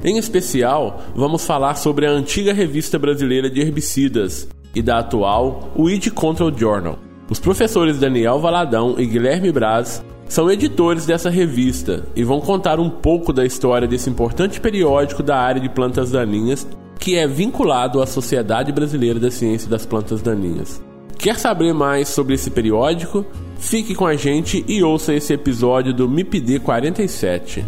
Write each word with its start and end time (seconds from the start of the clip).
Em 0.03 0.17
especial, 0.17 1.03
vamos 1.15 1.45
falar 1.45 1.75
sobre 1.75 2.07
a 2.07 2.11
antiga 2.11 2.55
revista 2.55 2.99
brasileira 2.99 3.51
de 3.51 3.61
herbicidas 3.61 4.49
e 4.75 4.81
da 4.81 5.01
atual 5.01 5.71
Weed 5.77 6.11
Control 6.13 6.51
Journal. 6.57 7.08
Os 7.31 7.39
professores 7.39 7.99
Daniel 7.99 8.41
Valadão 8.41 8.95
e 8.99 9.05
Guilherme 9.05 9.53
Braz 9.53 10.03
são 10.27 10.51
editores 10.51 11.05
dessa 11.05 11.29
revista 11.29 12.07
e 12.17 12.25
vão 12.25 12.41
contar 12.41 12.81
um 12.81 12.89
pouco 12.89 13.33
da 13.33 13.45
história 13.45 13.87
desse 13.87 14.09
importante 14.09 14.61
periódico 14.61 15.23
da 15.23 15.37
área 15.39 15.61
de 15.61 15.69
plantas 15.69 16.11
daninhas 16.11 16.67
que 16.99 17.17
é 17.17 17.27
vinculado 17.27 18.03
à 18.03 18.07
Sociedade 18.07 18.73
Brasileira 18.73 19.21
da 19.21 19.31
Ciência 19.31 19.69
das 19.69 19.87
Plantas 19.87 20.21
Daninhas. 20.23 20.83
Quer 21.19 21.39
saber 21.39 21.73
mais 21.73 22.09
sobre 22.09 22.35
esse 22.35 22.51
periódico? 22.51 23.25
Fique 23.59 23.95
com 23.95 24.07
a 24.07 24.17
gente 24.17 24.65
e 24.67 24.83
ouça 24.83 25.15
esse 25.15 25.33
episódio 25.33 25.93
do 25.93 26.09
MIPD 26.09 26.61
47. 26.61 27.65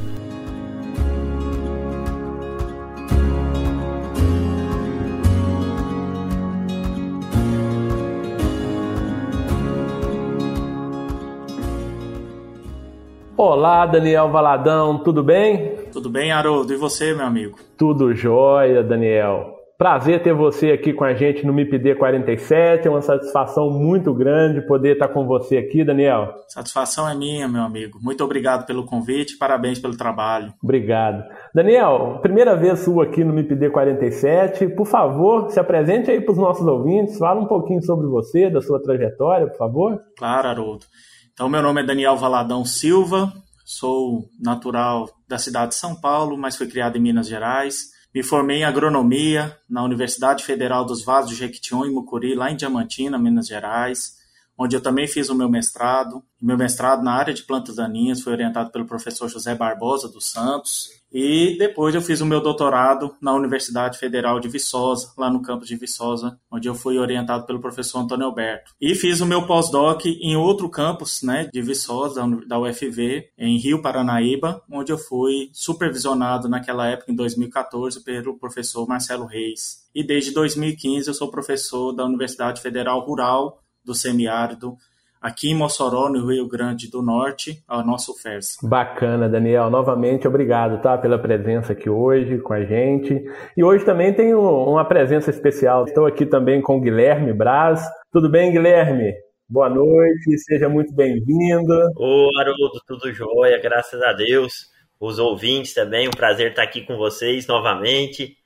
Olá, 13.60 13.84
Daniel 13.84 14.31
Valadão, 14.31 15.03
tudo 15.03 15.22
bem? 15.22 15.76
Tudo 15.93 16.09
bem, 16.09 16.32
Haroldo. 16.32 16.72
E 16.72 16.78
você, 16.78 17.12
meu 17.12 17.26
amigo? 17.26 17.59
Tudo 17.76 18.15
jóia, 18.15 18.82
Daniel. 18.82 19.54
Prazer 19.76 20.22
ter 20.22 20.32
você 20.32 20.71
aqui 20.71 20.94
com 20.94 21.04
a 21.04 21.12
gente 21.12 21.44
no 21.44 21.53
MIPD 21.53 21.97
47. 21.97 22.88
É 22.88 22.91
uma 22.91 23.03
satisfação 23.03 23.69
muito 23.69 24.15
grande 24.15 24.66
poder 24.66 24.94
estar 24.94 25.09
com 25.09 25.26
você 25.26 25.59
aqui, 25.59 25.84
Daniel. 25.84 26.32
Satisfação 26.49 27.06
é 27.06 27.15
minha, 27.15 27.47
meu 27.47 27.60
amigo. 27.60 27.99
Muito 28.00 28.25
obrigado 28.25 28.65
pelo 28.65 28.87
convite. 28.87 29.37
Parabéns 29.37 29.78
pelo 29.78 29.94
trabalho. 29.94 30.54
Obrigado. 30.65 31.22
Daniel, 31.54 32.19
primeira 32.22 32.56
vez 32.56 32.78
sua 32.78 33.04
aqui 33.04 33.22
no 33.22 33.34
MIPD 33.34 33.69
47. 33.69 34.69
Por 34.69 34.87
favor, 34.87 35.50
se 35.50 35.60
apresente 35.60 36.10
aí 36.10 36.22
para 36.22 36.32
os 36.32 36.38
nossos 36.38 36.66
ouvintes. 36.66 37.19
Fala 37.19 37.38
um 37.38 37.47
pouquinho 37.47 37.82
sobre 37.82 38.06
você, 38.06 38.49
da 38.49 38.62
sua 38.62 38.82
trajetória, 38.82 39.49
por 39.49 39.59
favor. 39.59 40.00
Claro, 40.16 40.49
Haroldo. 40.49 40.87
Então, 41.34 41.49
meu 41.49 41.62
nome 41.62 41.81
é 41.81 41.84
Daniel 41.84 42.16
Valadão 42.16 42.66
Silva, 42.66 43.32
sou 43.70 44.28
natural 44.36 45.08
da 45.28 45.38
cidade 45.38 45.70
de 45.70 45.75
São 45.76 45.94
Paulo, 45.94 46.36
mas 46.36 46.56
fui 46.56 46.66
criado 46.66 46.97
em 46.97 47.00
Minas 47.00 47.28
Gerais. 47.28 47.91
Me 48.12 48.20
formei 48.20 48.58
em 48.58 48.64
agronomia 48.64 49.56
na 49.69 49.84
Universidade 49.84 50.42
Federal 50.42 50.84
dos 50.84 51.04
Vales 51.04 51.31
do 51.31 51.36
Jequitinhonha 51.36 51.88
em 51.88 51.94
Mucuri, 51.94 52.34
lá 52.34 52.50
em 52.50 52.56
Diamantina, 52.56 53.16
Minas 53.16 53.47
Gerais, 53.47 54.16
onde 54.58 54.75
eu 54.75 54.81
também 54.81 55.06
fiz 55.06 55.28
o 55.28 55.36
meu 55.36 55.48
mestrado. 55.48 56.20
Meu 56.42 56.58
mestrado 56.58 57.05
na 57.05 57.12
área 57.12 57.32
de 57.32 57.44
plantas 57.44 57.76
daninhas 57.76 58.20
foi 58.20 58.32
orientado 58.32 58.72
pelo 58.72 58.87
professor 58.87 59.28
José 59.28 59.55
Barbosa 59.55 60.08
dos 60.08 60.28
Santos, 60.28 60.88
e 61.12 61.56
depois 61.58 61.94
eu 61.94 62.02
fiz 62.02 62.20
o 62.20 62.26
meu 62.26 62.40
doutorado 62.40 63.14
na 63.20 63.32
Universidade 63.34 63.98
Federal 63.98 64.38
de 64.38 64.48
Viçosa, 64.48 65.12
lá 65.16 65.30
no 65.30 65.42
campus 65.42 65.68
de 65.68 65.76
Viçosa, 65.76 66.38
onde 66.50 66.68
eu 66.68 66.74
fui 66.74 66.98
orientado 66.98 67.44
pelo 67.46 67.60
professor 67.60 67.98
Antônio 67.98 68.26
Alberto. 68.26 68.72
E 68.80 68.94
fiz 68.94 69.20
o 69.20 69.26
meu 69.26 69.46
pós-doc 69.46 70.06
em 70.06 70.36
outro 70.36 70.68
campus, 70.68 71.22
né, 71.22 71.48
de 71.52 71.60
Viçosa, 71.60 72.22
da 72.46 72.58
UFV, 72.58 73.30
em 73.36 73.58
Rio 73.58 73.82
Paranaíba, 73.82 74.62
onde 74.70 74.92
eu 74.92 74.98
fui 74.98 75.50
supervisionado 75.52 76.48
naquela 76.48 76.86
época, 76.86 77.10
em 77.10 77.14
2014, 77.14 78.02
pelo 78.04 78.38
professor 78.38 78.86
Marcelo 78.86 79.26
Reis. 79.26 79.88
E 79.94 80.04
desde 80.04 80.32
2015 80.32 81.08
eu 81.08 81.14
sou 81.14 81.30
professor 81.30 81.92
da 81.92 82.04
Universidade 82.04 82.60
Federal 82.60 83.00
Rural 83.00 83.60
do 83.84 83.94
Semiárido, 83.94 84.76
aqui 85.20 85.50
em 85.50 85.55
Mossoró, 85.55 86.08
no 86.08 86.26
Rio 86.26 86.49
Grande 86.49 86.90
do 86.90 87.02
Norte, 87.02 87.62
a 87.69 87.82
nossa 87.82 88.11
UFERS. 88.11 88.56
Bacana, 88.62 89.28
Daniel. 89.28 89.69
Novamente, 89.69 90.26
obrigado 90.26 90.81
tá, 90.81 90.96
pela 90.96 91.19
presença 91.19 91.72
aqui 91.72 91.90
hoje 91.90 92.38
com 92.38 92.52
a 92.52 92.64
gente. 92.64 93.22
E 93.56 93.62
hoje 93.62 93.84
também 93.84 94.14
tem 94.14 94.34
uma 94.34 94.84
presença 94.84 95.31
especial. 95.31 95.84
Estou 95.84 96.06
aqui 96.06 96.25
também 96.25 96.62
com 96.62 96.78
o 96.78 96.81
Guilherme 96.81 97.32
Braz. 97.32 97.84
Tudo 98.11 98.31
bem, 98.31 98.50
Guilherme? 98.50 99.12
Boa 99.49 99.69
noite, 99.69 100.38
seja 100.38 100.69
muito 100.69 100.94
bem-vindo. 100.94 101.75
Ô, 101.96 102.31
Haroldo, 102.38 102.81
tudo 102.87 103.12
jóia, 103.12 103.61
graças 103.61 104.00
a 104.00 104.12
Deus. 104.12 104.70
Os 104.99 105.19
ouvintes 105.19 105.75
também, 105.75 106.06
um 106.06 106.12
prazer 106.12 106.50
estar 106.50 106.62
aqui 106.62 106.82
com 106.82 106.96
vocês 106.96 107.46
novamente. 107.46 108.37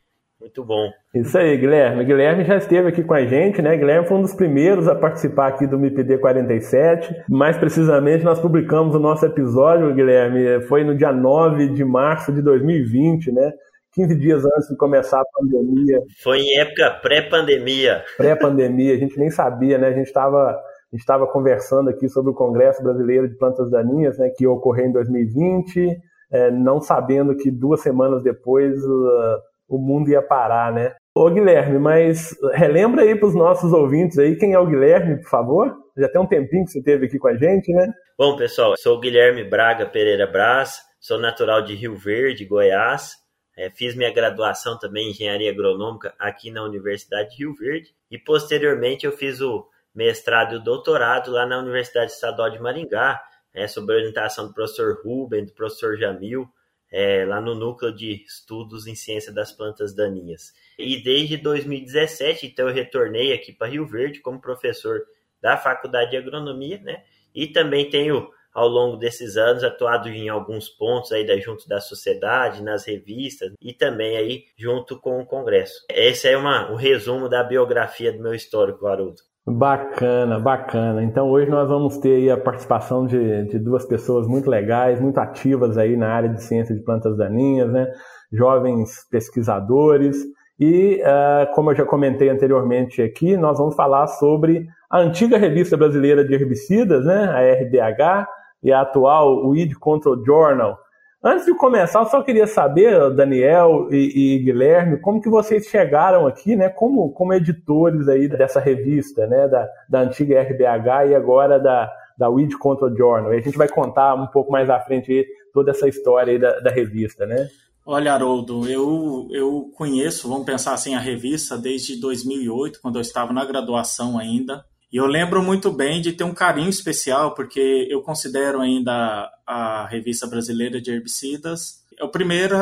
Muito 0.44 0.62
bom. 0.62 0.90
Isso 1.14 1.38
aí, 1.38 1.56
Guilherme. 1.56 2.04
Guilherme 2.04 2.44
já 2.44 2.58
esteve 2.58 2.86
aqui 2.86 3.02
com 3.02 3.14
a 3.14 3.24
gente, 3.24 3.62
né? 3.62 3.74
Guilherme 3.78 4.06
foi 4.06 4.18
um 4.18 4.20
dos 4.20 4.34
primeiros 4.34 4.86
a 4.86 4.94
participar 4.94 5.46
aqui 5.46 5.66
do 5.66 5.78
MIPD 5.78 6.18
47. 6.18 7.24
Mais 7.30 7.56
precisamente, 7.56 8.26
nós 8.26 8.38
publicamos 8.38 8.94
o 8.94 8.98
nosso 8.98 9.24
episódio, 9.24 9.94
Guilherme, 9.94 10.60
foi 10.66 10.84
no 10.84 10.94
dia 10.94 11.10
9 11.10 11.68
de 11.68 11.82
março 11.82 12.30
de 12.30 12.42
2020, 12.42 13.32
né? 13.32 13.52
15 13.94 14.14
dias 14.16 14.44
antes 14.44 14.68
de 14.68 14.76
começar 14.76 15.18
a 15.18 15.24
pandemia. 15.32 15.98
Foi 16.22 16.40
em 16.40 16.58
época 16.58 16.90
pré-pandemia. 17.00 18.04
Pré-pandemia, 18.18 18.92
a 18.92 18.98
gente 18.98 19.18
nem 19.18 19.30
sabia, 19.30 19.78
né? 19.78 19.88
A 19.88 19.92
gente 19.92 20.08
estava 20.08 20.60
estava 20.92 21.26
conversando 21.26 21.88
aqui 21.88 22.06
sobre 22.06 22.32
o 22.32 22.34
Congresso 22.34 22.82
Brasileiro 22.82 23.26
de 23.26 23.34
Plantas 23.36 23.70
Daninhas, 23.70 24.18
né, 24.18 24.28
que 24.28 24.46
ocorreu 24.46 24.86
em 24.86 24.92
2020, 24.92 25.98
é, 26.30 26.50
não 26.50 26.82
sabendo 26.82 27.34
que 27.34 27.50
duas 27.50 27.80
semanas 27.80 28.22
depois 28.22 28.76
uh, 28.84 29.38
o 29.68 29.78
mundo 29.78 30.08
ia 30.08 30.22
parar, 30.22 30.72
né? 30.72 30.94
Ô 31.14 31.30
Guilherme, 31.30 31.78
mas 31.78 32.36
relembra 32.52 33.02
aí 33.02 33.14
para 33.14 33.28
os 33.28 33.34
nossos 33.34 33.72
ouvintes 33.72 34.18
aí 34.18 34.36
quem 34.36 34.52
é 34.52 34.58
o 34.58 34.66
Guilherme, 34.66 35.20
por 35.20 35.28
favor? 35.28 35.74
Já 35.96 36.08
tem 36.08 36.20
um 36.20 36.26
tempinho 36.26 36.64
que 36.64 36.72
você 36.72 36.78
esteve 36.80 37.06
aqui 37.06 37.18
com 37.18 37.28
a 37.28 37.36
gente, 37.36 37.72
né? 37.72 37.92
Bom, 38.18 38.36
pessoal, 38.36 38.74
sou 38.76 38.96
o 38.96 39.00
Guilherme 39.00 39.44
Braga 39.44 39.86
Pereira 39.86 40.26
Braz, 40.26 40.80
sou 41.00 41.18
natural 41.18 41.62
de 41.62 41.74
Rio 41.74 41.96
Verde, 41.96 42.44
Goiás. 42.44 43.12
É, 43.56 43.70
fiz 43.70 43.94
minha 43.94 44.12
graduação 44.12 44.76
também 44.76 45.06
em 45.06 45.10
engenharia 45.10 45.52
agronômica 45.52 46.12
aqui 46.18 46.50
na 46.50 46.64
Universidade 46.64 47.30
de 47.30 47.36
Rio 47.44 47.54
Verde 47.54 47.94
e 48.10 48.18
posteriormente 48.18 49.06
eu 49.06 49.12
fiz 49.12 49.40
o 49.40 49.64
mestrado 49.94 50.54
e 50.54 50.56
o 50.56 50.62
doutorado 50.62 51.30
lá 51.30 51.46
na 51.46 51.60
Universidade 51.60 52.10
Estadual 52.10 52.50
de 52.50 52.60
Maringá, 52.60 53.22
é, 53.54 53.68
sob 53.68 53.92
orientação 53.92 54.48
do 54.48 54.54
professor 54.54 55.00
Ruben, 55.04 55.44
do 55.44 55.52
professor 55.52 55.96
Jamil, 55.96 56.48
é, 56.96 57.24
lá 57.24 57.40
no 57.40 57.56
Núcleo 57.56 57.92
de 57.92 58.24
Estudos 58.24 58.86
em 58.86 58.94
Ciência 58.94 59.32
das 59.32 59.50
Plantas 59.50 59.92
Daninhas. 59.92 60.52
E 60.78 61.02
desde 61.02 61.36
2017, 61.36 62.46
então, 62.46 62.68
eu 62.68 62.74
retornei 62.74 63.32
aqui 63.32 63.52
para 63.52 63.66
Rio 63.66 63.84
Verde 63.84 64.20
como 64.20 64.40
professor 64.40 65.02
da 65.42 65.56
Faculdade 65.56 66.12
de 66.12 66.16
Agronomia, 66.16 66.78
né? 66.78 67.02
E 67.34 67.48
também 67.48 67.90
tenho, 67.90 68.30
ao 68.52 68.68
longo 68.68 68.96
desses 68.96 69.36
anos, 69.36 69.64
atuado 69.64 70.08
em 70.08 70.28
alguns 70.28 70.68
pontos 70.68 71.10
aí 71.10 71.26
da, 71.26 71.36
junto 71.36 71.66
da 71.66 71.80
sociedade, 71.80 72.62
nas 72.62 72.84
revistas 72.84 73.52
e 73.60 73.72
também 73.72 74.16
aí 74.16 74.44
junto 74.56 74.96
com 75.00 75.20
o 75.20 75.26
Congresso. 75.26 75.84
Esse 75.90 76.28
é 76.28 76.36
uma, 76.36 76.70
um 76.70 76.76
resumo 76.76 77.28
da 77.28 77.42
biografia 77.42 78.12
do 78.12 78.22
meu 78.22 78.36
histórico, 78.36 78.86
Haroldo. 78.86 79.20
Bacana, 79.46 80.40
bacana. 80.40 81.02
Então 81.04 81.30
hoje 81.30 81.50
nós 81.50 81.68
vamos 81.68 81.98
ter 81.98 82.30
a 82.30 82.36
participação 82.36 83.06
de, 83.06 83.44
de 83.44 83.58
duas 83.58 83.84
pessoas 83.84 84.26
muito 84.26 84.48
legais, 84.48 85.00
muito 85.00 85.18
ativas 85.18 85.76
aí 85.76 85.96
na 85.96 86.08
área 86.08 86.30
de 86.30 86.42
ciência 86.42 86.74
de 86.74 86.82
plantas 86.82 87.16
daninhas, 87.16 87.70
né? 87.70 87.86
Jovens 88.32 89.06
pesquisadores. 89.10 90.16
E, 90.58 91.02
uh, 91.02 91.52
como 91.54 91.70
eu 91.70 91.74
já 91.74 91.84
comentei 91.84 92.30
anteriormente 92.30 93.02
aqui, 93.02 93.36
nós 93.36 93.58
vamos 93.58 93.74
falar 93.74 94.06
sobre 94.06 94.66
a 94.90 95.00
antiga 95.00 95.36
revista 95.36 95.76
brasileira 95.76 96.24
de 96.24 96.32
herbicidas, 96.32 97.04
né? 97.04 97.24
A 97.24 97.40
RBH, 97.40 98.26
e 98.64 98.72
a 98.72 98.80
atual 98.80 99.46
Weed 99.46 99.74
Control 99.74 100.24
Journal, 100.24 100.78
Antes 101.26 101.46
de 101.46 101.54
começar, 101.54 102.00
eu 102.00 102.06
só 102.10 102.22
queria 102.22 102.46
saber, 102.46 103.10
Daniel 103.14 103.88
e, 103.90 104.36
e, 104.36 104.38
Guilherme, 104.40 105.00
como 105.00 105.22
que 105.22 105.30
vocês 105.30 105.64
chegaram 105.68 106.26
aqui, 106.26 106.54
né, 106.54 106.68
como, 106.68 107.10
como 107.12 107.32
editores 107.32 108.06
aí 108.08 108.28
dessa 108.28 108.60
revista, 108.60 109.26
né, 109.26 109.48
da, 109.48 109.66
da 109.88 110.00
antiga 110.00 110.42
RBH 110.42 111.08
e 111.08 111.14
agora 111.14 111.58
da, 111.58 111.90
da 112.18 112.28
Weed 112.28 112.58
Control 112.58 112.94
Journal. 112.94 113.32
E 113.32 113.38
a 113.38 113.40
gente 113.40 113.56
vai 113.56 113.66
contar 113.66 114.14
um 114.14 114.26
pouco 114.26 114.52
mais 114.52 114.68
à 114.68 114.78
frente 114.80 115.26
toda 115.54 115.70
essa 115.70 115.88
história 115.88 116.30
aí 116.30 116.38
da, 116.38 116.60
da 116.60 116.70
revista, 116.70 117.24
né? 117.24 117.48
Olha, 117.86 118.12
Haroldo, 118.12 118.68
eu, 118.68 119.26
eu 119.30 119.70
conheço, 119.74 120.28
vamos 120.28 120.44
pensar 120.44 120.74
assim, 120.74 120.94
a 120.94 121.00
revista 121.00 121.56
desde 121.56 121.98
2008, 122.00 122.80
quando 122.82 122.96
eu 122.96 123.02
estava 123.02 123.32
na 123.32 123.46
graduação 123.46 124.18
ainda. 124.18 124.62
E 124.94 124.96
eu 124.96 125.06
lembro 125.06 125.42
muito 125.42 125.72
bem 125.72 126.00
de 126.00 126.12
ter 126.12 126.22
um 126.22 126.32
carinho 126.32 126.70
especial, 126.70 127.34
porque 127.34 127.88
eu 127.90 128.00
considero 128.00 128.60
ainda 128.60 129.28
a 129.44 129.88
revista 129.88 130.24
brasileira 130.24 130.80
de 130.80 130.92
herbicidas 130.92 131.82
é 131.98 132.04
o 132.04 132.08
primeiro 132.08 132.56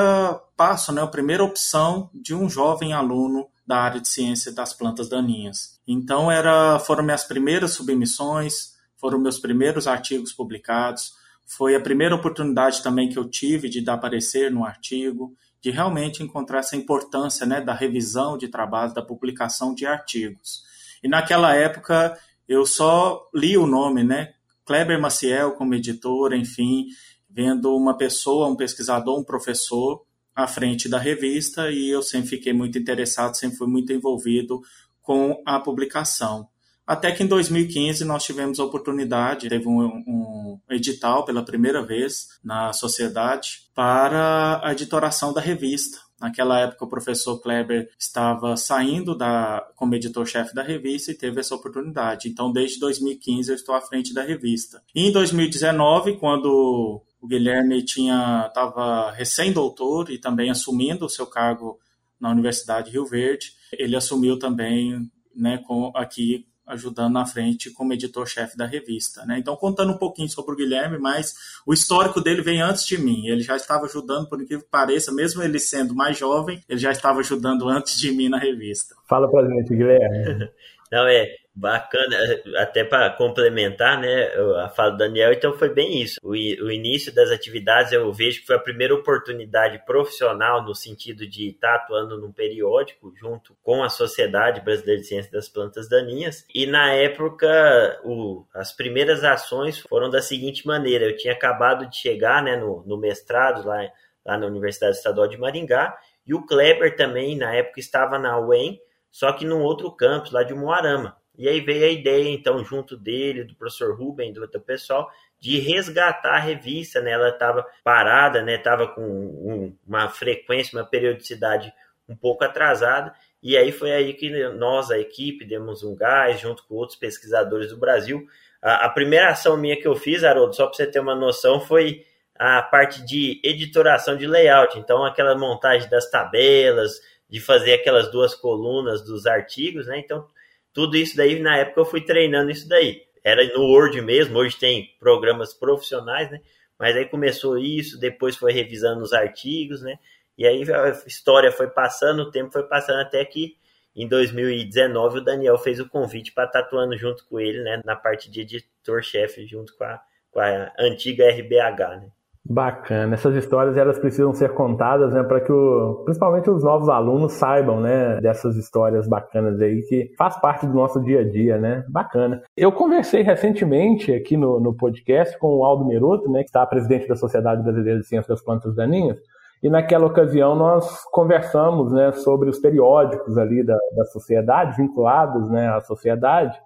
passo, 0.56 0.92
né, 0.92 1.02
a 1.02 1.06
primeira 1.06 1.44
opção 1.44 2.08
de 2.14 2.34
um 2.34 2.48
jovem 2.48 2.94
aluno 2.94 3.46
da 3.66 3.76
área 3.76 4.00
de 4.00 4.08
ciência 4.08 4.50
das 4.50 4.72
plantas 4.72 5.10
daninhas. 5.10 5.78
Então 5.86 6.32
era, 6.32 6.78
foram 6.78 7.04
minhas 7.04 7.24
primeiras 7.24 7.72
submissões, 7.72 8.76
foram 8.96 9.18
meus 9.18 9.38
primeiros 9.38 9.86
artigos 9.86 10.32
publicados, 10.32 11.12
foi 11.44 11.74
a 11.74 11.80
primeira 11.82 12.14
oportunidade 12.14 12.82
também 12.82 13.10
que 13.10 13.18
eu 13.18 13.28
tive 13.28 13.68
de 13.68 13.82
dar 13.82 13.98
parecer 13.98 14.50
no 14.50 14.64
artigo, 14.64 15.36
de 15.60 15.70
realmente 15.70 16.22
encontrar 16.22 16.60
essa 16.60 16.76
importância 16.76 17.44
né, 17.44 17.60
da 17.60 17.74
revisão 17.74 18.38
de 18.38 18.48
trabalhos, 18.48 18.94
da 18.94 19.02
publicação 19.02 19.74
de 19.74 19.84
artigos. 19.84 20.71
E 21.02 21.08
naquela 21.08 21.54
época 21.54 22.16
eu 22.48 22.66
só 22.66 23.28
li 23.34 23.56
o 23.56 23.66
nome, 23.66 24.04
né? 24.04 24.34
Kleber 24.64 25.00
Maciel 25.00 25.52
como 25.52 25.74
editor, 25.74 26.34
enfim, 26.34 26.86
vendo 27.28 27.74
uma 27.74 27.96
pessoa, 27.96 28.48
um 28.48 28.56
pesquisador, 28.56 29.18
um 29.18 29.24
professor 29.24 30.02
à 30.34 30.46
frente 30.46 30.88
da 30.88 30.98
revista 30.98 31.70
e 31.70 31.90
eu 31.90 32.02
sempre 32.02 32.30
fiquei 32.30 32.52
muito 32.52 32.78
interessado, 32.78 33.36
sempre 33.36 33.58
fui 33.58 33.66
muito 33.66 33.92
envolvido 33.92 34.60
com 35.02 35.42
a 35.44 35.58
publicação. 35.58 36.48
Até 36.86 37.12
que 37.12 37.22
em 37.22 37.26
2015 37.26 38.04
nós 38.04 38.24
tivemos 38.24 38.58
a 38.58 38.64
oportunidade, 38.64 39.48
teve 39.48 39.68
um, 39.68 39.80
um, 39.80 40.60
edital 40.68 41.24
pela 41.24 41.44
primeira 41.44 41.84
vez 41.84 42.28
na 42.42 42.72
sociedade 42.72 43.70
para 43.74 44.60
a 44.64 44.72
editoração 44.72 45.32
da 45.32 45.40
revista. 45.40 45.98
Naquela 46.22 46.60
época, 46.60 46.84
o 46.84 46.88
professor 46.88 47.40
Kleber 47.40 47.90
estava 47.98 48.56
saindo 48.56 49.14
da, 49.14 49.68
como 49.74 49.96
editor-chefe 49.96 50.54
da 50.54 50.62
revista 50.62 51.10
e 51.10 51.14
teve 51.14 51.40
essa 51.40 51.54
oportunidade. 51.54 52.28
Então, 52.28 52.52
desde 52.52 52.78
2015, 52.78 53.50
eu 53.50 53.56
estou 53.56 53.74
à 53.74 53.80
frente 53.80 54.14
da 54.14 54.22
revista. 54.22 54.80
E 54.94 55.08
em 55.08 55.12
2019, 55.12 56.18
quando 56.18 57.02
o 57.20 57.26
Guilherme 57.26 57.82
tinha 57.84 58.46
estava 58.46 59.10
recém-doutor 59.10 60.10
e 60.10 60.18
também 60.18 60.48
assumindo 60.48 61.06
o 61.06 61.10
seu 61.10 61.26
cargo 61.26 61.78
na 62.20 62.30
Universidade 62.30 62.86
de 62.86 62.92
Rio 62.92 63.04
Verde, 63.04 63.52
ele 63.72 63.96
assumiu 63.96 64.38
também 64.38 65.10
né, 65.34 65.58
com, 65.58 65.90
aqui 65.94 66.46
ajudando 66.66 67.12
na 67.12 67.26
frente 67.26 67.70
como 67.70 67.92
editor-chefe 67.92 68.56
da 68.56 68.66
revista. 68.66 69.24
Né? 69.26 69.38
Então, 69.38 69.56
contando 69.56 69.92
um 69.92 69.98
pouquinho 69.98 70.28
sobre 70.28 70.54
o 70.54 70.56
Guilherme, 70.56 70.98
mas 70.98 71.34
o 71.66 71.72
histórico 71.72 72.20
dele 72.20 72.42
vem 72.42 72.60
antes 72.60 72.86
de 72.86 72.98
mim. 72.98 73.26
Ele 73.26 73.42
já 73.42 73.56
estava 73.56 73.86
ajudando, 73.86 74.28
por 74.28 74.40
incrível 74.40 74.64
que 74.64 74.70
pareça, 74.70 75.12
mesmo 75.12 75.42
ele 75.42 75.58
sendo 75.58 75.94
mais 75.94 76.18
jovem, 76.18 76.62
ele 76.68 76.80
já 76.80 76.90
estava 76.90 77.20
ajudando 77.20 77.68
antes 77.68 77.98
de 77.98 78.12
mim 78.12 78.28
na 78.28 78.38
revista. 78.38 78.94
Fala 79.08 79.30
pra 79.30 79.46
gente, 79.46 79.74
Guilherme. 79.74 80.48
Não, 80.90 81.06
é, 81.06 81.36
Bacana, 81.54 82.16
até 82.56 82.82
para 82.82 83.10
complementar, 83.10 84.00
né, 84.00 84.32
a 84.64 84.70
fala 84.70 84.92
do 84.92 84.96
Daniel, 84.96 85.34
então 85.34 85.52
foi 85.52 85.68
bem 85.68 86.00
isso. 86.00 86.18
O, 86.22 86.30
o, 86.30 86.70
início 86.70 87.14
das 87.14 87.30
atividades 87.30 87.92
eu 87.92 88.10
vejo 88.10 88.40
que 88.40 88.46
foi 88.46 88.56
a 88.56 88.60
primeira 88.60 88.94
oportunidade 88.94 89.84
profissional 89.84 90.64
no 90.64 90.74
sentido 90.74 91.26
de 91.26 91.50
estar 91.50 91.74
atuando 91.74 92.18
num 92.18 92.32
periódico 92.32 93.12
junto 93.14 93.54
com 93.62 93.82
a 93.82 93.90
Sociedade 93.90 94.62
Brasileira 94.62 95.02
de 95.02 95.06
Ciência 95.06 95.30
das 95.30 95.46
Plantas 95.46 95.90
Daninhas. 95.90 96.46
E 96.54 96.64
na 96.64 96.94
época, 96.94 98.00
o, 98.02 98.46
as 98.54 98.72
primeiras 98.72 99.22
ações 99.22 99.78
foram 99.78 100.08
da 100.08 100.22
seguinte 100.22 100.66
maneira: 100.66 101.04
eu 101.04 101.16
tinha 101.16 101.34
acabado 101.34 101.86
de 101.86 101.98
chegar 101.98 102.42
né, 102.42 102.56
no, 102.56 102.82
no 102.86 102.96
mestrado 102.96 103.66
lá, 103.66 103.86
lá 104.24 104.38
na 104.38 104.46
Universidade 104.46 104.96
Estadual 104.96 105.28
de 105.28 105.36
Maringá, 105.36 105.94
e 106.26 106.32
o 106.32 106.46
Kleber 106.46 106.96
também, 106.96 107.36
na 107.36 107.54
época, 107.54 107.78
estava 107.78 108.18
na 108.18 108.38
UEM, 108.40 108.80
só 109.10 109.32
que 109.32 109.44
num 109.44 109.60
outro 109.60 109.92
campus, 109.92 110.32
lá 110.32 110.42
de 110.42 110.54
Moarama. 110.54 111.20
E 111.36 111.48
aí 111.48 111.60
veio 111.60 111.86
a 111.86 111.88
ideia, 111.88 112.28
então, 112.28 112.62
junto 112.64 112.96
dele, 112.96 113.44
do 113.44 113.54
professor 113.54 113.96
Ruben, 113.96 114.32
do, 114.32 114.46
do 114.46 114.60
pessoal, 114.60 115.10
de 115.40 115.58
resgatar 115.58 116.34
a 116.34 116.38
revista, 116.38 117.00
né? 117.00 117.12
Ela 117.12 117.30
estava 117.30 117.66
parada, 117.82 118.42
né? 118.42 118.56
Estava 118.56 118.86
com 118.86 119.02
um, 119.02 119.76
uma 119.86 120.08
frequência, 120.08 120.78
uma 120.78 120.84
periodicidade 120.84 121.72
um 122.08 122.14
pouco 122.14 122.44
atrasada. 122.44 123.14
E 123.42 123.56
aí 123.56 123.72
foi 123.72 123.92
aí 123.92 124.14
que 124.14 124.30
nós, 124.50 124.90
a 124.90 124.98
equipe, 124.98 125.44
demos 125.44 125.82
um 125.82 125.96
gás, 125.96 126.38
junto 126.38 126.64
com 126.66 126.74
outros 126.74 126.98
pesquisadores 126.98 127.70
do 127.70 127.76
Brasil. 127.76 128.26
A, 128.60 128.86
a 128.86 128.88
primeira 128.88 129.30
ação 129.30 129.56
minha 129.56 129.80
que 129.80 129.88
eu 129.88 129.96
fiz, 129.96 130.22
Haroldo, 130.22 130.54
só 130.54 130.66
para 130.66 130.76
você 130.76 130.86
ter 130.86 131.00
uma 131.00 131.14
noção, 131.14 131.60
foi 131.60 132.04
a 132.36 132.62
parte 132.62 133.04
de 133.04 133.40
editoração 133.42 134.16
de 134.16 134.26
layout. 134.26 134.78
Então, 134.78 135.04
aquela 135.04 135.36
montagem 135.36 135.88
das 135.88 136.08
tabelas, 136.10 137.00
de 137.28 137.40
fazer 137.40 137.74
aquelas 137.74 138.10
duas 138.10 138.34
colunas 138.34 139.02
dos 139.02 139.26
artigos, 139.26 139.86
né? 139.86 139.98
Então, 139.98 140.28
tudo 140.72 140.96
isso 140.96 141.16
daí, 141.16 141.38
na 141.38 141.56
época, 141.58 141.80
eu 141.80 141.84
fui 141.84 142.00
treinando 142.00 142.50
isso 142.50 142.68
daí. 142.68 143.02
Era 143.24 143.44
no 143.54 143.62
Word 143.64 144.00
mesmo, 144.00 144.38
hoje 144.38 144.58
tem 144.58 144.94
programas 144.98 145.54
profissionais, 145.54 146.30
né? 146.30 146.40
Mas 146.78 146.96
aí 146.96 147.04
começou 147.04 147.58
isso, 147.58 148.00
depois 148.00 148.36
foi 148.36 148.52
revisando 148.52 149.02
os 149.02 149.12
artigos, 149.12 149.82
né? 149.82 149.98
E 150.36 150.46
aí 150.46 150.64
a 150.72 150.88
história 151.06 151.52
foi 151.52 151.68
passando, 151.68 152.22
o 152.22 152.30
tempo 152.30 152.50
foi 152.50 152.64
passando 152.64 153.00
até 153.00 153.24
que 153.24 153.56
em 153.94 154.08
2019 154.08 155.18
o 155.18 155.24
Daniel 155.24 155.58
fez 155.58 155.78
o 155.78 155.88
convite 155.88 156.32
para 156.32 156.46
estar 156.46 156.60
atuando 156.60 156.96
junto 156.96 157.24
com 157.26 157.38
ele, 157.38 157.62
né? 157.62 157.80
Na 157.84 157.94
parte 157.94 158.30
de 158.30 158.40
editor-chefe, 158.40 159.46
junto 159.46 159.76
com 159.76 159.84
a, 159.84 160.00
com 160.30 160.40
a 160.40 160.72
antiga 160.78 161.28
RBH, 161.28 162.00
né? 162.00 162.10
Bacana. 162.44 163.14
Essas 163.14 163.36
histórias 163.36 163.76
elas 163.76 163.98
precisam 164.00 164.32
ser 164.34 164.52
contadas, 164.52 165.14
né, 165.14 165.22
para 165.22 165.40
que 165.40 165.52
o, 165.52 166.02
principalmente 166.04 166.50
os 166.50 166.64
novos 166.64 166.88
alunos 166.88 167.34
saibam, 167.34 167.80
né, 167.80 168.20
dessas 168.20 168.56
histórias 168.56 169.06
bacanas 169.06 169.60
aí 169.60 169.80
que 169.82 170.12
faz 170.18 170.40
parte 170.40 170.66
do 170.66 170.74
nosso 170.74 171.00
dia 171.00 171.20
a 171.20 171.24
dia, 171.30 171.56
né? 171.58 171.84
Bacana. 171.88 172.42
Eu 172.56 172.72
conversei 172.72 173.22
recentemente 173.22 174.12
aqui 174.12 174.36
no, 174.36 174.58
no 174.58 174.74
podcast 174.74 175.38
com 175.38 175.58
o 175.58 175.64
Aldo 175.64 175.86
Meroto, 175.86 176.30
né, 176.30 176.40
que 176.40 176.48
está 176.48 176.66
presidente 176.66 177.06
da 177.06 177.14
Sociedade 177.14 177.62
Brasileira 177.62 178.00
de 178.00 178.06
Ciências 178.06 178.28
das 178.28 178.44
Plantas 178.44 178.74
Daninhas, 178.74 179.18
e 179.62 179.70
naquela 179.70 180.06
ocasião 180.06 180.56
nós 180.56 181.04
conversamos, 181.12 181.92
né, 181.92 182.10
sobre 182.10 182.50
os 182.50 182.58
periódicos 182.58 183.38
ali 183.38 183.64
da, 183.64 183.78
da 183.96 184.04
sociedade, 184.06 184.76
vinculados, 184.76 185.48
né, 185.48 185.68
à 185.68 185.80
sociedade, 185.80 186.60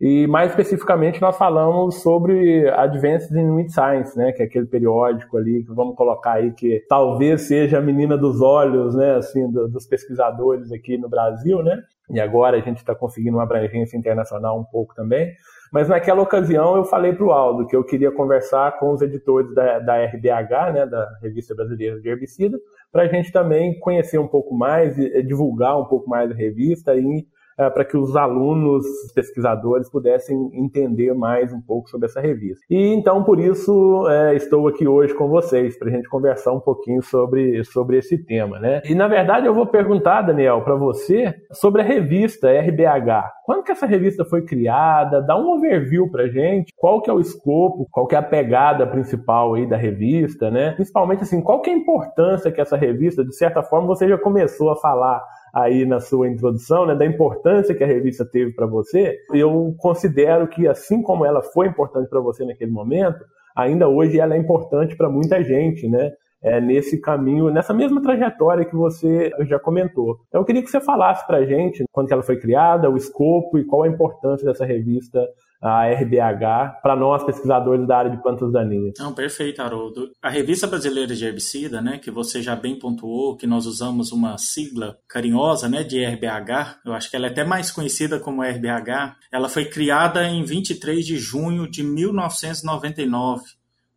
e 0.00 0.26
mais 0.26 0.50
especificamente 0.50 1.22
nós 1.22 1.38
falamos 1.38 2.02
sobre 2.02 2.68
Advances 2.68 3.30
in 3.30 3.50
Wind 3.56 3.70
Science, 3.70 4.16
né, 4.16 4.30
que 4.30 4.42
é 4.42 4.46
aquele 4.46 4.66
periódico 4.66 5.38
ali 5.38 5.64
que 5.64 5.72
vamos 5.72 5.96
colocar 5.96 6.34
aí 6.34 6.52
que 6.52 6.84
talvez 6.86 7.42
seja 7.42 7.78
a 7.78 7.80
menina 7.80 8.16
dos 8.16 8.42
olhos, 8.42 8.94
né, 8.94 9.14
assim, 9.16 9.50
do, 9.50 9.66
dos 9.68 9.86
pesquisadores 9.86 10.70
aqui 10.70 10.98
no 10.98 11.08
Brasil, 11.08 11.62
né? 11.62 11.80
E 12.10 12.20
agora 12.20 12.56
a 12.56 12.60
gente 12.60 12.76
está 12.76 12.94
conseguindo 12.94 13.36
uma 13.36 13.42
abrangência 13.42 13.96
internacional 13.96 14.60
um 14.60 14.64
pouco 14.64 14.94
também. 14.94 15.32
Mas 15.72 15.88
naquela 15.88 16.22
ocasião 16.22 16.76
eu 16.76 16.84
falei 16.84 17.12
para 17.12 17.26
o 17.26 17.32
Aldo 17.32 17.66
que 17.66 17.74
eu 17.74 17.82
queria 17.82 18.12
conversar 18.12 18.78
com 18.78 18.92
os 18.92 19.02
editores 19.02 19.52
da, 19.54 19.80
da 19.80 20.04
RBH, 20.04 20.72
né, 20.72 20.86
da 20.86 21.08
Revista 21.22 21.54
Brasileira 21.54 22.00
de 22.00 22.08
Herbicida, 22.08 22.58
para 22.92 23.02
a 23.02 23.08
gente 23.08 23.32
também 23.32 23.78
conhecer 23.80 24.18
um 24.18 24.28
pouco 24.28 24.54
mais, 24.54 24.94
divulgar 25.26 25.80
um 25.80 25.86
pouco 25.86 26.08
mais 26.08 26.30
a 26.30 26.34
revista 26.34 26.94
e 26.94 27.26
para 27.56 27.84
que 27.84 27.96
os 27.96 28.14
alunos, 28.16 28.84
pesquisadores, 29.14 29.90
pudessem 29.90 30.50
entender 30.52 31.14
mais 31.14 31.52
um 31.52 31.60
pouco 31.60 31.88
sobre 31.88 32.06
essa 32.06 32.20
revista. 32.20 32.64
E 32.70 32.94
então, 32.94 33.24
por 33.24 33.40
isso, 33.40 34.06
é, 34.08 34.34
estou 34.34 34.68
aqui 34.68 34.86
hoje 34.86 35.14
com 35.14 35.28
vocês, 35.28 35.78
para 35.78 35.88
a 35.88 35.92
gente 35.92 36.08
conversar 36.08 36.52
um 36.52 36.60
pouquinho 36.60 37.02
sobre, 37.02 37.64
sobre 37.64 37.98
esse 37.98 38.18
tema. 38.18 38.58
Né? 38.58 38.82
E, 38.84 38.94
na 38.94 39.08
verdade, 39.08 39.46
eu 39.46 39.54
vou 39.54 39.66
perguntar, 39.66 40.22
Daniel, 40.22 40.62
para 40.62 40.74
você, 40.74 41.34
sobre 41.52 41.82
a 41.82 41.84
revista 41.84 42.48
RBH. 42.50 43.36
Quando 43.44 43.62
que 43.62 43.72
essa 43.72 43.86
revista 43.86 44.24
foi 44.24 44.42
criada? 44.42 45.22
Dá 45.22 45.36
um 45.36 45.56
overview 45.56 46.10
para 46.10 46.28
gente. 46.28 46.72
Qual 46.76 47.00
que 47.00 47.08
é 47.08 47.12
o 47.12 47.20
escopo? 47.20 47.86
Qual 47.90 48.06
que 48.06 48.14
é 48.14 48.18
a 48.18 48.22
pegada 48.22 48.86
principal 48.86 49.54
aí 49.54 49.66
da 49.66 49.76
revista, 49.76 50.50
né? 50.50 50.72
Principalmente 50.72 51.22
assim, 51.22 51.40
qual 51.40 51.60
que 51.60 51.70
é 51.70 51.72
a 51.72 51.76
importância 51.76 52.50
que 52.50 52.60
essa 52.60 52.76
revista, 52.76 53.24
de 53.24 53.34
certa 53.34 53.62
forma, 53.62 53.86
você 53.86 54.08
já 54.08 54.18
começou 54.18 54.70
a 54.70 54.76
falar 54.76 55.22
aí 55.56 55.86
na 55.86 56.00
sua 56.00 56.28
introdução, 56.28 56.84
né, 56.84 56.94
da 56.94 57.06
importância 57.06 57.74
que 57.74 57.82
a 57.82 57.86
revista 57.86 58.26
teve 58.26 58.52
para 58.52 58.66
você, 58.66 59.16
eu 59.32 59.74
considero 59.78 60.46
que 60.46 60.68
assim 60.68 61.00
como 61.00 61.24
ela 61.24 61.40
foi 61.40 61.66
importante 61.66 62.10
para 62.10 62.20
você 62.20 62.44
naquele 62.44 62.70
momento, 62.70 63.24
ainda 63.56 63.88
hoje 63.88 64.20
ela 64.20 64.34
é 64.34 64.38
importante 64.38 64.94
para 64.94 65.08
muita 65.08 65.42
gente, 65.42 65.88
né? 65.88 66.12
É, 66.42 66.60
nesse 66.60 67.00
caminho, 67.00 67.50
nessa 67.50 67.72
mesma 67.72 68.00
trajetória 68.02 68.66
que 68.66 68.76
você 68.76 69.32
já 69.48 69.58
comentou. 69.58 70.18
Então, 70.28 70.42
eu 70.42 70.44
queria 70.44 70.62
que 70.62 70.70
você 70.70 70.80
falasse 70.80 71.26
para 71.26 71.38
a 71.38 71.46
gente 71.46 71.82
quando 71.90 72.12
ela 72.12 72.22
foi 72.22 72.38
criada, 72.38 72.90
o 72.90 72.96
escopo 72.96 73.58
e 73.58 73.64
qual 73.64 73.82
a 73.82 73.88
importância 73.88 74.46
dessa 74.46 74.64
revista 74.64 75.26
a 75.60 75.86
RBH, 75.88 76.80
para 76.82 76.96
nós 76.96 77.24
pesquisadores 77.24 77.86
da 77.86 77.98
área 77.98 78.10
de 78.10 78.22
plantas 78.22 78.52
daninhas. 78.52 78.94
Não, 78.98 79.12
perfeito, 79.12 79.60
Haroldo. 79.60 80.10
A 80.22 80.28
Revista 80.28 80.66
Brasileira 80.66 81.14
de 81.14 81.24
Herbicida, 81.24 81.80
né, 81.80 81.98
que 81.98 82.10
você 82.10 82.42
já 82.42 82.54
bem 82.54 82.78
pontuou, 82.78 83.36
que 83.36 83.46
nós 83.46 83.66
usamos 83.66 84.12
uma 84.12 84.36
sigla 84.38 84.98
carinhosa, 85.08 85.68
né, 85.68 85.82
de 85.82 86.04
RBH, 86.04 86.80
eu 86.84 86.92
acho 86.92 87.10
que 87.10 87.16
ela 87.16 87.26
é 87.26 87.30
até 87.30 87.44
mais 87.44 87.70
conhecida 87.70 88.20
como 88.20 88.42
RBH, 88.42 89.16
ela 89.32 89.48
foi 89.48 89.64
criada 89.64 90.26
em 90.28 90.44
23 90.44 91.04
de 91.04 91.18
junho 91.18 91.68
de 91.70 91.82
1999, 91.82 93.42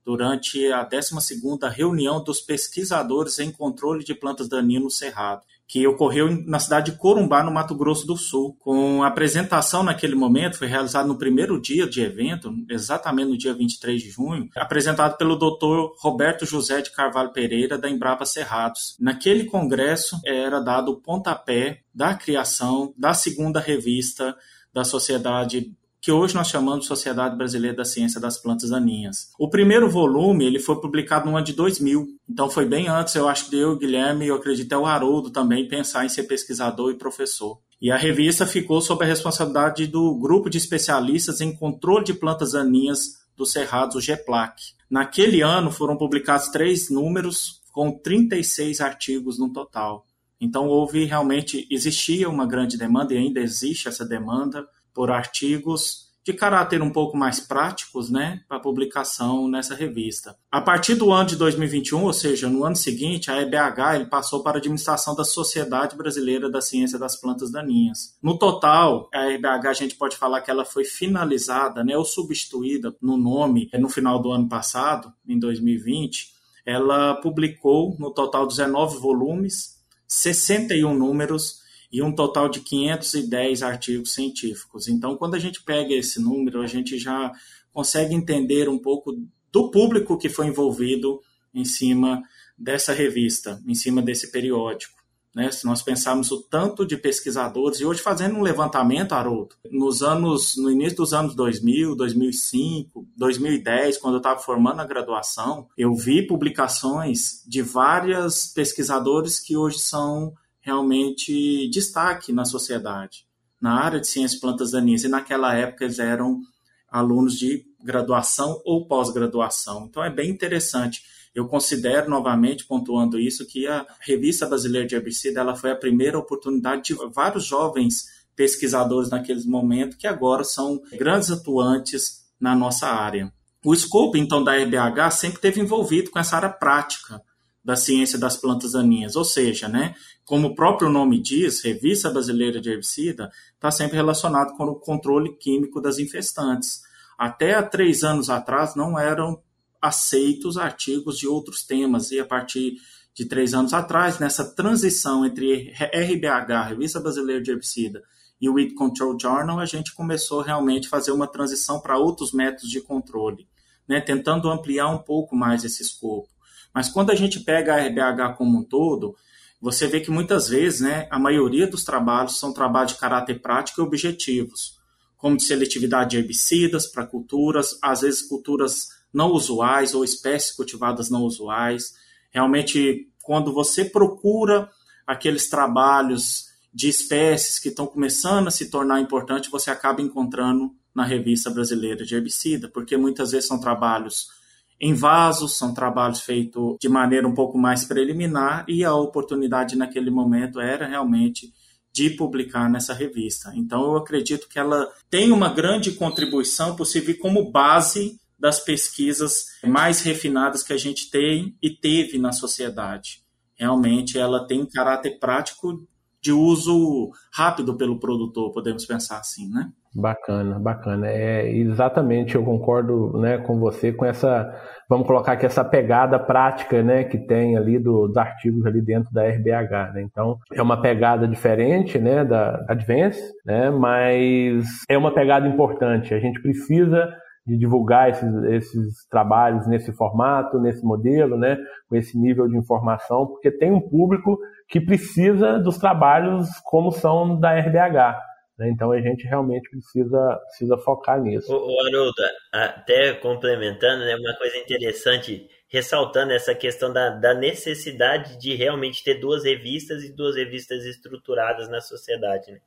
durante 0.04 0.72
a 0.72 0.84
12ª 0.88 1.70
reunião 1.70 2.24
dos 2.24 2.39
pesquisadores 2.39 3.38
em 3.38 3.51
controle 3.51 4.04
de 4.04 4.16
plantas 4.16 4.50
daninhas 4.50 4.84
no 4.84 4.89
Cerrado 4.89 5.44
que 5.70 5.86
ocorreu 5.86 6.44
na 6.48 6.60
cidade 6.60 6.92
de 6.92 6.98
Corumbá, 6.98 7.44
no 7.44 7.52
Mato 7.52 7.76
Grosso 7.76 8.08
do 8.08 8.18
Sul. 8.18 8.58
Com 8.60 9.04
a 9.04 9.08
apresentação 9.08 9.84
naquele 9.84 10.16
momento, 10.16 10.58
foi 10.58 10.68
realizada 10.68 11.08
no 11.08 11.16
primeiro 11.16 11.62
dia 11.62 11.88
de 11.88 12.02
evento, 12.02 12.52
exatamente 12.68 13.30
no 13.30 13.38
dia 13.38 13.54
23 13.54 14.02
de 14.02 14.10
junho, 14.10 14.50
apresentado 14.56 15.16
pelo 15.16 15.36
Dr. 15.36 15.94
Roberto 16.00 16.44
José 16.44 16.82
de 16.82 16.90
Carvalho 16.90 17.32
Pereira, 17.32 17.78
da 17.78 17.88
Embrapa 17.88 18.26
Cerrados. 18.26 18.98
Naquele 19.00 19.46
congresso 19.46 20.20
era 20.26 20.60
dado 20.60 20.92
o 20.94 21.00
pontapé 21.00 21.82
da 21.94 22.16
criação 22.16 22.92
da 22.98 23.14
segunda 23.14 23.60
revista 23.60 24.36
da 24.74 24.84
Sociedade 24.84 25.72
que 26.01 26.12
hoje 26.12 26.34
nós 26.34 26.48
chamamos 26.48 26.82
de 26.82 26.88
Sociedade 26.88 27.36
Brasileira 27.36 27.77
da 27.77 27.86
Ciência 27.86 28.20
das 28.20 28.38
Plantas 28.38 28.70
Daninhas. 28.70 29.32
O 29.38 29.50
primeiro 29.50 29.89
volume 29.89 30.46
ele 30.46 30.60
foi 30.60 30.79
publicado 30.79 31.29
no 31.29 31.36
ano 31.36 31.46
de 31.46 31.53
2000, 31.53 32.08
então 32.29 32.50
foi 32.50 32.65
bem 32.65 32.88
antes, 32.88 33.15
eu 33.15 33.27
acho 33.27 33.50
que 33.50 33.58
eu, 33.58 33.77
Guilherme, 33.77 34.27
eu 34.27 34.36
acredito 34.36 34.72
é 34.72 34.77
o 34.77 34.86
Haroldo 34.86 35.29
também 35.29 35.68
pensar 35.68 36.06
em 36.06 36.10
ser 36.10 36.24
pesquisador 36.24 36.91
e 36.91 36.98
professor. 36.98 37.60
E 37.82 37.91
a 37.91 37.98
revista 37.98 38.46
ficou 38.46 38.82
sob 38.82 39.03
a 39.03 39.08
responsabilidade 39.08 39.88
do 39.88 40.15
grupo 40.15 40.50
de 40.50 40.58
especialistas 40.58 41.41
em 41.41 41.56
controle 41.56 42.06
de 42.06 42.13
plantas 42.13 42.51
daninhas 42.51 43.20
do 43.36 43.46
Cerrado, 43.46 43.98
o 43.98 44.01
GEPLAC. 44.01 44.74
Naquele 44.89 45.41
ano 45.41 45.72
foram 45.72 45.96
publicados 45.96 46.50
três 46.50 46.89
números 46.89 47.62
com 47.72 47.91
36 47.91 48.82
artigos 48.82 49.39
no 49.39 49.51
total. 49.51 50.06
Então 50.41 50.68
houve 50.68 51.06
realmente 51.06 51.68
existia 51.70 52.29
uma 52.29 52.46
grande 52.46 52.77
demanda 52.77 53.13
e 53.13 53.18
ainda 53.18 53.39
existe 53.39 53.88
essa 53.88 54.06
demanda 54.06 54.68
por 55.00 55.12
artigos 55.12 56.10
de 56.25 56.34
caráter 56.34 56.82
um 56.82 56.91
pouco 56.91 57.15
mais 57.15 57.39
práticos, 57.39 58.10
né, 58.10 58.41
para 58.50 58.60
publicação 58.60 59.48
nessa 59.48 59.74
revista. 59.74 60.36
A 60.51 60.60
partir 60.60 60.96
do 60.96 61.13
ano 61.13 61.29
de 61.29 61.38
2021, 61.38 62.03
ou 62.03 62.12
seja, 62.12 62.50
no 62.50 62.65
ano 62.65 62.75
seguinte, 62.75 63.32
a 63.32 63.41
EBH 63.41 63.96
ele 63.96 64.08
passou 64.08 64.44
para 64.44 64.58
a 64.58 64.60
administração 64.60 65.15
da 65.15 65.24
Sociedade 65.24 65.96
Brasileira 65.96 66.51
da 66.51 66.60
Ciência 66.60 67.00
das 67.00 67.15
Plantas 67.15 67.50
Daninhas. 67.50 68.18
No 68.22 68.38
total, 68.38 69.08
a 69.13 69.32
EBH 69.32 69.68
a 69.70 69.74
gente 69.74 69.96
pode 69.96 70.18
falar 70.18 70.41
que 70.41 70.51
ela 70.51 70.65
foi 70.65 70.84
finalizada, 70.84 71.82
né, 71.82 71.96
ou 71.96 72.03
substituída 72.03 72.94
no 73.01 73.15
nome 73.15 73.70
no 73.79 73.88
final 73.88 74.22
do 74.22 74.34
ano 74.34 74.50
passado, 74.50 75.13
em 75.25 75.39
2020. 75.39 76.34
Ela 76.65 77.15
publicou 77.22 77.96
no 77.98 78.12
total 78.12 78.46
19 78.46 78.98
volumes, 78.98 79.77
61 80.06 80.94
números 80.94 81.69
e 81.91 82.01
um 82.01 82.13
total 82.13 82.50
de 82.50 82.60
510 82.60 83.63
artigos 83.63 84.13
científicos. 84.13 84.88
Então, 84.88 85.17
quando 85.17 85.36
a 85.36 85.39
gente 85.39 85.63
pega 85.63 85.93
esse 85.93 86.22
número, 86.22 86.62
a 86.62 86.67
gente 86.67 86.98
já 86.98 87.31
consegue 87.74 88.13
entender 88.13 88.69
um 88.69 88.77
pouco 88.77 89.17
do 89.51 89.72
público 89.72 90.17
que 90.17 90.29
foi 90.29 90.48
envolvido 90.48 91.19
em 91.53 91.65
cima 91.65 92.22
dessa 92.58 92.93
revista, 92.93 93.62
em 93.65 93.74
cima 93.74 94.01
desse 94.01 94.31
periódico. 94.31 95.00
Né? 95.34 95.51
Se 95.51 95.65
nós 95.65 95.81
pensarmos 95.81 96.31
o 96.31 96.41
tanto 96.41 96.86
de 96.86 96.98
pesquisadores, 96.98 97.79
e 97.79 97.86
hoje 97.86 98.01
fazendo 98.01 98.36
um 98.36 98.41
levantamento, 98.41 99.13
Haroldo, 99.13 99.55
nos 99.72 100.01
anos, 100.01 100.58
no 100.58 100.72
início 100.72 100.98
dos 100.98 101.13
anos 101.13 101.36
2000, 101.36 101.96
2005, 101.96 103.08
2010, 103.15 103.98
quando 103.98 104.15
eu 104.15 104.19
estava 104.19 104.39
formando 104.39 104.81
a 104.81 104.86
graduação, 104.86 105.67
eu 105.77 105.93
vi 105.96 106.25
publicações 106.25 107.43
de 107.48 107.62
vários 107.62 108.48
pesquisadores 108.48 109.39
que 109.39 109.55
hoje 109.55 109.79
são 109.79 110.34
realmente 110.70 111.68
destaque 111.70 112.32
na 112.32 112.46
sociedade, 112.46 113.26
na 113.60 113.74
área 113.74 114.00
de 114.00 114.08
ciências 114.08 114.40
plantas 114.40 114.72
daninhas. 114.72 115.04
E 115.04 115.08
naquela 115.08 115.56
época 115.56 115.84
eles 115.84 115.98
eram 115.98 116.42
alunos 116.88 117.38
de 117.38 117.66
graduação 117.84 118.62
ou 118.64 118.88
pós-graduação. 118.88 119.88
Então 119.90 120.04
é 120.04 120.12
bem 120.12 120.30
interessante. 120.30 121.02
Eu 121.34 121.48
considero 121.48 122.10
novamente, 122.10 122.66
pontuando 122.66 123.20
isso, 123.20 123.48
que 123.48 123.66
a 123.66 123.86
Revista 124.00 124.46
Brasileira 124.46 124.88
de 124.88 124.96
Herbicida 124.96 125.40
ela 125.40 125.56
foi 125.56 125.72
a 125.72 125.76
primeira 125.76 126.18
oportunidade 126.18 126.84
de 126.84 126.96
vários 127.12 127.46
jovens 127.46 128.06
pesquisadores 128.36 129.10
naquele 129.10 129.44
momento 129.46 129.98
que 129.98 130.08
agora 130.08 130.44
são 130.44 130.82
grandes 130.94 131.32
atuantes 131.32 132.26
na 132.40 132.56
nossa 132.56 132.88
área. 132.88 133.34
O 133.66 133.74
escopo, 133.74 134.18
então, 134.18 134.44
da 134.44 134.56
RBH 134.56 135.12
sempre 135.12 135.42
teve 135.42 135.60
envolvido 135.60 136.12
com 136.12 136.20
essa 136.20 136.36
área 136.36 136.50
prática, 136.50 137.22
da 137.63 137.75
ciência 137.75 138.18
das 138.18 138.38
plantas 138.38 138.72
daninhas, 138.72 139.16
ou 139.16 139.25
seja, 139.25 139.68
né, 139.68 139.94
como 140.25 140.50
o 140.50 140.56
próprio 140.56 140.89
nome 140.89 141.22
diz, 141.22 141.62
Revista 141.62 142.10
Brasileira 142.10 142.62
de 142.62 142.70
Herbicida, 142.70 143.32
está 143.54 143.70
sempre 143.70 143.98
relacionado 143.98 144.56
com 144.56 144.66
o 144.66 144.75
controle 144.75 145.36
químico 145.38 145.82
das 145.82 146.00
infestantes. 146.00 146.82
Até 147.18 147.56
há 147.56 147.63
três 147.63 148.04
anos 148.04 148.30
atrás 148.30 148.75
não 148.75 148.98
eram 148.98 149.42
aceitos 149.82 150.58
artigos 150.58 151.18
de 151.18 151.28
outros 151.28 151.63
temas, 151.63 152.12
e 152.12 152.20
a 152.20 152.25
partir 152.25 152.75
de 153.13 153.25
três 153.25 153.54
anos 153.54 153.74
atrás, 153.74 154.20
nessa 154.20 154.46
transição 154.46 155.25
entre 155.25 155.74
RBH, 155.74 156.70
Revista 156.70 157.00
Brasileira 157.00 157.42
de 157.42 157.51
Herbicida, 157.51 158.01
e 158.39 158.48
o 158.48 158.54
Weed 158.54 158.74
Control 158.74 159.18
Journal, 159.20 159.60
a 159.60 159.66
gente 159.66 159.94
começou 159.94 160.42
realmente 160.42 160.88
a 160.88 160.89
fazer 160.89 161.12
uma 161.12 161.28
transição 161.28 161.82
para 161.82 161.98
outros 161.98 162.32
métodos 162.32 162.70
de 162.70 162.80
controle, 162.80 163.48
né, 163.88 164.00
tentando 164.00 164.50
ampliar 164.50 164.88
um 164.88 165.00
pouco 165.00 165.36
mais 165.36 165.66
esse 165.66 165.82
escopo. 165.82 166.30
Mas 166.74 166.90
quando 166.90 167.12
a 167.12 167.16
gente 167.16 167.40
pega 167.40 167.76
a 167.76 167.86
RBH 167.86 168.36
como 168.38 168.60
um 168.60 168.64
todo, 168.64 169.16
você 169.62 169.88
vê 169.88 170.00
que 170.00 170.12
muitas 170.12 170.48
vezes, 170.48 170.82
né, 170.82 171.08
a 171.10 171.20
maioria 171.20 171.68
dos 171.68 171.84
trabalhos 171.84 172.40
são 172.40 172.54
trabalhos 172.54 172.94
de 172.94 172.98
caráter 172.98 173.42
prático 173.42 173.82
e 173.82 173.84
objetivos, 173.84 174.80
como 175.18 175.36
de 175.36 175.44
seletividade 175.44 176.12
de 176.12 176.18
herbicidas 176.18 176.88
para 176.88 177.06
culturas, 177.06 177.78
às 177.82 178.02
vezes 178.02 178.22
culturas 178.22 178.88
não 179.14 179.32
usuais 179.32 179.94
ou 179.94 180.04
espécies 180.04 180.56
cultivadas 180.56 181.10
não 181.10 181.24
usuais. 181.24 181.96
Realmente, 182.32 183.10
quando 183.22 183.54
você 183.54 183.84
procura 183.84 184.70
aqueles 185.06 185.50
trabalhos 185.50 186.50
de 186.74 186.88
espécies 186.88 187.60
que 187.60 187.70
estão 187.70 187.88
começando 187.88 188.48
a 188.48 188.52
se 188.52 188.70
tornar 188.70 189.02
importantes, 189.02 189.50
você 189.50 189.72
acaba 189.72 190.02
encontrando 190.02 190.74
na 190.94 191.04
revista 191.04 191.50
brasileira 191.50 192.06
de 192.06 192.16
herbicida, 192.16 192.70
porque 192.70 192.96
muitas 192.96 193.32
vezes 193.32 193.48
são 193.48 193.60
trabalhos 193.60 194.30
em 194.79 194.93
vasos, 194.93 195.57
são 195.57 195.74
trabalhos 195.74 196.21
feitos 196.21 196.77
de 196.79 196.88
maneira 196.88 197.27
um 197.27 197.33
pouco 197.33 197.57
mais 197.57 197.83
preliminar 197.83 198.63
e 198.67 198.83
a 198.86 198.93
oportunidade 198.93 199.75
naquele 199.75 200.09
momento 200.09 200.59
era 200.59 200.88
realmente 200.88 201.53
de 201.91 202.09
publicar 202.12 202.69
nessa 202.69 202.93
revista. 202.93 203.51
Então 203.55 203.81
eu 203.83 203.98
acredito 203.98 204.48
que 204.48 204.57
ela 204.57 204.88
tem 205.09 205.31
uma 205.31 205.53
grande 205.53 205.91
contribuição 205.91 206.75
por 206.75 206.86
como 207.15 207.51
base 207.51 208.19
das 208.39 208.59
pesquisas 208.59 209.48
mais 209.65 210.01
refinadas 210.01 210.63
que 210.63 210.71
a 210.71 210.77
gente 210.77 211.09
tem 211.09 211.57
e 211.62 211.69
teve 211.69 212.17
na 212.17 212.31
sociedade. 212.31 213.21
Realmente 213.55 214.17
ela 214.17 214.48
tem 214.48 214.65
caráter 214.65 215.19
prático 215.19 215.86
de 216.21 216.31
uso 216.31 217.12
rápido 217.31 217.75
pelo 217.75 218.00
produtor, 218.00 218.53
podemos 218.53 218.86
pensar 218.86 219.19
assim, 219.19 219.50
né? 219.50 219.71
Bacana, 219.93 220.60
bacana. 220.60 221.08
É 221.08 221.50
exatamente, 221.51 222.36
eu 222.36 222.43
concordo, 222.43 223.19
né, 223.19 223.39
com 223.39 223.60
você 223.60 223.91
com 223.91 224.05
essa, 224.05 224.53
vamos 224.88 225.08
colocar 225.08 225.31
aqui 225.31 225.48
essa 225.48 225.63
pegada 225.63 226.19
prática, 226.19 226.84
né, 226.84 227.03
que 227.03 227.17
tem 227.17 227.58
ali 227.58 227.79
do, 227.79 228.08
dos 228.08 228.17
artigos 228.17 228.65
ali 228.67 228.81
dentro 228.81 229.12
da 229.12 229.24
RBH, 229.24 229.93
né? 229.93 230.01
Então, 230.03 230.38
é 230.53 230.62
uma 230.62 230.79
pegada 230.79 231.27
diferente, 231.27 231.98
né, 231.98 232.24
da 232.24 232.63
Advance, 232.69 233.19
né, 233.43 233.72
mas 233.72 234.84
é 234.88 234.96
uma 234.96 235.12
pegada 235.12 235.48
importante. 235.48 236.13
A 236.13 236.19
gente 236.19 236.39
precisa 236.39 237.10
de 237.48 237.58
divulgar 237.58 238.12
esses, 238.12 238.43
esses 238.43 239.08
trabalhos 239.10 239.65
nesse 239.65 239.91
formato, 239.91 240.60
nesse 240.60 240.86
modelo, 240.86 241.36
né, 241.36 241.58
com 241.89 241.96
esse 241.96 242.15
nível 242.15 242.48
de 242.48 242.55
informação, 242.55 243.25
porque 243.25 243.50
tem 243.50 243.72
um 243.72 243.81
público 243.81 244.38
que 244.67 244.79
precisa 244.79 245.58
dos 245.58 245.79
trabalhos 245.79 246.48
como 246.63 246.91
são 246.91 247.39
da 247.39 247.58
RBH. 247.58 248.28
Né? 248.60 248.70
Então 248.70 248.92
a 248.92 249.00
gente 249.00 249.25
realmente 249.25 249.70
precisa, 249.70 250.36
precisa 250.48 250.78
focar 250.78 251.20
nisso. 251.22 251.51
O, 251.51 251.88
Haroldo, 251.88 252.13
até 252.51 253.13
complementando, 253.13 254.04
né, 254.04 254.16
uma 254.18 254.36
coisa 254.36 254.58
interessante, 254.58 255.50
ressaltando 255.70 256.34
essa 256.34 256.54
questão 256.54 256.92
da, 256.92 257.10
da 257.10 257.34
necessidade 257.34 258.38
de 258.38 258.54
realmente 258.56 259.01
ter 259.01 259.16
duas 259.16 259.46
revistas 259.46 260.04
e 260.04 260.13
duas 260.13 260.36
revistas 260.36 260.84
estruturadas 260.84 261.70
na 261.70 261.80
sociedade. 261.80 262.51
Né? 262.51 262.60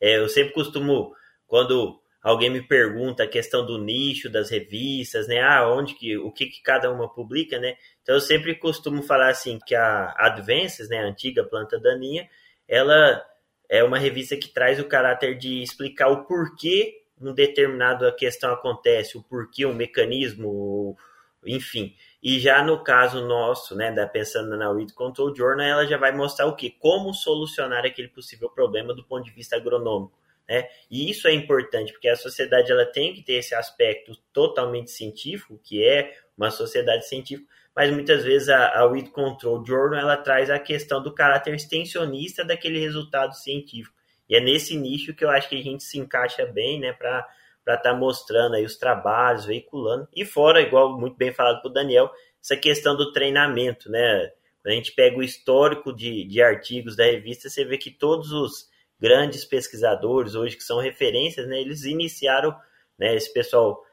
É, 0.00 0.18
eu 0.18 0.28
sempre 0.28 0.52
costumo, 0.52 1.12
quando 1.44 2.00
alguém 2.22 2.48
me 2.48 2.62
pergunta 2.62 3.24
a 3.24 3.28
questão 3.28 3.66
do 3.66 3.78
nicho 3.78 4.30
das 4.30 4.48
revistas, 4.48 5.26
né? 5.26 5.40
Ah, 5.40 5.68
onde 5.68 5.94
que 5.96 6.16
o 6.16 6.30
que, 6.30 6.46
que 6.46 6.62
cada 6.62 6.88
uma 6.88 7.12
publica, 7.12 7.58
né? 7.58 7.74
Então 8.00 8.14
eu 8.14 8.20
sempre 8.20 8.54
costumo 8.54 9.02
falar 9.02 9.30
assim 9.30 9.58
que 9.66 9.74
a 9.74 10.14
Advances, 10.16 10.88
né, 10.88 10.98
a 10.98 11.06
antiga 11.06 11.42
planta 11.42 11.80
daninha, 11.80 12.28
ela 12.68 13.20
é 13.72 13.82
uma 13.82 13.98
revista 13.98 14.36
que 14.36 14.48
traz 14.48 14.78
o 14.78 14.84
caráter 14.84 15.38
de 15.38 15.62
explicar 15.62 16.08
o 16.08 16.26
porquê 16.26 17.04
um 17.18 17.32
determinada 17.32 18.12
questão 18.12 18.52
acontece, 18.52 19.16
o 19.16 19.22
porquê, 19.22 19.64
o 19.64 19.72
mecanismo, 19.72 20.94
enfim. 21.42 21.96
E 22.22 22.38
já 22.38 22.62
no 22.62 22.84
caso 22.84 23.26
nosso, 23.26 23.74
né, 23.74 23.90
da 23.90 24.06
pensando 24.06 24.58
na 24.58 24.70
Weed 24.70 24.92
Control 24.92 25.34
Journal, 25.34 25.66
ela 25.66 25.86
já 25.86 25.96
vai 25.96 26.12
mostrar 26.12 26.44
o 26.48 26.54
que, 26.54 26.68
como 26.68 27.14
solucionar 27.14 27.86
aquele 27.86 28.08
possível 28.08 28.50
problema 28.50 28.92
do 28.92 29.04
ponto 29.04 29.24
de 29.24 29.30
vista 29.30 29.56
agronômico. 29.56 30.20
Né? 30.46 30.68
E 30.90 31.10
isso 31.10 31.26
é 31.26 31.32
importante, 31.32 31.92
porque 31.92 32.08
a 32.08 32.16
sociedade 32.16 32.70
ela 32.70 32.84
tem 32.84 33.14
que 33.14 33.22
ter 33.22 33.34
esse 33.34 33.54
aspecto 33.54 34.14
totalmente 34.34 34.90
científico, 34.90 35.58
que 35.64 35.82
é 35.82 36.14
uma 36.36 36.50
sociedade 36.50 37.08
científica, 37.08 37.48
mas 37.74 37.90
muitas 37.92 38.24
vezes 38.24 38.48
a, 38.48 38.84
a 38.84 39.10
Control 39.10 39.64
Journal 39.64 40.00
ela 40.00 40.16
traz 40.16 40.50
a 40.50 40.58
questão 40.58 41.02
do 41.02 41.14
caráter 41.14 41.54
extensionista 41.54 42.44
daquele 42.44 42.78
resultado 42.78 43.34
científico. 43.34 43.96
E 44.28 44.36
é 44.36 44.40
nesse 44.40 44.76
nicho 44.76 45.14
que 45.14 45.24
eu 45.24 45.30
acho 45.30 45.48
que 45.48 45.58
a 45.58 45.62
gente 45.62 45.82
se 45.82 45.98
encaixa 45.98 46.46
bem, 46.46 46.80
né, 46.80 46.92
para 46.92 47.26
estar 47.60 47.78
tá 47.78 47.94
mostrando 47.94 48.54
aí 48.54 48.64
os 48.64 48.76
trabalhos, 48.76 49.46
veiculando. 49.46 50.08
E 50.14 50.24
fora, 50.24 50.60
igual 50.60 50.98
muito 50.98 51.16
bem 51.16 51.32
falado 51.32 51.60
por 51.62 51.70
Daniel, 51.70 52.10
essa 52.42 52.56
questão 52.56 52.96
do 52.96 53.12
treinamento, 53.12 53.90
né? 53.90 54.30
Quando 54.62 54.72
a 54.72 54.76
gente 54.76 54.92
pega 54.92 55.18
o 55.18 55.22
histórico 55.22 55.92
de, 55.92 56.24
de 56.24 56.40
artigos 56.40 56.96
da 56.96 57.04
revista, 57.04 57.48
você 57.48 57.64
vê 57.64 57.76
que 57.76 57.90
todos 57.90 58.32
os 58.32 58.70
grandes 59.00 59.44
pesquisadores 59.44 60.36
hoje 60.36 60.56
que 60.56 60.62
são 60.62 60.78
referências, 60.78 61.48
né, 61.48 61.60
eles 61.60 61.84
iniciaram, 61.84 62.56
né, 62.96 63.16
esse 63.16 63.32
pessoal 63.32 63.84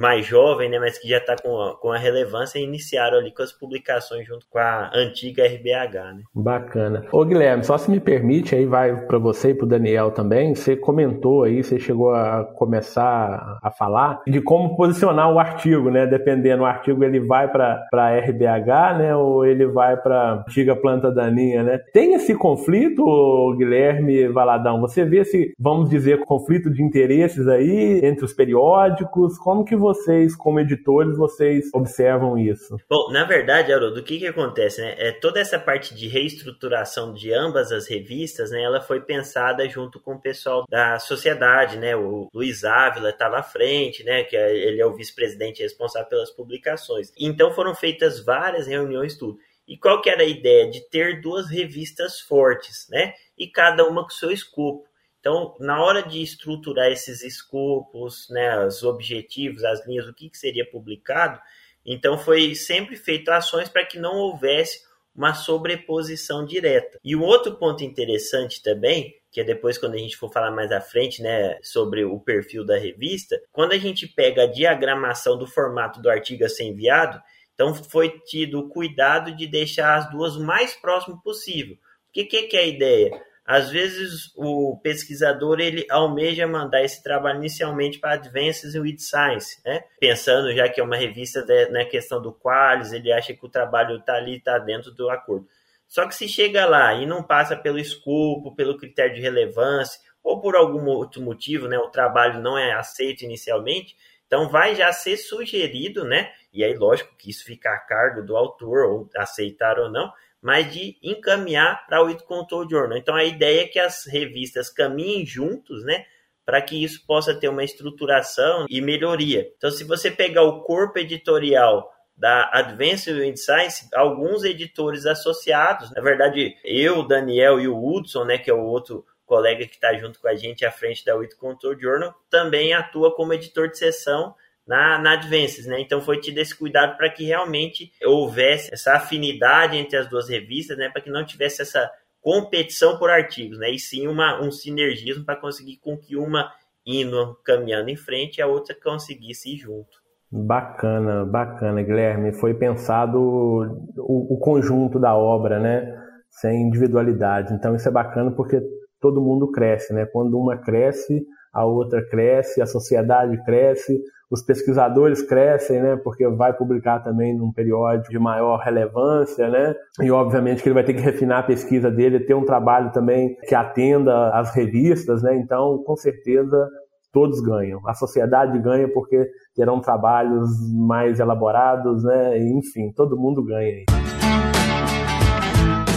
mais 0.00 0.26
jovem, 0.26 0.70
né, 0.70 0.78
mas 0.78 0.98
que 0.98 1.08
já 1.08 1.18
está 1.18 1.36
com, 1.36 1.60
a, 1.60 1.76
com 1.76 1.92
a 1.92 1.98
relevância, 1.98 2.58
iniciaram 2.58 3.18
ali 3.18 3.32
com 3.32 3.42
as 3.42 3.52
publicações 3.52 4.26
junto 4.26 4.46
com 4.48 4.58
a 4.58 4.90
antiga 4.94 5.44
RBH. 5.44 6.14
Né? 6.14 6.22
Bacana. 6.34 7.04
Ô 7.12 7.24
Guilherme, 7.24 7.62
só 7.62 7.76
se 7.76 7.90
me 7.90 8.00
permite, 8.00 8.54
aí 8.54 8.64
vai 8.64 8.96
para 9.06 9.18
você 9.18 9.50
e 9.50 9.54
para 9.54 9.66
o 9.66 9.68
Daniel 9.68 10.10
também, 10.10 10.54
você 10.54 10.74
comentou 10.74 11.44
aí, 11.44 11.62
você 11.62 11.78
chegou 11.78 12.14
a 12.14 12.44
começar 12.56 13.58
a 13.62 13.70
falar 13.70 14.22
de 14.26 14.40
como 14.40 14.74
posicionar 14.74 15.30
o 15.30 15.38
artigo, 15.38 15.90
né, 15.90 16.06
dependendo, 16.06 16.62
o 16.62 16.66
artigo 16.66 17.04
ele 17.04 17.20
vai 17.20 17.48
para 17.48 17.86
a 17.92 18.16
RBH, 18.16 18.98
né, 18.98 19.14
ou 19.14 19.44
ele 19.44 19.66
vai 19.66 19.96
para 19.96 20.44
antiga 20.46 20.74
planta 20.74 21.12
daninha, 21.12 21.62
né? 21.62 21.78
Tem 21.92 22.14
esse 22.14 22.34
conflito, 22.34 23.54
Guilherme 23.58 24.28
Valadão? 24.28 24.80
Você 24.80 25.04
vê 25.04 25.18
esse, 25.18 25.52
vamos 25.58 25.90
dizer, 25.90 26.24
conflito 26.24 26.70
de 26.70 26.82
interesses 26.82 27.46
aí 27.46 28.00
entre 28.02 28.24
os 28.24 28.32
periódicos? 28.32 29.36
Como 29.38 29.64
que 29.64 29.76
vocês, 29.90 30.36
como 30.36 30.60
editores, 30.60 31.16
vocês 31.16 31.68
observam 31.74 32.38
isso? 32.38 32.76
Bom, 32.88 33.10
na 33.10 33.24
verdade, 33.24 33.72
Haroldo, 33.72 34.00
o 34.00 34.04
que, 34.04 34.18
que 34.18 34.26
acontece, 34.26 34.80
né? 34.80 34.94
É, 34.98 35.12
toda 35.12 35.40
essa 35.40 35.58
parte 35.58 35.94
de 35.94 36.06
reestruturação 36.06 37.12
de 37.12 37.32
ambas 37.32 37.72
as 37.72 37.88
revistas, 37.88 38.50
né? 38.50 38.62
Ela 38.62 38.80
foi 38.80 39.00
pensada 39.00 39.68
junto 39.68 40.00
com 40.00 40.14
o 40.14 40.20
pessoal 40.20 40.64
da 40.68 40.98
sociedade, 40.98 41.76
né? 41.76 41.96
O 41.96 42.28
Luiz 42.32 42.64
Ávila 42.64 43.10
estava 43.10 43.38
à 43.38 43.42
frente, 43.42 44.04
né? 44.04 44.22
Que 44.22 44.36
é, 44.36 44.56
ele 44.56 44.80
é 44.80 44.86
o 44.86 44.94
vice-presidente 44.94 45.62
responsável 45.62 46.08
pelas 46.08 46.30
publicações. 46.30 47.12
Então 47.18 47.52
foram 47.52 47.74
feitas 47.74 48.24
várias 48.24 48.66
reuniões, 48.66 49.16
tudo. 49.16 49.38
E 49.66 49.76
qual 49.76 50.00
que 50.00 50.10
era 50.10 50.22
a 50.22 50.26
ideia? 50.26 50.68
De 50.68 50.80
ter 50.88 51.20
duas 51.20 51.48
revistas 51.48 52.20
fortes, 52.20 52.86
né? 52.90 53.14
E 53.38 53.46
cada 53.48 53.86
uma 53.86 54.02
com 54.02 54.10
seu 54.10 54.30
escopo. 54.30 54.89
Então, 55.20 55.54
na 55.60 55.82
hora 55.82 56.02
de 56.02 56.22
estruturar 56.22 56.90
esses 56.90 57.22
escopos, 57.22 58.26
né, 58.30 58.66
os 58.66 58.82
objetivos, 58.82 59.62
as 59.62 59.86
linhas, 59.86 60.08
o 60.08 60.14
que, 60.14 60.30
que 60.30 60.38
seria 60.38 60.68
publicado, 60.68 61.38
então 61.84 62.18
foi 62.18 62.54
sempre 62.54 62.96
feito 62.96 63.30
ações 63.30 63.68
para 63.68 63.84
que 63.84 63.98
não 63.98 64.16
houvesse 64.16 64.80
uma 65.14 65.34
sobreposição 65.34 66.44
direta. 66.44 66.98
E 67.04 67.14
um 67.14 67.22
outro 67.22 67.56
ponto 67.56 67.84
interessante 67.84 68.62
também, 68.62 69.14
que 69.30 69.40
é 69.40 69.44
depois 69.44 69.76
quando 69.76 69.94
a 69.94 69.98
gente 69.98 70.16
for 70.16 70.32
falar 70.32 70.50
mais 70.50 70.72
à 70.72 70.80
frente, 70.80 71.22
né, 71.22 71.58
sobre 71.62 72.04
o 72.04 72.18
perfil 72.18 72.64
da 72.64 72.78
revista, 72.78 73.40
quando 73.52 73.72
a 73.72 73.78
gente 73.78 74.08
pega 74.08 74.44
a 74.44 74.50
diagramação 74.50 75.36
do 75.36 75.46
formato 75.46 76.00
do 76.00 76.08
artigo 76.08 76.44
a 76.44 76.48
ser 76.48 76.64
enviado, 76.64 77.20
então 77.54 77.74
foi 77.74 78.08
tido 78.20 78.60
o 78.60 78.68
cuidado 78.70 79.36
de 79.36 79.46
deixar 79.46 79.96
as 79.96 80.10
duas 80.10 80.36
o 80.36 80.42
mais 80.42 80.74
próximo 80.74 81.20
possível. 81.22 81.74
O 81.74 82.12
que, 82.12 82.24
que 82.24 82.56
é 82.56 82.60
a 82.60 82.66
ideia? 82.66 83.29
Às 83.50 83.68
vezes 83.68 84.30
o 84.36 84.78
pesquisador 84.80 85.58
ele 85.58 85.84
almeja 85.90 86.46
mandar 86.46 86.84
esse 86.84 87.02
trabalho 87.02 87.38
inicialmente 87.38 87.98
para 87.98 88.12
Advances 88.12 88.76
in 88.76 88.78
With 88.78 88.98
Science, 88.98 89.60
né? 89.64 89.82
pensando 89.98 90.54
já 90.54 90.68
que 90.68 90.80
é 90.80 90.84
uma 90.84 90.96
revista 90.96 91.44
na 91.44 91.70
né, 91.80 91.84
questão 91.84 92.22
do 92.22 92.32
Qualis, 92.32 92.92
ele 92.92 93.10
acha 93.12 93.34
que 93.34 93.44
o 93.44 93.48
trabalho 93.48 93.96
está 93.96 94.14
ali, 94.14 94.36
está 94.36 94.56
dentro 94.56 94.92
do 94.92 95.10
acordo. 95.10 95.48
Só 95.88 96.06
que 96.06 96.14
se 96.14 96.28
chega 96.28 96.64
lá 96.64 96.94
e 96.94 97.04
não 97.06 97.24
passa 97.24 97.56
pelo 97.56 97.80
escopo, 97.80 98.54
pelo 98.54 98.78
critério 98.78 99.16
de 99.16 99.20
relevância, 99.20 99.98
ou 100.22 100.40
por 100.40 100.54
algum 100.54 100.86
outro 100.86 101.20
motivo, 101.20 101.66
né, 101.66 101.76
o 101.76 101.90
trabalho 101.90 102.40
não 102.40 102.56
é 102.56 102.70
aceito 102.74 103.22
inicialmente, 103.24 103.96
então 104.28 104.48
vai 104.48 104.76
já 104.76 104.92
ser 104.92 105.16
sugerido, 105.16 106.04
né? 106.04 106.30
E 106.52 106.62
aí, 106.62 106.76
lógico 106.76 107.16
que 107.16 107.30
isso 107.30 107.44
fica 107.44 107.70
a 107.70 107.80
cargo 107.80 108.22
do 108.22 108.36
autor, 108.36 108.84
ou 108.84 109.10
aceitar 109.16 109.76
ou 109.80 109.90
não, 109.90 110.12
mas 110.42 110.72
de 110.72 110.96
encaminhar 111.02 111.86
para 111.86 112.02
o 112.02 112.06
It 112.06 112.24
Control 112.24 112.68
Journal. 112.68 112.96
Então 112.96 113.14
a 113.14 113.24
ideia 113.24 113.62
é 113.62 113.68
que 113.68 113.78
as 113.78 114.06
revistas 114.06 114.70
caminhem 114.70 115.26
juntos, 115.26 115.84
né? 115.84 116.04
Para 116.44 116.62
que 116.62 116.82
isso 116.82 117.04
possa 117.06 117.34
ter 117.34 117.48
uma 117.48 117.62
estruturação 117.62 118.66
e 118.68 118.80
melhoria. 118.80 119.48
Então, 119.56 119.70
se 119.70 119.84
você 119.84 120.10
pegar 120.10 120.42
o 120.42 120.62
corpo 120.62 120.98
editorial 120.98 121.88
da 122.16 122.50
Advanced 122.52 123.14
Wind 123.14 123.36
Science, 123.36 123.88
alguns 123.94 124.42
editores 124.42 125.06
associados, 125.06 125.90
na 125.92 126.02
verdade, 126.02 126.56
eu, 126.64 127.06
Daniel 127.06 127.60
e 127.60 127.68
o 127.68 127.82
Hudson, 127.82 128.24
né, 128.24 128.36
que 128.36 128.50
é 128.50 128.54
o 128.54 128.64
outro 128.64 129.06
colega 129.24 129.64
que 129.64 129.74
está 129.74 129.94
junto 129.94 130.18
com 130.18 130.26
a 130.26 130.34
gente 130.34 130.66
à 130.66 130.72
frente 130.72 131.04
da 131.04 131.14
With 131.14 131.36
Control 131.38 131.78
Journal, 131.78 132.14
também 132.28 132.74
atua 132.74 133.14
como 133.14 133.32
editor 133.32 133.68
de 133.68 133.78
sessão 133.78 134.34
na, 134.66 134.98
na 134.98 135.12
Advances, 135.12 135.66
né? 135.66 135.80
Então 135.80 136.00
foi 136.00 136.20
tido 136.20 136.38
esse 136.38 136.56
cuidado 136.56 136.96
para 136.96 137.10
que 137.10 137.24
realmente 137.24 137.92
houvesse 138.04 138.72
essa 138.72 138.94
afinidade 138.94 139.76
entre 139.76 139.96
as 139.96 140.08
duas 140.08 140.28
revistas, 140.28 140.76
né? 140.76 140.88
Para 140.88 141.02
que 141.02 141.10
não 141.10 141.24
tivesse 141.24 141.62
essa 141.62 141.90
competição 142.20 142.98
por 142.98 143.10
artigos, 143.10 143.58
né? 143.58 143.70
E 143.70 143.78
sim 143.78 144.06
uma, 144.06 144.40
um 144.40 144.50
sinergismo 144.50 145.24
para 145.24 145.36
conseguir 145.36 145.78
com 145.78 145.96
que 145.96 146.16
uma 146.16 146.52
indo 146.86 147.36
caminhando 147.44 147.90
em 147.90 147.96
frente 147.96 148.38
e 148.38 148.42
a 148.42 148.46
outra 148.46 148.74
conseguisse 148.74 149.54
ir 149.54 149.58
junto. 149.58 150.00
Bacana, 150.32 151.24
bacana, 151.24 151.82
Guilherme. 151.82 152.32
Foi 152.32 152.54
pensado 152.54 153.18
o, 153.18 154.34
o, 154.34 154.38
conjunto 154.38 154.98
da 154.98 155.14
obra, 155.14 155.58
né? 155.58 155.98
Sem 156.30 156.62
individualidade. 156.62 157.52
Então 157.52 157.74
isso 157.74 157.88
é 157.88 157.92
bacana 157.92 158.30
porque 158.30 158.60
todo 159.00 159.20
mundo 159.20 159.50
cresce, 159.50 159.92
né? 159.92 160.06
Quando 160.06 160.38
uma 160.38 160.56
cresce, 160.56 161.26
a 161.52 161.64
outra 161.64 162.06
cresce, 162.08 162.62
a 162.62 162.66
sociedade 162.66 163.42
cresce, 163.44 164.00
os 164.30 164.42
pesquisadores 164.42 165.22
crescem, 165.22 165.80
né? 165.82 165.96
Porque 165.96 166.26
vai 166.28 166.52
publicar 166.52 167.00
também 167.00 167.36
num 167.36 167.52
periódico 167.52 168.10
de 168.10 168.18
maior 168.18 168.58
relevância, 168.58 169.48
né? 169.48 169.74
E 170.00 170.10
obviamente 170.10 170.62
que 170.62 170.68
ele 170.68 170.74
vai 170.74 170.84
ter 170.84 170.94
que 170.94 171.00
refinar 171.00 171.40
a 171.40 171.42
pesquisa 171.42 171.90
dele, 171.90 172.20
ter 172.20 172.34
um 172.34 172.44
trabalho 172.44 172.92
também 172.92 173.36
que 173.48 173.54
atenda 173.54 174.30
às 174.30 174.54
revistas, 174.54 175.22
né? 175.22 175.36
Então, 175.36 175.82
com 175.84 175.96
certeza 175.96 176.68
todos 177.12 177.40
ganham. 177.40 177.80
A 177.88 177.94
sociedade 177.94 178.56
ganha 178.60 178.88
porque 178.88 179.28
terão 179.56 179.80
trabalhos 179.80 180.48
mais 180.72 181.18
elaborados, 181.18 182.04
né? 182.04 182.38
Enfim, 182.38 182.92
todo 182.94 183.18
mundo 183.18 183.44
ganha. 183.44 183.84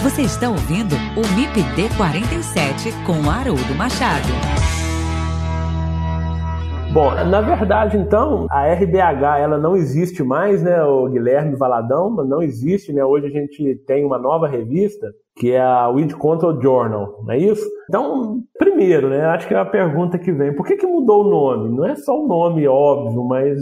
Você 0.01 0.23
está 0.23 0.49
ouvindo 0.49 0.95
o 1.15 1.35
MIPD 1.35 1.95
47 1.95 2.91
com 3.05 3.29
Haroldo 3.29 3.73
Machado. 3.75 4.62
Bom, 6.93 7.11
na 7.25 7.41
verdade, 7.41 7.97
então, 7.97 8.45
a 8.51 8.71
RBH 8.71 9.39
ela 9.39 9.57
não 9.57 9.75
existe 9.75 10.21
mais, 10.21 10.61
né, 10.61 10.83
o 10.83 11.09
Guilherme 11.09 11.55
Valadão, 11.55 12.11
não 12.11 12.39
existe, 12.43 12.93
né? 12.93 13.03
Hoje 13.03 13.25
a 13.25 13.29
gente 13.31 13.81
tem 13.87 14.05
uma 14.05 14.19
nova 14.19 14.47
revista 14.47 15.11
que 15.35 15.51
é 15.51 15.59
a 15.59 15.89
Wind 15.89 16.13
Control 16.13 16.61
Journal, 16.61 17.19
não 17.23 17.33
é 17.33 17.39
isso? 17.39 17.67
Então, 17.89 18.43
primeiro, 18.59 19.09
né, 19.09 19.25
acho 19.25 19.47
que 19.47 19.55
é 19.55 19.57
a 19.57 19.65
pergunta 19.65 20.19
que 20.19 20.31
vem, 20.31 20.55
por 20.55 20.67
que, 20.67 20.75
que 20.75 20.85
mudou 20.85 21.25
o 21.25 21.29
nome? 21.31 21.75
Não 21.75 21.83
é 21.83 21.95
só 21.95 22.15
o 22.15 22.27
nome, 22.27 22.67
óbvio, 22.67 23.23
mas 23.23 23.57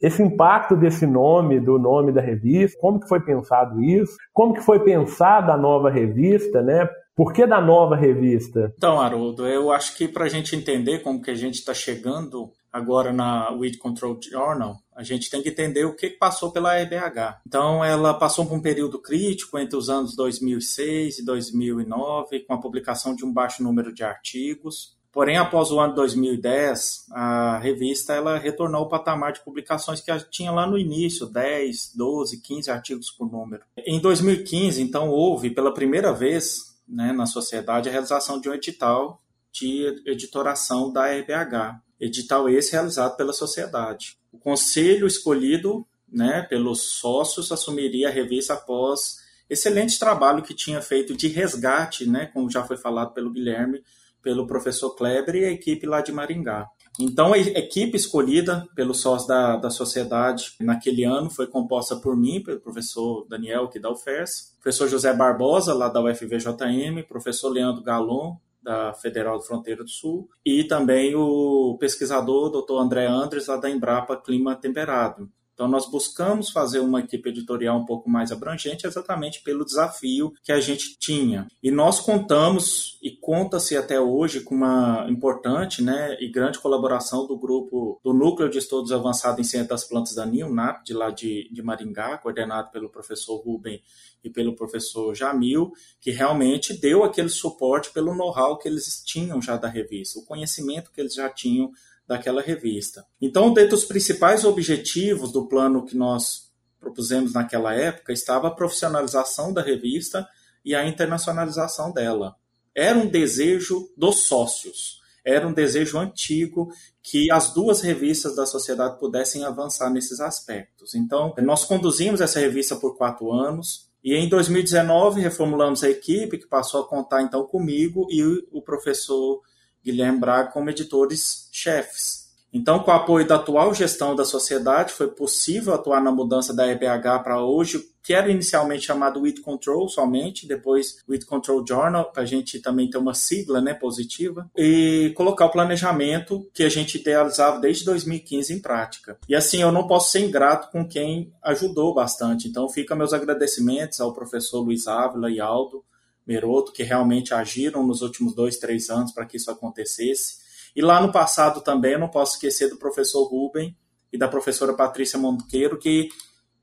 esse 0.00 0.22
impacto 0.22 0.76
desse 0.76 1.04
nome, 1.04 1.58
do 1.58 1.80
nome 1.80 2.12
da 2.12 2.20
revista, 2.20 2.78
como 2.80 3.00
que 3.00 3.08
foi 3.08 3.18
pensado 3.18 3.82
isso? 3.82 4.16
Como 4.32 4.54
que 4.54 4.60
foi 4.60 4.78
pensada 4.84 5.52
a 5.52 5.56
nova 5.56 5.90
revista, 5.90 6.62
né? 6.62 6.88
Por 7.16 7.32
que 7.32 7.44
da 7.44 7.60
nova 7.60 7.96
revista? 7.96 8.72
Então, 8.76 9.00
Haroldo, 9.00 9.44
eu 9.44 9.72
acho 9.72 9.96
que 9.96 10.06
para 10.06 10.26
a 10.26 10.28
gente 10.28 10.54
entender 10.54 11.00
como 11.00 11.20
que 11.20 11.32
a 11.32 11.34
gente 11.34 11.54
está 11.54 11.74
chegando 11.74 12.52
agora 12.72 13.12
na 13.12 13.50
Weed 13.50 13.78
Control 13.78 14.18
Journal, 14.20 14.78
a 14.94 15.02
gente 15.02 15.30
tem 15.30 15.42
que 15.42 15.48
entender 15.48 15.84
o 15.84 15.94
que 15.94 16.10
passou 16.10 16.50
pela 16.50 16.80
EBH. 16.80 17.40
Então, 17.46 17.84
ela 17.84 18.14
passou 18.14 18.46
por 18.46 18.54
um 18.54 18.62
período 18.62 19.00
crítico 19.00 19.58
entre 19.58 19.76
os 19.76 19.88
anos 19.88 20.16
2006 20.16 21.20
e 21.20 21.24
2009, 21.24 22.40
com 22.40 22.54
a 22.54 22.60
publicação 22.60 23.14
de 23.14 23.24
um 23.24 23.32
baixo 23.32 23.62
número 23.62 23.92
de 23.92 24.02
artigos. 24.02 24.96
Porém, 25.10 25.38
após 25.38 25.70
o 25.70 25.80
ano 25.80 25.94
2010, 25.94 27.06
a 27.10 27.58
revista 27.58 28.12
ela 28.12 28.38
retornou 28.38 28.82
ao 28.82 28.88
patamar 28.88 29.32
de 29.32 29.40
publicações 29.40 30.00
que 30.00 30.12
tinha 30.30 30.52
lá 30.52 30.66
no 30.66 30.78
início, 30.78 31.26
10, 31.26 31.94
12, 31.96 32.40
15 32.42 32.70
artigos 32.70 33.10
por 33.10 33.30
número. 33.30 33.64
Em 33.76 33.98
2015, 34.00 34.82
então, 34.82 35.08
houve 35.08 35.50
pela 35.50 35.72
primeira 35.72 36.12
vez 36.12 36.76
né, 36.86 37.12
na 37.12 37.26
sociedade 37.26 37.88
a 37.88 37.92
realização 37.92 38.40
de 38.40 38.48
um 38.48 38.54
edital 38.54 39.22
de 39.52 40.02
editoração 40.06 40.92
da 40.92 41.06
RBH. 41.06 41.80
Edital 42.00 42.48
esse 42.48 42.72
realizado 42.72 43.16
pela 43.16 43.32
sociedade. 43.32 44.18
O 44.32 44.38
conselho 44.38 45.06
escolhido 45.06 45.86
né, 46.10 46.42
pelos 46.42 46.98
sócios 46.98 47.52
assumiria 47.52 48.08
a 48.08 48.12
revista 48.12 48.54
após 48.54 49.18
excelente 49.48 49.98
trabalho 49.98 50.42
que 50.42 50.54
tinha 50.54 50.80
feito 50.80 51.16
de 51.16 51.28
resgate, 51.28 52.08
né, 52.08 52.26
como 52.26 52.50
já 52.50 52.62
foi 52.64 52.76
falado 52.76 53.12
pelo 53.12 53.30
Guilherme, 53.30 53.82
pelo 54.22 54.46
professor 54.46 54.94
Kleber 54.94 55.36
e 55.36 55.44
a 55.44 55.50
equipe 55.50 55.86
lá 55.86 56.00
de 56.00 56.12
Maringá. 56.12 56.68
Então, 57.00 57.32
a 57.32 57.38
equipe 57.38 57.96
escolhida 57.96 58.66
pelos 58.74 59.00
sócios 59.00 59.28
da, 59.28 59.56
da 59.56 59.70
sociedade 59.70 60.54
naquele 60.60 61.04
ano 61.04 61.30
foi 61.30 61.46
composta 61.46 61.94
por 61.94 62.16
mim, 62.16 62.42
pelo 62.42 62.60
professor 62.60 63.24
Daniel, 63.28 63.64
aqui 63.64 63.78
da 63.78 63.90
UFERS, 63.90 64.56
professor 64.60 64.88
José 64.88 65.14
Barbosa, 65.14 65.72
lá 65.72 65.88
da 65.88 66.02
UFVJM, 66.02 67.04
professor 67.08 67.50
Leandro 67.50 67.84
Galon, 67.84 68.34
da 68.62 68.92
Federal 68.94 69.38
do 69.38 69.44
Fronteira 69.44 69.82
do 69.82 69.90
Sul, 69.90 70.28
e 70.44 70.64
também 70.64 71.14
o 71.14 71.76
pesquisador 71.78 72.50
Dr. 72.50 72.78
André 72.78 73.06
Andres, 73.06 73.46
lá 73.46 73.56
da 73.56 73.70
Embrapa 73.70 74.16
Clima 74.16 74.56
Temperado. 74.56 75.30
Então, 75.58 75.66
nós 75.66 75.90
buscamos 75.90 76.50
fazer 76.50 76.78
uma 76.78 77.00
equipe 77.00 77.30
editorial 77.30 77.78
um 77.78 77.84
pouco 77.84 78.08
mais 78.08 78.30
abrangente 78.30 78.86
exatamente 78.86 79.42
pelo 79.42 79.64
desafio 79.64 80.32
que 80.44 80.52
a 80.52 80.60
gente 80.60 80.96
tinha. 81.00 81.48
E 81.60 81.68
nós 81.68 81.98
contamos, 81.98 82.96
e 83.02 83.10
conta-se 83.10 83.76
até 83.76 84.00
hoje, 84.00 84.42
com 84.42 84.54
uma 84.54 85.04
importante 85.10 85.82
né, 85.82 86.16
e 86.20 86.30
grande 86.30 86.60
colaboração 86.60 87.26
do 87.26 87.36
grupo 87.36 88.00
do 88.04 88.14
Núcleo 88.14 88.48
de 88.48 88.58
Estudos 88.58 88.92
Avançados 88.92 89.40
em 89.40 89.42
Ciência 89.42 89.70
das 89.70 89.82
Plantas 89.82 90.14
da 90.14 90.24
NIUNAP, 90.24 90.84
de 90.84 90.94
lá 90.94 91.10
de, 91.10 91.52
de 91.52 91.60
Maringá, 91.60 92.18
coordenado 92.18 92.70
pelo 92.70 92.88
professor 92.88 93.38
Rubem 93.38 93.82
e 94.22 94.30
pelo 94.30 94.54
professor 94.54 95.12
Jamil, 95.12 95.72
que 96.00 96.12
realmente 96.12 96.72
deu 96.72 97.02
aquele 97.02 97.28
suporte 97.28 97.90
pelo 97.90 98.14
know-how 98.14 98.56
que 98.56 98.68
eles 98.68 99.02
tinham 99.04 99.42
já 99.42 99.56
da 99.56 99.66
revista, 99.66 100.20
o 100.20 100.24
conhecimento 100.24 100.92
que 100.92 101.00
eles 101.00 101.14
já 101.14 101.28
tinham 101.28 101.72
daquela 102.08 102.40
revista. 102.40 103.04
Então, 103.20 103.52
dentre 103.52 103.74
os 103.74 103.84
principais 103.84 104.44
objetivos 104.44 105.30
do 105.30 105.46
plano 105.46 105.84
que 105.84 105.94
nós 105.96 106.48
propusemos 106.80 107.34
naquela 107.34 107.74
época 107.74 108.12
estava 108.12 108.48
a 108.48 108.54
profissionalização 108.54 109.52
da 109.52 109.60
revista 109.60 110.26
e 110.64 110.74
a 110.74 110.86
internacionalização 110.86 111.92
dela. 111.92 112.34
Era 112.74 112.98
um 112.98 113.06
desejo 113.06 113.90
dos 113.96 114.26
sócios, 114.26 115.00
era 115.24 115.46
um 115.46 115.52
desejo 115.52 115.98
antigo 115.98 116.72
que 117.02 117.30
as 117.30 117.52
duas 117.52 117.82
revistas 117.82 118.36
da 118.36 118.46
sociedade 118.46 118.98
pudessem 118.98 119.44
avançar 119.44 119.90
nesses 119.90 120.20
aspectos. 120.20 120.94
Então, 120.94 121.34
nós 121.38 121.64
conduzimos 121.64 122.20
essa 122.20 122.40
revista 122.40 122.76
por 122.76 122.96
quatro 122.96 123.32
anos, 123.32 123.88
e 124.02 124.14
em 124.14 124.28
2019 124.28 125.20
reformulamos 125.20 125.82
a 125.82 125.90
equipe, 125.90 126.38
que 126.38 126.46
passou 126.46 126.80
a 126.80 126.88
contar 126.88 127.22
então 127.22 127.44
comigo 127.44 128.06
e 128.10 128.22
o 128.52 128.62
professor 128.62 129.42
Guilherme 129.90 130.20
Braga 130.20 130.50
como 130.50 130.68
editores-chefes. 130.70 132.28
Então, 132.52 132.78
com 132.80 132.90
o 132.90 132.94
apoio 132.94 133.26
da 133.26 133.36
atual 133.36 133.74
gestão 133.74 134.16
da 134.16 134.24
sociedade, 134.24 134.92
foi 134.92 135.08
possível 135.08 135.74
atuar 135.74 136.02
na 136.02 136.10
mudança 136.10 136.54
da 136.54 136.66
EBH 136.66 137.22
para 137.22 137.42
hoje, 137.42 137.90
que 138.02 138.14
era 138.14 138.30
inicialmente 138.30 138.86
chamado 138.86 139.20
With 139.20 139.42
Control 139.42 139.86
somente, 139.86 140.48
depois 140.48 141.02
With 141.06 141.26
Control 141.26 141.62
Journal, 141.66 142.10
para 142.10 142.22
a 142.22 142.26
gente 142.26 142.58
também 142.58 142.88
ter 142.88 142.96
uma 142.96 143.12
sigla 143.12 143.60
né, 143.60 143.74
positiva, 143.74 144.50
e 144.56 145.12
colocar 145.14 145.44
o 145.44 145.50
planejamento 145.50 146.48
que 146.54 146.64
a 146.64 146.70
gente 146.70 146.98
idealizava 146.98 147.60
desde 147.60 147.84
2015 147.84 148.54
em 148.54 148.60
prática. 148.60 149.18
E 149.28 149.34
assim, 149.34 149.60
eu 149.60 149.70
não 149.70 149.86
posso 149.86 150.10
ser 150.10 150.20
ingrato 150.20 150.70
com 150.70 150.88
quem 150.88 151.30
ajudou 151.42 151.92
bastante. 151.92 152.48
Então, 152.48 152.66
fica 152.68 152.96
meus 152.96 153.12
agradecimentos 153.12 154.00
ao 154.00 154.14
professor 154.14 154.60
Luiz 154.60 154.86
Ávila 154.86 155.30
e 155.30 155.38
Aldo, 155.38 155.84
Meroto, 156.28 156.72
que 156.72 156.82
realmente 156.82 157.32
agiram 157.32 157.86
nos 157.86 158.02
últimos 158.02 158.34
dois, 158.34 158.58
três 158.58 158.90
anos 158.90 159.12
para 159.12 159.24
que 159.24 159.38
isso 159.38 159.50
acontecesse. 159.50 160.36
E 160.76 160.82
lá 160.82 161.00
no 161.00 161.10
passado 161.10 161.62
também, 161.62 161.94
eu 161.94 161.98
não 161.98 162.10
posso 162.10 162.34
esquecer 162.34 162.68
do 162.68 162.76
professor 162.76 163.24
Rubem 163.24 163.74
e 164.12 164.18
da 164.18 164.28
professora 164.28 164.74
Patrícia 164.74 165.18
Monteiro, 165.18 165.78
que 165.78 166.10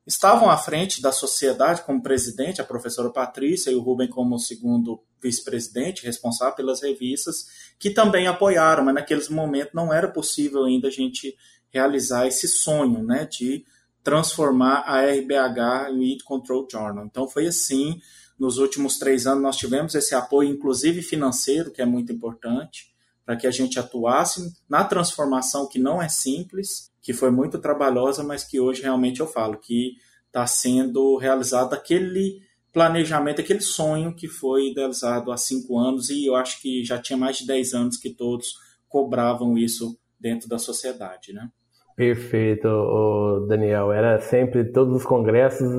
estavam 0.05 0.51
à 0.51 0.55
frente 0.55 1.01
da 1.01 1.11
sociedade 1.11 1.81
como 1.81 2.03
presidente, 2.03 2.61
a 2.61 2.63
professora 2.63 3.09
Patrícia 3.09 3.71
e 3.71 3.75
o 3.75 3.81
Rubem 3.81 4.07
como 4.07 4.37
segundo 4.37 5.03
vice-presidente, 5.19 6.05
responsável 6.05 6.55
pelas 6.55 6.83
revistas, 6.83 7.47
que 7.79 7.89
também 7.89 8.27
apoiaram, 8.27 8.85
mas 8.85 8.93
naqueles 8.93 9.29
momentos 9.29 9.73
não 9.73 9.91
era 9.91 10.07
possível 10.07 10.65
ainda 10.65 10.89
a 10.89 10.91
gente 10.91 11.35
realizar 11.69 12.27
esse 12.27 12.47
sonho, 12.47 13.03
né, 13.03 13.25
de 13.25 13.65
transformar 14.03 14.83
a 14.85 15.01
RBH 15.01 15.89
em 15.91 16.11
Eat 16.11 16.23
Control 16.23 16.67
Journal. 16.71 17.05
Então 17.05 17.27
foi 17.27 17.47
assim, 17.47 17.99
nos 18.37 18.57
últimos 18.57 18.97
três 18.97 19.25
anos, 19.25 19.43
nós 19.43 19.57
tivemos 19.57 19.95
esse 19.95 20.13
apoio, 20.13 20.49
inclusive 20.49 21.01
financeiro, 21.01 21.71
que 21.71 21.81
é 21.81 21.85
muito 21.85 22.11
importante, 22.11 22.93
para 23.25 23.35
que 23.35 23.47
a 23.47 23.51
gente 23.51 23.79
atuasse 23.79 24.53
na 24.69 24.83
transformação 24.83 25.67
que 25.67 25.79
não 25.79 26.01
é 26.01 26.07
simples, 26.07 26.91
que 27.01 27.13
foi 27.13 27.31
muito 27.31 27.59
trabalhosa, 27.59 28.23
mas 28.23 28.43
que 28.43 28.59
hoje 28.59 28.81
realmente 28.81 29.19
eu 29.19 29.27
falo 29.27 29.57
que 29.57 29.93
está 30.27 30.45
sendo 30.45 31.17
realizado 31.17 31.73
aquele 31.73 32.41
planejamento, 32.73 33.39
aquele 33.39 33.61
sonho 33.61 34.13
que 34.13 34.27
foi 34.27 34.71
idealizado 34.71 35.31
há 35.31 35.37
cinco 35.37 35.79
anos, 35.79 36.09
e 36.09 36.25
eu 36.25 36.35
acho 36.35 36.61
que 36.61 36.83
já 36.83 37.01
tinha 37.01 37.15
mais 37.15 37.37
de 37.37 37.47
dez 37.47 37.73
anos 37.73 37.95
que 37.97 38.09
todos 38.09 38.55
cobravam 38.89 39.57
isso 39.57 39.97
dentro 40.19 40.49
da 40.49 40.59
sociedade, 40.59 41.31
né? 41.31 41.49
Perfeito, 41.95 43.45
Daniel. 43.47 43.91
Era 43.91 44.19
sempre, 44.19 44.65
todos 44.65 44.95
os 44.95 45.05
congressos, 45.05 45.69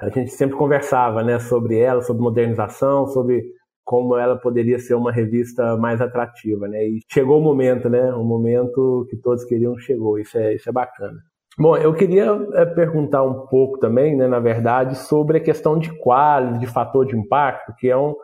a 0.00 0.08
gente 0.08 0.30
sempre 0.30 0.56
conversava 0.56 1.22
né, 1.22 1.38
sobre 1.38 1.78
ela, 1.78 2.00
sobre 2.00 2.22
modernização, 2.22 3.06
sobre 3.06 3.44
como 3.84 4.16
ela 4.16 4.36
poderia 4.36 4.78
ser 4.78 4.94
uma 4.94 5.12
revista 5.12 5.76
mais 5.76 6.00
atrativa. 6.00 6.66
Né? 6.68 6.86
E 6.86 7.00
chegou 7.10 7.38
o 7.38 7.42
momento, 7.42 7.88
né? 7.88 8.12
O 8.14 8.24
momento 8.24 9.06
que 9.10 9.16
todos 9.16 9.44
queriam 9.44 9.78
chegou. 9.78 10.18
Isso 10.18 10.38
é, 10.38 10.54
isso 10.54 10.68
é 10.68 10.72
bacana. 10.72 11.18
Bom, 11.58 11.76
eu 11.76 11.92
queria 11.92 12.38
é, 12.54 12.64
perguntar 12.64 13.22
um 13.24 13.46
pouco 13.46 13.78
também, 13.78 14.16
né, 14.16 14.28
na 14.28 14.38
verdade, 14.38 14.96
sobre 14.96 15.38
a 15.38 15.42
questão 15.42 15.76
de 15.76 15.90
qualidade, 15.98 16.60
de 16.60 16.66
fator 16.68 17.04
de 17.04 17.16
impacto, 17.16 17.74
que 17.76 17.90
é 17.90 17.96
um, 17.96 18.14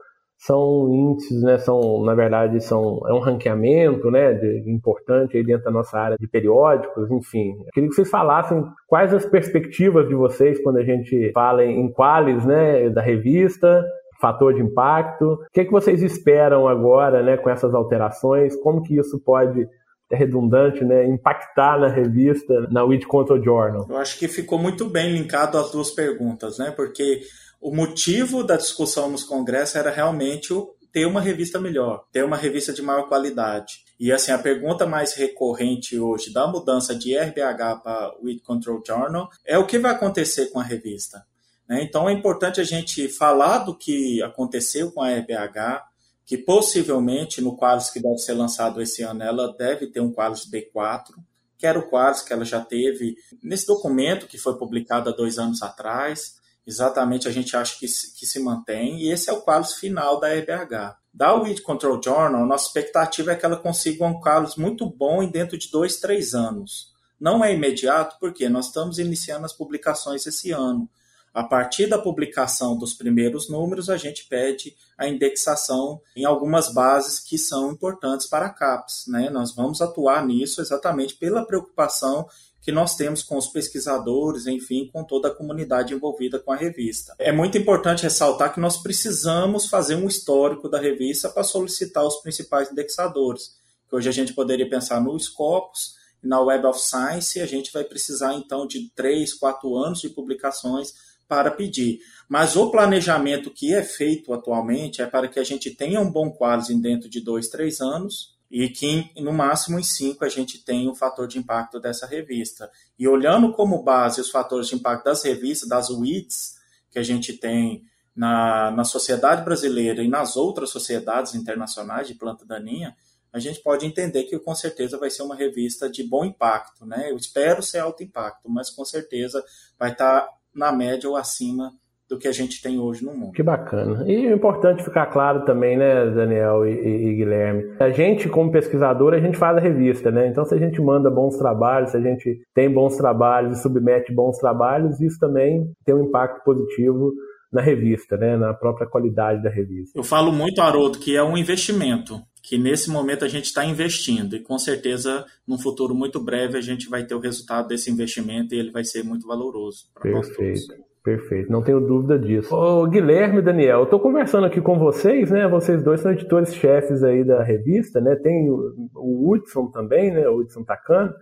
são 0.47 0.93
índices, 0.93 1.43
né, 1.43 1.57
são, 1.57 2.05
na 2.05 2.15
verdade, 2.15 2.63
são, 2.63 3.01
é 3.09 3.13
um 3.15 3.19
ranqueamento, 3.19 4.11
né, 4.11 4.35
de, 4.35 4.71
importante 4.71 5.39
aí 5.39 5.43
dentro 5.43 5.65
da 5.65 5.71
nossa 5.71 5.99
área 5.99 6.19
de 6.21 6.29
periódicos, 6.29 7.11
enfim. 7.11 7.57
Eu 7.61 7.73
queria 7.73 7.89
que 7.89 7.95
vocês 7.95 8.11
falassem 8.11 8.63
quais 8.87 9.15
as 9.15 9.25
perspectivas 9.25 10.07
de 10.07 10.15
vocês 10.15 10.63
quando 10.63 10.77
a 10.77 10.85
gente 10.85 11.33
fala 11.33 11.65
em 11.65 11.91
quales, 11.91 12.45
né, 12.45 12.91
da 12.91 13.01
revista, 13.01 13.83
fator 14.21 14.53
de 14.53 14.61
impacto. 14.61 15.25
O 15.25 15.39
que, 15.51 15.61
é 15.61 15.65
que 15.65 15.73
vocês 15.73 16.03
esperam 16.03 16.69
agora, 16.69 17.23
né, 17.23 17.39
com 17.39 17.49
essas 17.49 17.73
alterações? 17.75 18.55
Como 18.57 18.83
que 18.83 18.99
isso 18.99 19.19
pode 19.21 19.67
é 20.11 20.17
redundante, 20.17 20.85
né, 20.85 21.07
impactar 21.07 21.79
na 21.79 21.89
revista, 21.89 22.69
na 22.71 22.85
Weed 22.85 23.07
Control 23.07 23.43
Journal? 23.43 23.87
Eu 23.89 23.97
acho 23.97 24.19
que 24.19 24.29
ficou 24.29 24.59
muito 24.59 24.85
bem 24.91 25.11
linkado 25.11 25.57
as 25.57 25.73
duas 25.73 25.91
perguntas, 25.91 26.59
né? 26.59 26.71
Porque 26.71 27.23
o 27.65 27.75
motivo 27.75 28.45
da 28.45 28.59
discussão 28.59 29.09
nos 29.09 29.25
congressos 29.25 29.77
era 29.77 29.91
realmente 29.91 30.53
o 30.53 30.75
ter 30.93 31.07
uma 31.07 31.19
revista 31.19 31.59
melhor, 31.59 32.05
ter 32.13 32.23
uma 32.23 32.37
revista 32.37 32.75
de 32.75 32.83
maior 32.83 33.09
qualidade. 33.09 33.83
E 33.99 34.13
assim, 34.13 34.33
a 34.33 34.39
pergunta 34.39 34.85
mais 34.85 35.15
recorrente 35.15 35.99
hoje 35.99 36.31
da 36.31 36.47
mudança 36.47 36.95
de 36.95 37.17
RBH 37.17 37.81
para 37.83 38.15
Weed 38.23 38.43
Control 38.43 38.83
Journal 38.87 39.31
é 39.47 39.57
o 39.57 39.67
que 39.67 39.79
vai 39.79 39.93
acontecer 39.93 40.51
com 40.51 40.61
a 40.61 40.63
revista. 40.63 41.25
Né? 41.67 41.83
Então 41.83 42.07
é 42.07 42.13
importante 42.13 42.61
a 42.61 42.65
gente 42.65 43.09
falar 43.09 43.61
do 43.61 43.75
que 43.75 44.23
aconteceu 44.23 44.93
com 44.93 45.01
a 45.01 45.09
RBH, 45.09 45.87
que 46.27 46.37
possivelmente 46.37 47.41
no 47.41 47.57
Qualis 47.57 47.89
que 47.89 47.99
deve 47.99 48.19
ser 48.19 48.35
lançado 48.35 48.83
esse 48.83 49.03
ano, 49.03 49.23
ela 49.23 49.57
deve 49.57 49.87
ter 49.87 50.01
um 50.01 50.13
Qualis 50.13 50.47
B4, 50.47 51.15
que 51.57 51.67
era 51.67 51.79
o 51.79 51.89
Qualis 51.89 52.21
que 52.21 52.35
ela 52.35 52.45
já 52.45 52.61
teve 52.61 53.17
nesse 53.43 53.67
documento 53.67 54.27
que 54.27 54.37
foi 54.37 54.59
publicado 54.59 55.09
há 55.09 55.15
dois 55.15 55.39
anos 55.39 55.63
atrás. 55.63 56.44
Exatamente, 56.67 57.29
a 57.29 57.31
gente 57.31 57.57
acha 57.57 57.79
que, 57.79 57.87
que 57.87 58.27
se 58.27 58.41
mantém, 58.41 59.03
e 59.03 59.11
esse 59.11 59.29
é 59.29 59.33
o 59.33 59.43
Qualis 59.43 59.75
final 59.75 60.19
da 60.19 60.29
RBH. 60.29 60.97
Da 61.13 61.35
Weed 61.35 61.61
Control 61.61 62.01
Journal, 62.03 62.47
nossa 62.47 62.67
expectativa 62.67 63.33
é 63.33 63.37
que 63.37 63.45
ela 63.45 63.57
consiga 63.57 64.05
um 64.05 64.21
Qualis 64.21 64.57
muito 64.57 64.89
bom 64.89 65.23
em 65.23 65.31
dentro 65.31 65.59
de 65.59 65.71
dois, 65.71 65.97
três 65.97 66.35
anos. 66.35 66.93
Não 67.21 67.45
é 67.45 67.55
imediato, 67.55 68.17
porque 68.19 68.49
nós 68.49 68.67
estamos 68.67 68.99
iniciando 68.99 69.45
as 69.45 69.53
publicações 69.53 70.27
esse 70.27 70.51
ano. 70.51 70.89
A 71.35 71.43
partir 71.43 71.89
da 71.89 71.99
publicação 71.99 72.79
dos 72.79 72.95
primeiros 72.95 73.49
números, 73.49 73.91
a 73.91 73.97
gente 73.97 74.27
pede 74.29 74.77
a 74.97 75.09
indexação 75.09 76.01
em 76.17 76.25
algumas 76.25 76.73
bases 76.73 77.19
que 77.19 77.37
são 77.37 77.73
importantes 77.73 78.27
para 78.29 78.47
a 78.47 78.51
CAPES. 78.51 79.07
Né? 79.09 79.31
Nós 79.31 79.53
vamos 79.53 79.83
atuar 79.83 80.25
nisso 80.25 80.61
exatamente 80.61 81.17
pela 81.17 81.45
preocupação 81.45 82.29
que 82.65 82.73
nós 82.73 82.97
temos 82.97 83.23
com 83.23 83.37
os 83.37 83.49
pesquisadores, 83.49 84.47
enfim, 84.47 84.89
com 84.91 85.05
toda 85.05 85.29
a 85.29 85.35
comunidade 85.35 85.93
envolvida 85.93 86.39
com 86.39 86.51
a 86.51 86.57
revista. 86.57 87.15
É 87.19 87.31
muito 87.31 87.59
importante 87.59 88.05
ressaltar 88.05 88.55
que 88.55 88.59
nós 88.59 88.79
precisamos 88.79 89.67
fazer 89.67 89.97
um 89.97 90.09
histórico 90.09 90.67
da 90.67 90.81
revista 90.81 91.29
para 91.29 91.45
solicitar 91.45 92.03
os 92.07 92.23
principais 92.23 92.73
indexadores. 92.73 93.55
Que 93.87 93.95
hoje 93.95 94.09
a 94.09 94.13
gente 94.13 94.33
poderia 94.33 94.69
pensar 94.69 94.99
no 94.99 95.19
Scopus, 95.21 95.97
na 96.23 96.41
Web 96.41 96.65
of 96.65 96.81
Science, 96.81 97.39
a 97.39 97.45
gente 97.45 97.71
vai 97.71 97.85
precisar 97.85 98.33
então 98.33 98.67
de 98.67 98.89
três, 98.97 99.35
quatro 99.35 99.77
anos 99.77 100.01
de 100.01 100.09
publicações 100.09 100.95
para 101.29 101.51
pedir. 101.51 101.99
Mas 102.27 102.57
o 102.57 102.71
planejamento 102.71 103.51
que 103.51 103.75
é 103.75 103.83
feito 103.83 104.33
atualmente 104.33 105.03
é 105.03 105.07
para 105.07 105.29
que 105.29 105.39
a 105.39 105.45
gente 105.45 105.71
tenha 105.71 106.01
um 106.01 106.11
bom 106.11 106.31
quadro 106.31 106.75
dentro 106.79 107.11
de 107.11 107.21
dois, 107.21 107.49
três 107.49 107.83
anos 107.83 108.34
e 108.51 108.69
que 108.69 109.11
no 109.17 109.33
máximo 109.33 109.79
em 109.79 109.83
cinco 109.83 110.25
a 110.25 110.29
gente 110.29 110.65
tenha 110.65 110.91
o 110.91 110.95
fator 110.95 111.27
de 111.27 111.39
impacto 111.39 111.81
dessa 111.81 112.07
revista. 112.07 112.71
E 112.99 113.09
olhando 113.09 113.53
como 113.53 113.83
base 113.83 114.21
os 114.21 114.31
fatores 114.31 114.69
de 114.69 114.77
impacto 114.77 115.05
das 115.05 115.23
revistas, 115.23 115.69
das 115.69 115.91
WITs, 115.91 116.55
que 116.91 116.99
a 116.99 117.03
gente 117.03 117.33
tem 117.33 117.85
na, 118.15 118.71
na 118.71 118.85
sociedade 118.85 119.45
brasileira 119.45 120.03
e 120.03 120.09
nas 120.09 120.37
outras 120.37 120.71
sociedades 120.71 121.35
internacionais 121.35 122.07
de 122.07 122.15
planta 122.15 122.47
daninha, 122.47 122.97
a 123.33 123.41
gente 123.41 123.61
pode 123.61 123.85
entender 123.85 124.25
que 124.25 124.39
com 124.39 124.55
certeza 124.55 124.97
vai 124.97 125.11
ser 125.11 125.23
uma 125.23 125.35
revista 125.35 125.91
de 125.91 126.05
bom 126.05 126.25
impacto, 126.25 126.87
né? 126.87 127.11
Eu 127.11 127.17
espero 127.17 127.61
ser 127.61 127.79
alto 127.79 128.05
impacto, 128.05 128.49
mas 128.49 128.71
com 128.71 128.85
certeza 128.85 129.45
vai 129.77 129.91
estar 129.91 130.29
na 130.55 130.71
média 130.71 131.11
ou 131.11 131.17
acima 131.17 131.75
do 132.09 132.19
que 132.19 132.29
a 132.29 132.33
gente 132.33 132.61
tem 132.61 132.79
hoje 132.79 133.05
no 133.05 133.15
mundo. 133.15 133.33
Que 133.33 133.43
bacana. 133.43 134.05
E 134.07 134.27
é 134.27 134.33
importante 134.33 134.85
ficar 134.85 135.07
claro 135.07 135.45
também, 135.45 135.77
né, 135.77 136.07
Daniel 136.11 136.67
e, 136.67 136.73
e, 136.73 137.07
e, 137.09 137.15
Guilherme, 137.17 137.77
a 137.79 137.91
gente 137.91 138.29
como 138.29 138.53
pesquisador, 138.53 139.15
a 139.15 139.21
gente 139.21 139.39
faz 139.39 139.57
a 139.57 139.61
revista, 139.61 140.11
né? 140.11 140.29
Então 140.29 140.45
se 140.45 140.55
a 140.55 140.59
gente 140.59 140.81
manda 140.81 141.11
bons 141.11 141.37
trabalhos, 141.37 141.91
se 141.91 141.97
a 141.97 142.01
gente 142.01 142.41
tem 142.55 142.71
bons 142.71 142.97
trabalhos 142.97 143.59
e 143.59 143.63
submete 143.63 144.13
bons 144.13 144.39
trabalhos, 144.39 145.01
isso 145.01 145.19
também 145.19 145.71
tem 145.85 145.95
um 145.95 146.05
impacto 146.05 146.45
positivo 146.45 147.13
na 147.53 147.63
revista, 147.63 148.17
né, 148.17 148.37
na 148.37 148.53
própria 148.53 148.87
qualidade 148.87 149.41
da 149.41 149.49
revista. 149.49 149.97
Eu 149.97 150.03
falo 150.03 150.33
muito, 150.33 150.61
Haroldo, 150.61 150.99
que 150.99 151.15
é 151.17 151.23
um 151.23 151.37
investimento 151.37 152.21
que 152.43 152.59
nesse 152.59 152.91
momento 152.91 153.25
a 153.25 153.29
gente 153.29 153.47
está 153.47 153.65
investindo 153.65 154.37
e 154.37 154.41
com 154.41 154.59
certeza 154.59 155.25
num 155.47 155.57
futuro 155.57 155.95
muito 155.95 156.21
breve 156.21 156.59
a 156.59 156.61
gente 156.61 156.91
vai 156.91 157.07
ter 157.07 157.15
o 157.15 157.21
resultado 157.21 157.69
desse 157.69 157.91
investimento 157.91 158.55
e 158.55 158.59
ele 158.59 158.71
vai 158.71 158.85
ser 158.85 159.03
muito 159.03 159.27
valoroso 159.27 159.87
para 159.95 160.11
nós 160.11 160.29
todos. 160.29 160.67
Perfeito, 161.05 161.53
não 161.53 161.63
tenho 161.63 161.81
dúvida 161.81 162.19
disso. 162.19 162.57
Ô, 162.57 162.87
Guilherme 162.87 163.41
e 163.41 163.43
Daniel, 163.43 163.81
eu 163.81 163.85
estou 163.85 164.01
conversando 164.01 164.47
aqui 164.47 164.59
com 164.59 164.79
vocês, 164.79 165.31
né? 165.31 165.47
Vocês 165.47 165.85
dois 165.85 166.01
são 166.01 166.13
editores-chefes 166.13 167.05
aí 167.05 167.23
da 167.23 167.43
revista, 167.43 168.01
né? 168.01 168.17
Tem 168.17 168.51
o, 168.51 168.75
o 168.95 169.31
Hudson 169.31 169.71
também, 169.71 170.11
né? 170.11 170.27
O 170.27 170.39
Hudson 170.39 170.65
Takano. 170.65 171.13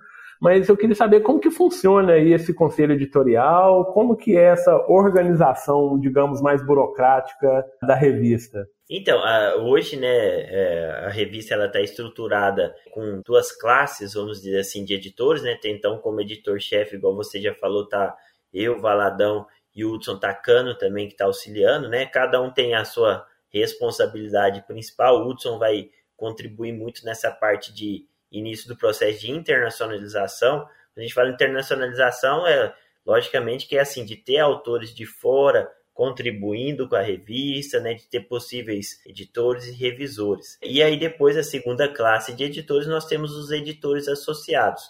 Mas 0.40 0.68
eu 0.68 0.77
queria 0.77 0.95
saber 0.95 1.21
como 1.21 1.40
que 1.40 1.51
funciona 1.51 2.12
aí 2.12 2.33
esse 2.33 2.55
conselho 2.55 2.92
editorial, 2.92 3.92
como 3.92 4.16
que 4.16 4.37
é 4.37 4.45
essa 4.45 4.73
organização, 4.88 5.99
digamos, 5.99 6.40
mais 6.40 6.64
burocrática 6.64 7.64
da 7.83 7.97
revista. 7.97 8.64
Então, 8.88 9.18
hoje, 9.64 9.97
né, 9.97 10.09
é, 10.09 11.07
a 11.07 11.09
revista 11.09 11.55
ela 11.55 11.66
está 11.66 11.81
estruturada 11.81 12.73
com 12.92 13.21
duas 13.27 13.51
classes, 13.51 14.14
vamos 14.14 14.40
dizer 14.40 14.61
assim, 14.61 14.85
de 14.85 14.95
editores, 14.95 15.42
né? 15.42 15.59
Tem, 15.61 15.75
então, 15.75 15.99
como 15.99 16.21
editor-chefe, 16.21 16.97
igual 16.97 17.16
você 17.16 17.40
já 17.40 17.55
falou, 17.55 17.88
tá 17.88 18.14
eu, 18.53 18.79
Valadão 18.81 19.47
e 19.74 19.85
o 19.85 19.92
Hudson 19.92 20.18
Takano 20.18 20.76
também 20.76 21.06
que 21.06 21.14
está 21.14 21.24
auxiliando, 21.24 21.88
né? 21.88 22.06
Cada 22.06 22.40
um 22.40 22.50
tem 22.50 22.74
a 22.74 22.85
sua 22.85 23.26
responsabilidade 23.48 24.62
principal. 24.66 25.20
O 25.20 25.28
Hudson 25.28 25.58
vai 25.58 25.90
contribuir 26.16 26.72
muito 26.72 27.04
nessa 27.04 27.30
parte 27.30 27.72
de 27.72 28.06
início 28.30 28.68
do 28.68 28.76
processo 28.76 29.20
de 29.20 29.30
internacionalização. 29.30 30.66
A 30.96 31.00
gente 31.00 31.14
fala 31.14 31.30
internacionalização 31.30 32.46
é 32.46 32.74
logicamente 33.04 33.66
que 33.66 33.76
é 33.76 33.80
assim 33.80 34.04
de 34.04 34.16
ter 34.16 34.38
autores 34.38 34.94
de 34.94 35.04
fora 35.04 35.70
contribuindo 35.92 36.88
com 36.88 36.96
a 36.96 37.02
revista, 37.02 37.78
né, 37.78 37.94
de 37.94 38.06
ter 38.08 38.20
possíveis 38.20 39.04
editores 39.04 39.66
e 39.66 39.72
revisores. 39.72 40.58
E 40.62 40.82
aí 40.82 40.98
depois 40.98 41.37
a 41.37 41.42
segunda 41.42 41.87
classe 41.87 42.32
de 42.32 42.44
editores 42.44 42.87
nós 42.87 43.06
temos 43.06 43.32
os 43.37 43.50
editores 43.50 44.08
associados. 44.08 44.82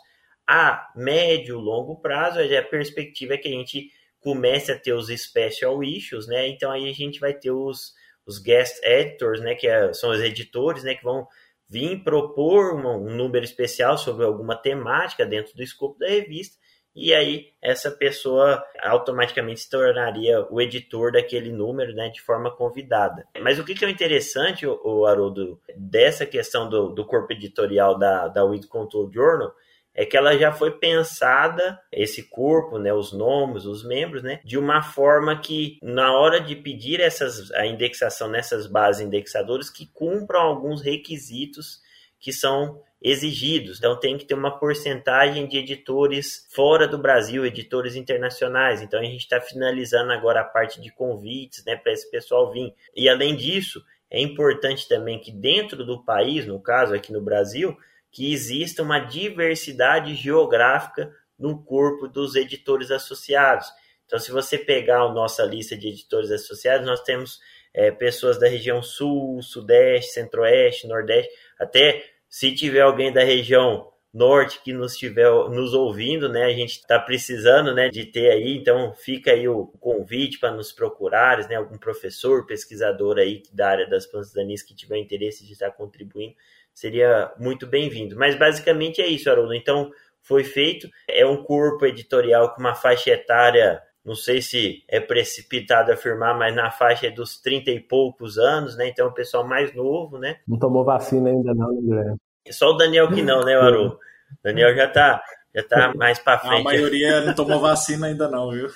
A 0.46 0.92
médio, 0.94 1.58
longo 1.58 1.96
prazo, 2.00 2.38
a 2.40 2.62
perspectiva 2.62 3.34
é 3.34 3.38
que 3.38 3.48
a 3.48 3.52
gente 3.52 3.90
comece 4.22 4.72
a 4.72 4.78
ter 4.78 4.92
os 4.92 5.08
special 5.08 5.82
issues, 5.82 6.26
né? 6.26 6.48
Então 6.48 6.70
aí 6.70 6.88
a 6.88 6.92
gente 6.92 7.20
vai 7.20 7.34
ter 7.34 7.50
os, 7.50 7.92
os 8.26 8.38
guest 8.38 8.80
editors, 8.82 9.40
né, 9.40 9.54
que 9.54 9.66
é, 9.66 9.92
são 9.92 10.10
os 10.10 10.20
editores, 10.20 10.84
né, 10.84 10.94
que 10.94 11.04
vão 11.04 11.26
vir 11.68 12.02
propor 12.04 12.74
um, 12.74 13.10
número 13.10 13.44
especial 13.44 13.98
sobre 13.98 14.24
alguma 14.24 14.54
temática 14.54 15.24
dentro 15.24 15.54
do 15.54 15.62
escopo 15.62 15.98
da 15.98 16.06
revista 16.06 16.56
e 16.94 17.14
aí 17.14 17.46
essa 17.62 17.90
pessoa 17.90 18.62
automaticamente 18.82 19.60
se 19.60 19.70
tornaria 19.70 20.46
o 20.50 20.60
editor 20.60 21.12
daquele 21.12 21.50
número, 21.50 21.94
né, 21.94 22.10
de 22.10 22.20
forma 22.20 22.54
convidada. 22.54 23.26
Mas 23.40 23.58
o 23.58 23.64
que, 23.64 23.82
é 23.84 23.88
interessante, 23.88 24.66
o, 24.66 24.78
o 24.84 25.06
Haroldo, 25.06 25.58
dessa 25.74 26.26
questão 26.26 26.68
do, 26.68 26.90
do 26.90 27.06
corpo 27.06 27.32
editorial 27.32 27.98
da, 27.98 28.28
da 28.28 28.44
Weed 28.44 28.66
Control 28.66 29.10
Journal, 29.10 29.54
é 29.94 30.06
que 30.06 30.16
ela 30.16 30.36
já 30.36 30.52
foi 30.52 30.70
pensada, 30.70 31.78
esse 31.92 32.22
corpo, 32.22 32.78
né, 32.78 32.92
os 32.92 33.12
nomes, 33.12 33.64
os 33.64 33.84
membros, 33.84 34.22
né, 34.22 34.40
de 34.44 34.58
uma 34.58 34.82
forma 34.82 35.38
que, 35.38 35.78
na 35.82 36.16
hora 36.16 36.40
de 36.40 36.56
pedir 36.56 37.00
essas, 37.00 37.50
a 37.52 37.66
indexação 37.66 38.28
nessas 38.28 38.66
bases 38.66 39.06
indexadoras, 39.06 39.68
que 39.68 39.86
cumpram 39.92 40.40
alguns 40.40 40.82
requisitos 40.82 41.80
que 42.18 42.32
são 42.32 42.80
exigidos. 43.02 43.78
Então 43.78 43.98
tem 43.98 44.16
que 44.16 44.24
ter 44.24 44.34
uma 44.34 44.58
porcentagem 44.58 45.46
de 45.46 45.58
editores 45.58 46.46
fora 46.54 46.86
do 46.86 46.96
Brasil, 46.96 47.44
editores 47.44 47.96
internacionais. 47.96 48.80
Então 48.80 49.00
a 49.00 49.04
gente 49.04 49.22
está 49.22 49.40
finalizando 49.40 50.12
agora 50.12 50.40
a 50.40 50.44
parte 50.44 50.80
de 50.80 50.90
convites, 50.92 51.64
né, 51.64 51.76
para 51.76 51.92
esse 51.92 52.08
pessoal 52.10 52.52
vir. 52.52 52.72
E 52.94 53.08
além 53.08 53.34
disso, 53.34 53.84
é 54.08 54.20
importante 54.20 54.88
também 54.88 55.18
que 55.18 55.32
dentro 55.32 55.84
do 55.84 56.04
país, 56.04 56.46
no 56.46 56.60
caso 56.60 56.94
aqui 56.94 57.12
no 57.12 57.20
Brasil, 57.20 57.76
que 58.12 58.32
exista 58.32 58.82
uma 58.82 58.98
diversidade 59.00 60.14
geográfica 60.14 61.10
no 61.38 61.64
corpo 61.64 62.06
dos 62.06 62.36
editores 62.36 62.90
associados. 62.90 63.66
Então, 64.06 64.18
se 64.18 64.30
você 64.30 64.58
pegar 64.58 65.00
a 65.00 65.12
nossa 65.12 65.42
lista 65.44 65.76
de 65.76 65.88
editores 65.88 66.30
associados, 66.30 66.86
nós 66.86 67.00
temos 67.00 67.40
é, 67.72 67.90
pessoas 67.90 68.38
da 68.38 68.46
região 68.46 68.82
sul, 68.82 69.42
sudeste, 69.42 70.12
centro-oeste, 70.12 70.86
nordeste, 70.86 71.30
até 71.58 72.04
se 72.28 72.54
tiver 72.54 72.82
alguém 72.82 73.10
da 73.10 73.24
região 73.24 73.90
norte 74.12 74.60
que 74.62 74.74
nos 74.74 74.92
estiver 74.92 75.30
nos 75.48 75.72
ouvindo, 75.72 76.28
né? 76.28 76.44
A 76.44 76.52
gente 76.52 76.72
está 76.72 76.98
precisando, 76.98 77.74
né, 77.74 77.88
de 77.88 78.04
ter 78.04 78.30
aí, 78.30 78.58
então 78.58 78.92
fica 78.92 79.32
aí 79.32 79.48
o 79.48 79.66
convite 79.80 80.38
para 80.38 80.50
nos 80.50 80.70
procurares, 80.70 81.48
né? 81.48 81.54
Algum 81.54 81.78
professor, 81.78 82.44
pesquisador 82.44 83.16
aí 83.16 83.42
da 83.52 83.70
área 83.70 83.88
das 83.88 84.06
plantas 84.06 84.32
daninhas 84.32 84.62
que 84.62 84.74
tiver 84.74 84.98
interesse 84.98 85.46
de 85.46 85.52
estar 85.54 85.70
contribuindo, 85.70 86.34
seria 86.74 87.32
muito 87.38 87.66
bem-vindo. 87.66 88.16
Mas 88.16 88.38
basicamente 88.38 89.00
é 89.00 89.06
isso, 89.06 89.30
Haroldo. 89.30 89.54
Então 89.54 89.90
foi 90.20 90.44
feito, 90.44 90.88
é 91.08 91.26
um 91.26 91.42
corpo 91.42 91.84
editorial 91.84 92.54
com 92.54 92.60
uma 92.60 92.74
faixa 92.74 93.10
etária 93.10 93.82
não 94.04 94.16
sei 94.16 94.42
se 94.42 94.82
é 94.88 94.98
precipitado 94.98 95.92
afirmar, 95.92 96.36
mas 96.36 96.54
na 96.54 96.70
faixa 96.72 97.08
dos 97.10 97.40
30 97.40 97.70
e 97.70 97.80
poucos 97.80 98.36
anos, 98.36 98.76
né? 98.76 98.88
Então, 98.88 99.06
o 99.06 99.14
pessoal 99.14 99.46
mais 99.46 99.72
novo, 99.74 100.18
né? 100.18 100.38
Não 100.46 100.58
tomou 100.58 100.84
vacina 100.84 101.30
ainda 101.30 101.54
não, 101.54 101.80
Guilherme. 101.80 102.16
Só 102.50 102.70
o 102.70 102.76
Daniel 102.76 103.08
que 103.08 103.22
não, 103.22 103.44
né, 103.44 103.54
Haroldo? 103.54 103.98
Daniel 104.42 104.74
já 104.74 104.88
tá, 104.88 105.22
já 105.54 105.62
tá 105.62 105.94
mais 105.94 106.18
para 106.18 106.38
frente. 106.38 106.60
A 106.60 106.64
maioria 106.64 107.20
não 107.20 107.34
tomou 107.34 107.60
vacina 107.60 108.08
ainda 108.08 108.28
não, 108.28 108.50
viu? 108.50 108.66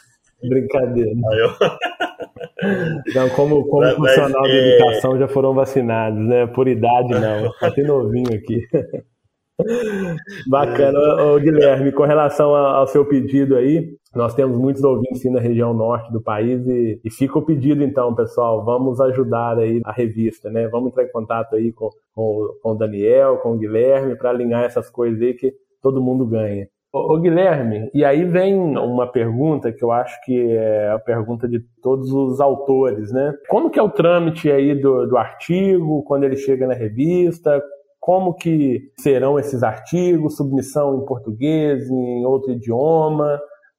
Brincadeira. 0.40 1.10
Não, 3.14 3.28
como, 3.30 3.66
como 3.66 3.82
mas, 3.82 3.94
profissional 3.94 4.42
mas, 4.42 4.50
de 4.50 4.56
é... 4.56 4.76
educação 4.76 5.18
já 5.18 5.28
foram 5.28 5.54
vacinados, 5.54 6.26
né? 6.26 6.46
Por 6.46 6.68
idade 6.68 7.12
não, 7.12 7.52
tá 7.60 7.66
até 7.68 7.82
novinho 7.82 8.34
aqui. 8.34 8.62
Bacana, 10.48 10.98
Ô, 11.24 11.38
Guilherme, 11.38 11.90
com 11.90 12.04
relação 12.04 12.54
ao 12.54 12.86
seu 12.86 13.06
pedido 13.06 13.56
aí, 13.56 13.96
nós 14.14 14.34
temos 14.34 14.56
muitos 14.56 14.84
ouvintes 14.84 15.24
na 15.30 15.40
região 15.40 15.72
norte 15.72 16.12
do 16.12 16.20
país 16.20 16.66
e, 16.66 17.00
e, 17.04 17.10
fica 17.10 17.38
o 17.38 17.44
pedido 17.44 17.82
então, 17.82 18.14
pessoal, 18.14 18.64
vamos 18.64 19.00
ajudar 19.00 19.58
aí 19.58 19.80
a 19.84 19.92
revista, 19.92 20.50
né? 20.50 20.68
Vamos 20.68 20.90
entrar 20.90 21.04
em 21.04 21.12
contato 21.12 21.56
aí 21.56 21.72
com, 21.72 21.90
com, 22.14 22.48
com 22.62 22.72
o 22.72 22.74
Daniel, 22.74 23.38
com 23.38 23.52
o 23.52 23.58
Guilherme, 23.58 24.16
para 24.16 24.30
alinhar 24.30 24.64
essas 24.64 24.90
coisas 24.90 25.20
aí 25.20 25.34
que 25.34 25.54
todo 25.82 26.02
mundo 26.02 26.26
ganha. 26.26 26.68
Ô, 26.92 27.18
Guilherme, 27.18 27.90
e 27.92 28.04
aí 28.04 28.24
vem 28.24 28.56
uma 28.56 29.10
pergunta 29.10 29.70
que 29.70 29.84
eu 29.84 29.92
acho 29.92 30.18
que 30.24 30.50
é 30.56 30.90
a 30.90 30.98
pergunta 30.98 31.46
de 31.46 31.60
todos 31.82 32.10
os 32.10 32.40
autores, 32.40 33.12
né? 33.12 33.34
Como 33.48 33.70
que 33.70 33.78
é 33.78 33.82
o 33.82 33.90
trâmite 33.90 34.50
aí 34.50 34.74
do, 34.74 35.06
do 35.06 35.16
artigo, 35.18 36.02
quando 36.04 36.24
ele 36.24 36.36
chega 36.36 36.66
na 36.66 36.74
revista? 36.74 37.62
como 38.06 38.34
que 38.34 38.92
serão 39.00 39.36
esses 39.36 39.64
artigos, 39.64 40.36
submissão 40.36 40.96
em 40.96 41.04
português, 41.04 41.90
em 41.90 42.24
outro 42.24 42.52
idioma. 42.52 43.36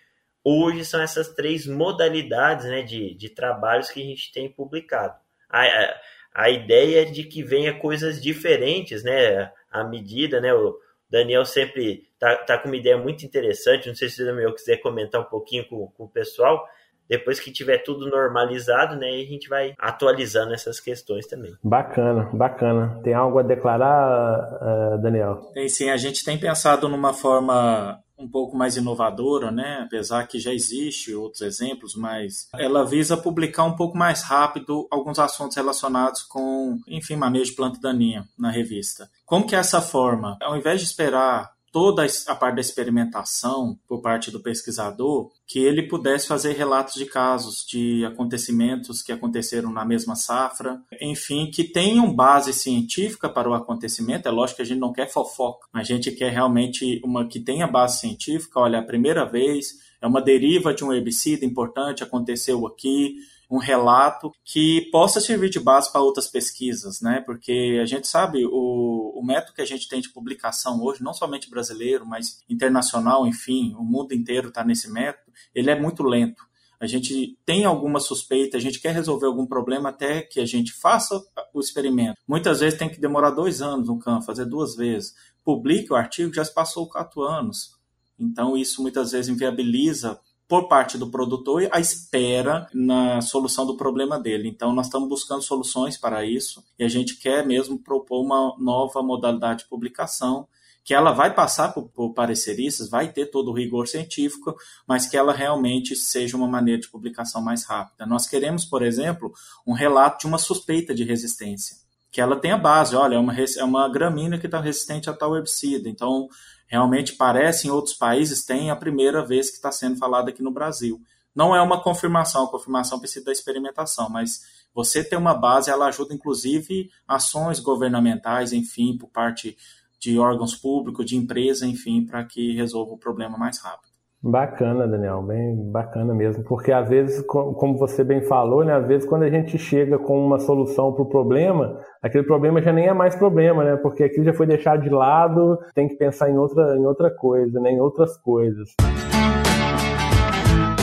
hoje 0.44 0.84
são 0.84 1.00
essas 1.00 1.28
três 1.28 1.66
modalidades 1.66 2.66
né, 2.66 2.82
de, 2.82 3.14
de 3.14 3.28
trabalhos 3.28 3.90
que 3.90 4.00
a 4.00 4.04
gente 4.04 4.32
tem 4.32 4.50
publicado. 4.50 5.14
A, 5.48 5.62
a, 5.62 6.00
a 6.34 6.50
ideia 6.50 7.02
é 7.02 7.04
de 7.04 7.24
que 7.24 7.42
venha 7.42 7.78
coisas 7.78 8.20
diferentes, 8.20 9.02
né? 9.02 9.50
À 9.70 9.84
medida, 9.84 10.40
né? 10.40 10.52
O 10.54 10.78
Daniel 11.08 11.44
sempre 11.44 12.08
tá, 12.18 12.36
tá 12.36 12.58
com 12.58 12.68
uma 12.68 12.76
ideia 12.76 12.96
muito 12.96 13.24
interessante. 13.24 13.88
Não 13.88 13.94
sei 13.94 14.08
se 14.08 14.22
o 14.22 14.26
Daniel 14.26 14.54
quiser 14.54 14.76
comentar 14.76 15.20
um 15.20 15.24
pouquinho 15.24 15.66
com, 15.68 15.88
com 15.88 16.04
o 16.04 16.08
pessoal 16.08 16.66
depois 17.10 17.40
que 17.40 17.50
tiver 17.50 17.78
tudo 17.78 18.08
normalizado, 18.08 18.94
né, 18.94 19.08
a 19.08 19.26
gente 19.26 19.48
vai 19.48 19.74
atualizando 19.80 20.54
essas 20.54 20.78
questões 20.78 21.26
também. 21.26 21.52
Bacana, 21.60 22.30
bacana. 22.32 23.00
Tem 23.02 23.12
algo 23.12 23.40
a 23.40 23.42
declarar, 23.42 24.94
uh, 24.94 25.02
Daniel? 25.02 25.50
Tem 25.52 25.68
sim, 25.68 25.90
a 25.90 25.96
gente 25.96 26.24
tem 26.24 26.38
pensado 26.38 26.88
numa 26.88 27.12
forma 27.12 27.98
um 28.20 28.28
pouco 28.28 28.56
mais 28.56 28.76
inovadora, 28.76 29.50
né? 29.50 29.80
Apesar 29.82 30.26
que 30.26 30.38
já 30.38 30.52
existe 30.52 31.14
outros 31.14 31.40
exemplos, 31.40 31.94
mas 31.94 32.48
ela 32.54 32.84
visa 32.84 33.16
publicar 33.16 33.64
um 33.64 33.74
pouco 33.74 33.96
mais 33.96 34.22
rápido 34.22 34.86
alguns 34.90 35.18
assuntos 35.18 35.56
relacionados 35.56 36.22
com, 36.22 36.78
enfim, 36.86 37.16
manejo 37.16 37.50
de 37.50 37.56
planta 37.56 37.80
daninha 37.80 38.28
na 38.38 38.50
revista. 38.50 39.10
Como 39.24 39.46
que 39.46 39.56
é 39.56 39.58
essa 39.58 39.80
forma? 39.80 40.36
Ao 40.42 40.56
invés 40.56 40.80
de 40.80 40.86
esperar 40.86 41.50
toda 41.72 42.04
a 42.26 42.34
parte 42.34 42.56
da 42.56 42.60
experimentação 42.60 43.78
por 43.86 44.00
parte 44.00 44.30
do 44.30 44.40
pesquisador, 44.40 45.30
que 45.46 45.58
ele 45.58 45.88
pudesse 45.88 46.26
fazer 46.26 46.52
relatos 46.52 46.94
de 46.94 47.06
casos, 47.06 47.64
de 47.66 48.04
acontecimentos 48.04 49.02
que 49.02 49.12
aconteceram 49.12 49.72
na 49.72 49.84
mesma 49.84 50.16
safra, 50.16 50.80
enfim, 51.00 51.50
que 51.50 51.64
tenham 51.64 52.14
base 52.14 52.52
científica 52.52 53.28
para 53.28 53.48
o 53.48 53.54
acontecimento. 53.54 54.26
É 54.26 54.30
lógico 54.30 54.56
que 54.56 54.62
a 54.62 54.66
gente 54.66 54.80
não 54.80 54.92
quer 54.92 55.08
fofoca, 55.08 55.66
a 55.72 55.82
gente 55.82 56.10
quer 56.10 56.30
realmente 56.30 57.00
uma 57.04 57.26
que 57.26 57.40
tenha 57.40 57.66
base 57.66 58.00
científica. 58.00 58.60
Olha, 58.60 58.80
a 58.80 58.84
primeira 58.84 59.24
vez 59.24 59.78
é 60.00 60.06
uma 60.06 60.22
deriva 60.22 60.72
de 60.74 60.84
um 60.84 60.92
herbicida 60.92 61.44
importante, 61.44 62.02
aconteceu 62.02 62.66
aqui, 62.66 63.16
um 63.50 63.58
relato 63.58 64.30
que 64.44 64.88
possa 64.92 65.20
servir 65.20 65.50
de 65.50 65.58
base 65.58 65.90
para 65.90 66.00
outras 66.00 66.28
pesquisas, 66.28 67.00
né? 67.00 67.20
Porque 67.26 67.78
a 67.82 67.84
gente 67.84 68.06
sabe 68.06 68.46
o, 68.46 69.12
o 69.16 69.22
método 69.24 69.54
que 69.54 69.60
a 69.60 69.66
gente 69.66 69.88
tem 69.88 70.00
de 70.00 70.10
publicação 70.10 70.80
hoje, 70.80 71.02
não 71.02 71.12
somente 71.12 71.50
brasileiro, 71.50 72.06
mas 72.06 72.42
internacional, 72.48 73.26
enfim, 73.26 73.74
o 73.76 73.82
mundo 73.82 74.14
inteiro 74.14 74.48
está 74.48 74.62
nesse 74.62 74.88
método, 74.88 75.32
ele 75.52 75.70
é 75.70 75.78
muito 75.78 76.04
lento. 76.04 76.48
a 76.78 76.86
gente 76.86 77.36
tem 77.44 77.64
alguma 77.64 77.98
suspeita, 77.98 78.56
a 78.56 78.60
gente 78.60 78.80
quer 78.80 78.94
resolver 78.94 79.26
algum 79.26 79.44
problema 79.44 79.88
até 79.90 80.22
que 80.22 80.40
a 80.40 80.46
gente 80.46 80.72
faça 80.72 81.20
o 81.52 81.60
experimento. 81.60 82.16
Muitas 82.26 82.60
vezes 82.60 82.78
tem 82.78 82.88
que 82.88 83.00
demorar 83.00 83.30
dois 83.30 83.60
anos 83.60 83.88
no 83.88 83.98
campo, 83.98 84.24
fazer 84.24 84.46
duas 84.46 84.76
vezes. 84.76 85.12
Publique 85.44 85.92
o 85.92 85.96
artigo, 85.96 86.32
já 86.32 86.44
se 86.44 86.54
passou 86.54 86.88
quatro 86.88 87.22
anos. 87.22 87.78
Então, 88.18 88.56
isso 88.56 88.80
muitas 88.80 89.12
vezes 89.12 89.28
inviabiliza 89.28 90.18
por 90.50 90.66
parte 90.66 90.98
do 90.98 91.08
produtor 91.08 91.68
a 91.70 91.78
espera 91.78 92.66
na 92.74 93.20
solução 93.20 93.64
do 93.64 93.76
problema 93.76 94.18
dele. 94.18 94.48
Então, 94.48 94.74
nós 94.74 94.86
estamos 94.86 95.08
buscando 95.08 95.42
soluções 95.42 95.96
para 95.96 96.24
isso 96.24 96.64
e 96.76 96.82
a 96.82 96.88
gente 96.88 97.14
quer 97.18 97.46
mesmo 97.46 97.78
propor 97.78 98.24
uma 98.24 98.56
nova 98.58 99.00
modalidade 99.00 99.60
de 99.60 99.68
publicação 99.68 100.48
que 100.82 100.92
ela 100.92 101.12
vai 101.12 101.32
passar 101.32 101.72
por, 101.72 101.88
por 101.90 102.14
pareceristas, 102.14 102.90
vai 102.90 103.12
ter 103.12 103.26
todo 103.26 103.52
o 103.52 103.54
rigor 103.54 103.86
científico, 103.86 104.56
mas 104.88 105.06
que 105.06 105.16
ela 105.16 105.32
realmente 105.32 105.94
seja 105.94 106.36
uma 106.36 106.48
maneira 106.48 106.80
de 106.80 106.88
publicação 106.88 107.40
mais 107.40 107.64
rápida. 107.64 108.04
Nós 108.04 108.26
queremos, 108.26 108.64
por 108.64 108.82
exemplo, 108.82 109.32
um 109.64 109.72
relato 109.72 110.22
de 110.22 110.26
uma 110.26 110.38
suspeita 110.38 110.92
de 110.92 111.04
resistência, 111.04 111.76
que 112.10 112.20
ela 112.20 112.34
tenha 112.34 112.58
base, 112.58 112.96
olha, 112.96 113.14
é 113.14 113.18
uma, 113.20 113.32
é 113.32 113.62
uma 113.62 113.88
gramínea 113.88 114.38
que 114.38 114.46
está 114.46 114.58
resistente 114.58 115.08
a 115.08 115.12
tal 115.12 115.36
herbicida, 115.36 115.88
então 115.88 116.28
realmente 116.70 117.14
parece 117.14 117.66
em 117.66 117.70
outros 117.70 117.96
países, 117.96 118.44
tem 118.44 118.70
a 118.70 118.76
primeira 118.76 119.26
vez 119.26 119.50
que 119.50 119.56
está 119.56 119.72
sendo 119.72 119.96
falado 119.96 120.28
aqui 120.28 120.40
no 120.40 120.52
Brasil. 120.52 121.02
Não 121.34 121.54
é 121.54 121.60
uma 121.60 121.82
confirmação, 121.82 122.44
a 122.44 122.48
confirmação 122.48 123.00
precisa 123.00 123.24
da 123.24 123.32
experimentação, 123.32 124.08
mas 124.08 124.40
você 124.72 125.02
ter 125.02 125.16
uma 125.16 125.34
base, 125.34 125.68
ela 125.68 125.86
ajuda 125.86 126.14
inclusive 126.14 126.88
ações 127.08 127.58
governamentais, 127.58 128.52
enfim, 128.52 128.96
por 128.96 129.08
parte 129.08 129.58
de 129.98 130.16
órgãos 130.16 130.54
públicos, 130.54 131.04
de 131.04 131.16
empresa, 131.16 131.66
enfim, 131.66 132.06
para 132.06 132.24
que 132.24 132.54
resolva 132.54 132.92
o 132.92 132.98
problema 132.98 133.36
mais 133.36 133.58
rápido. 133.58 133.89
Bacana, 134.22 134.86
Daniel, 134.86 135.22
bem 135.22 135.56
bacana 135.72 136.12
mesmo, 136.12 136.44
porque 136.44 136.70
às 136.70 136.86
vezes, 136.86 137.24
como 137.24 137.78
você 137.78 138.04
bem 138.04 138.20
falou, 138.20 138.62
né, 138.62 138.74
às 138.74 138.86
vezes 138.86 139.08
quando 139.08 139.22
a 139.22 139.30
gente 139.30 139.56
chega 139.56 139.98
com 139.98 140.22
uma 140.22 140.38
solução 140.38 140.92
para 140.92 141.02
o 141.04 141.08
problema, 141.08 141.80
aquele 142.02 142.24
problema 142.24 142.60
já 142.60 142.70
nem 142.70 142.86
é 142.86 142.92
mais 142.92 143.16
problema, 143.16 143.64
né, 143.64 143.76
porque 143.76 144.04
aquilo 144.04 144.26
já 144.26 144.34
foi 144.34 144.46
deixado 144.46 144.82
de 144.82 144.90
lado, 144.90 145.58
tem 145.74 145.88
que 145.88 145.96
pensar 145.96 146.28
em 146.28 146.36
outra, 146.36 146.76
em 146.76 146.84
outra 146.84 147.10
coisa, 147.10 147.58
né, 147.60 147.70
em 147.70 147.80
outras 147.80 148.18
coisas. 148.18 148.74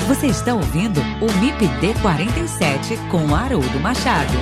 Você 0.07 0.25
está 0.25 0.55
ouvindo 0.55 0.99
o 1.21 1.29
MIPD 1.39 2.01
47 2.01 2.95
com 3.11 3.35
Haroldo 3.35 3.79
Machado. 3.83 4.33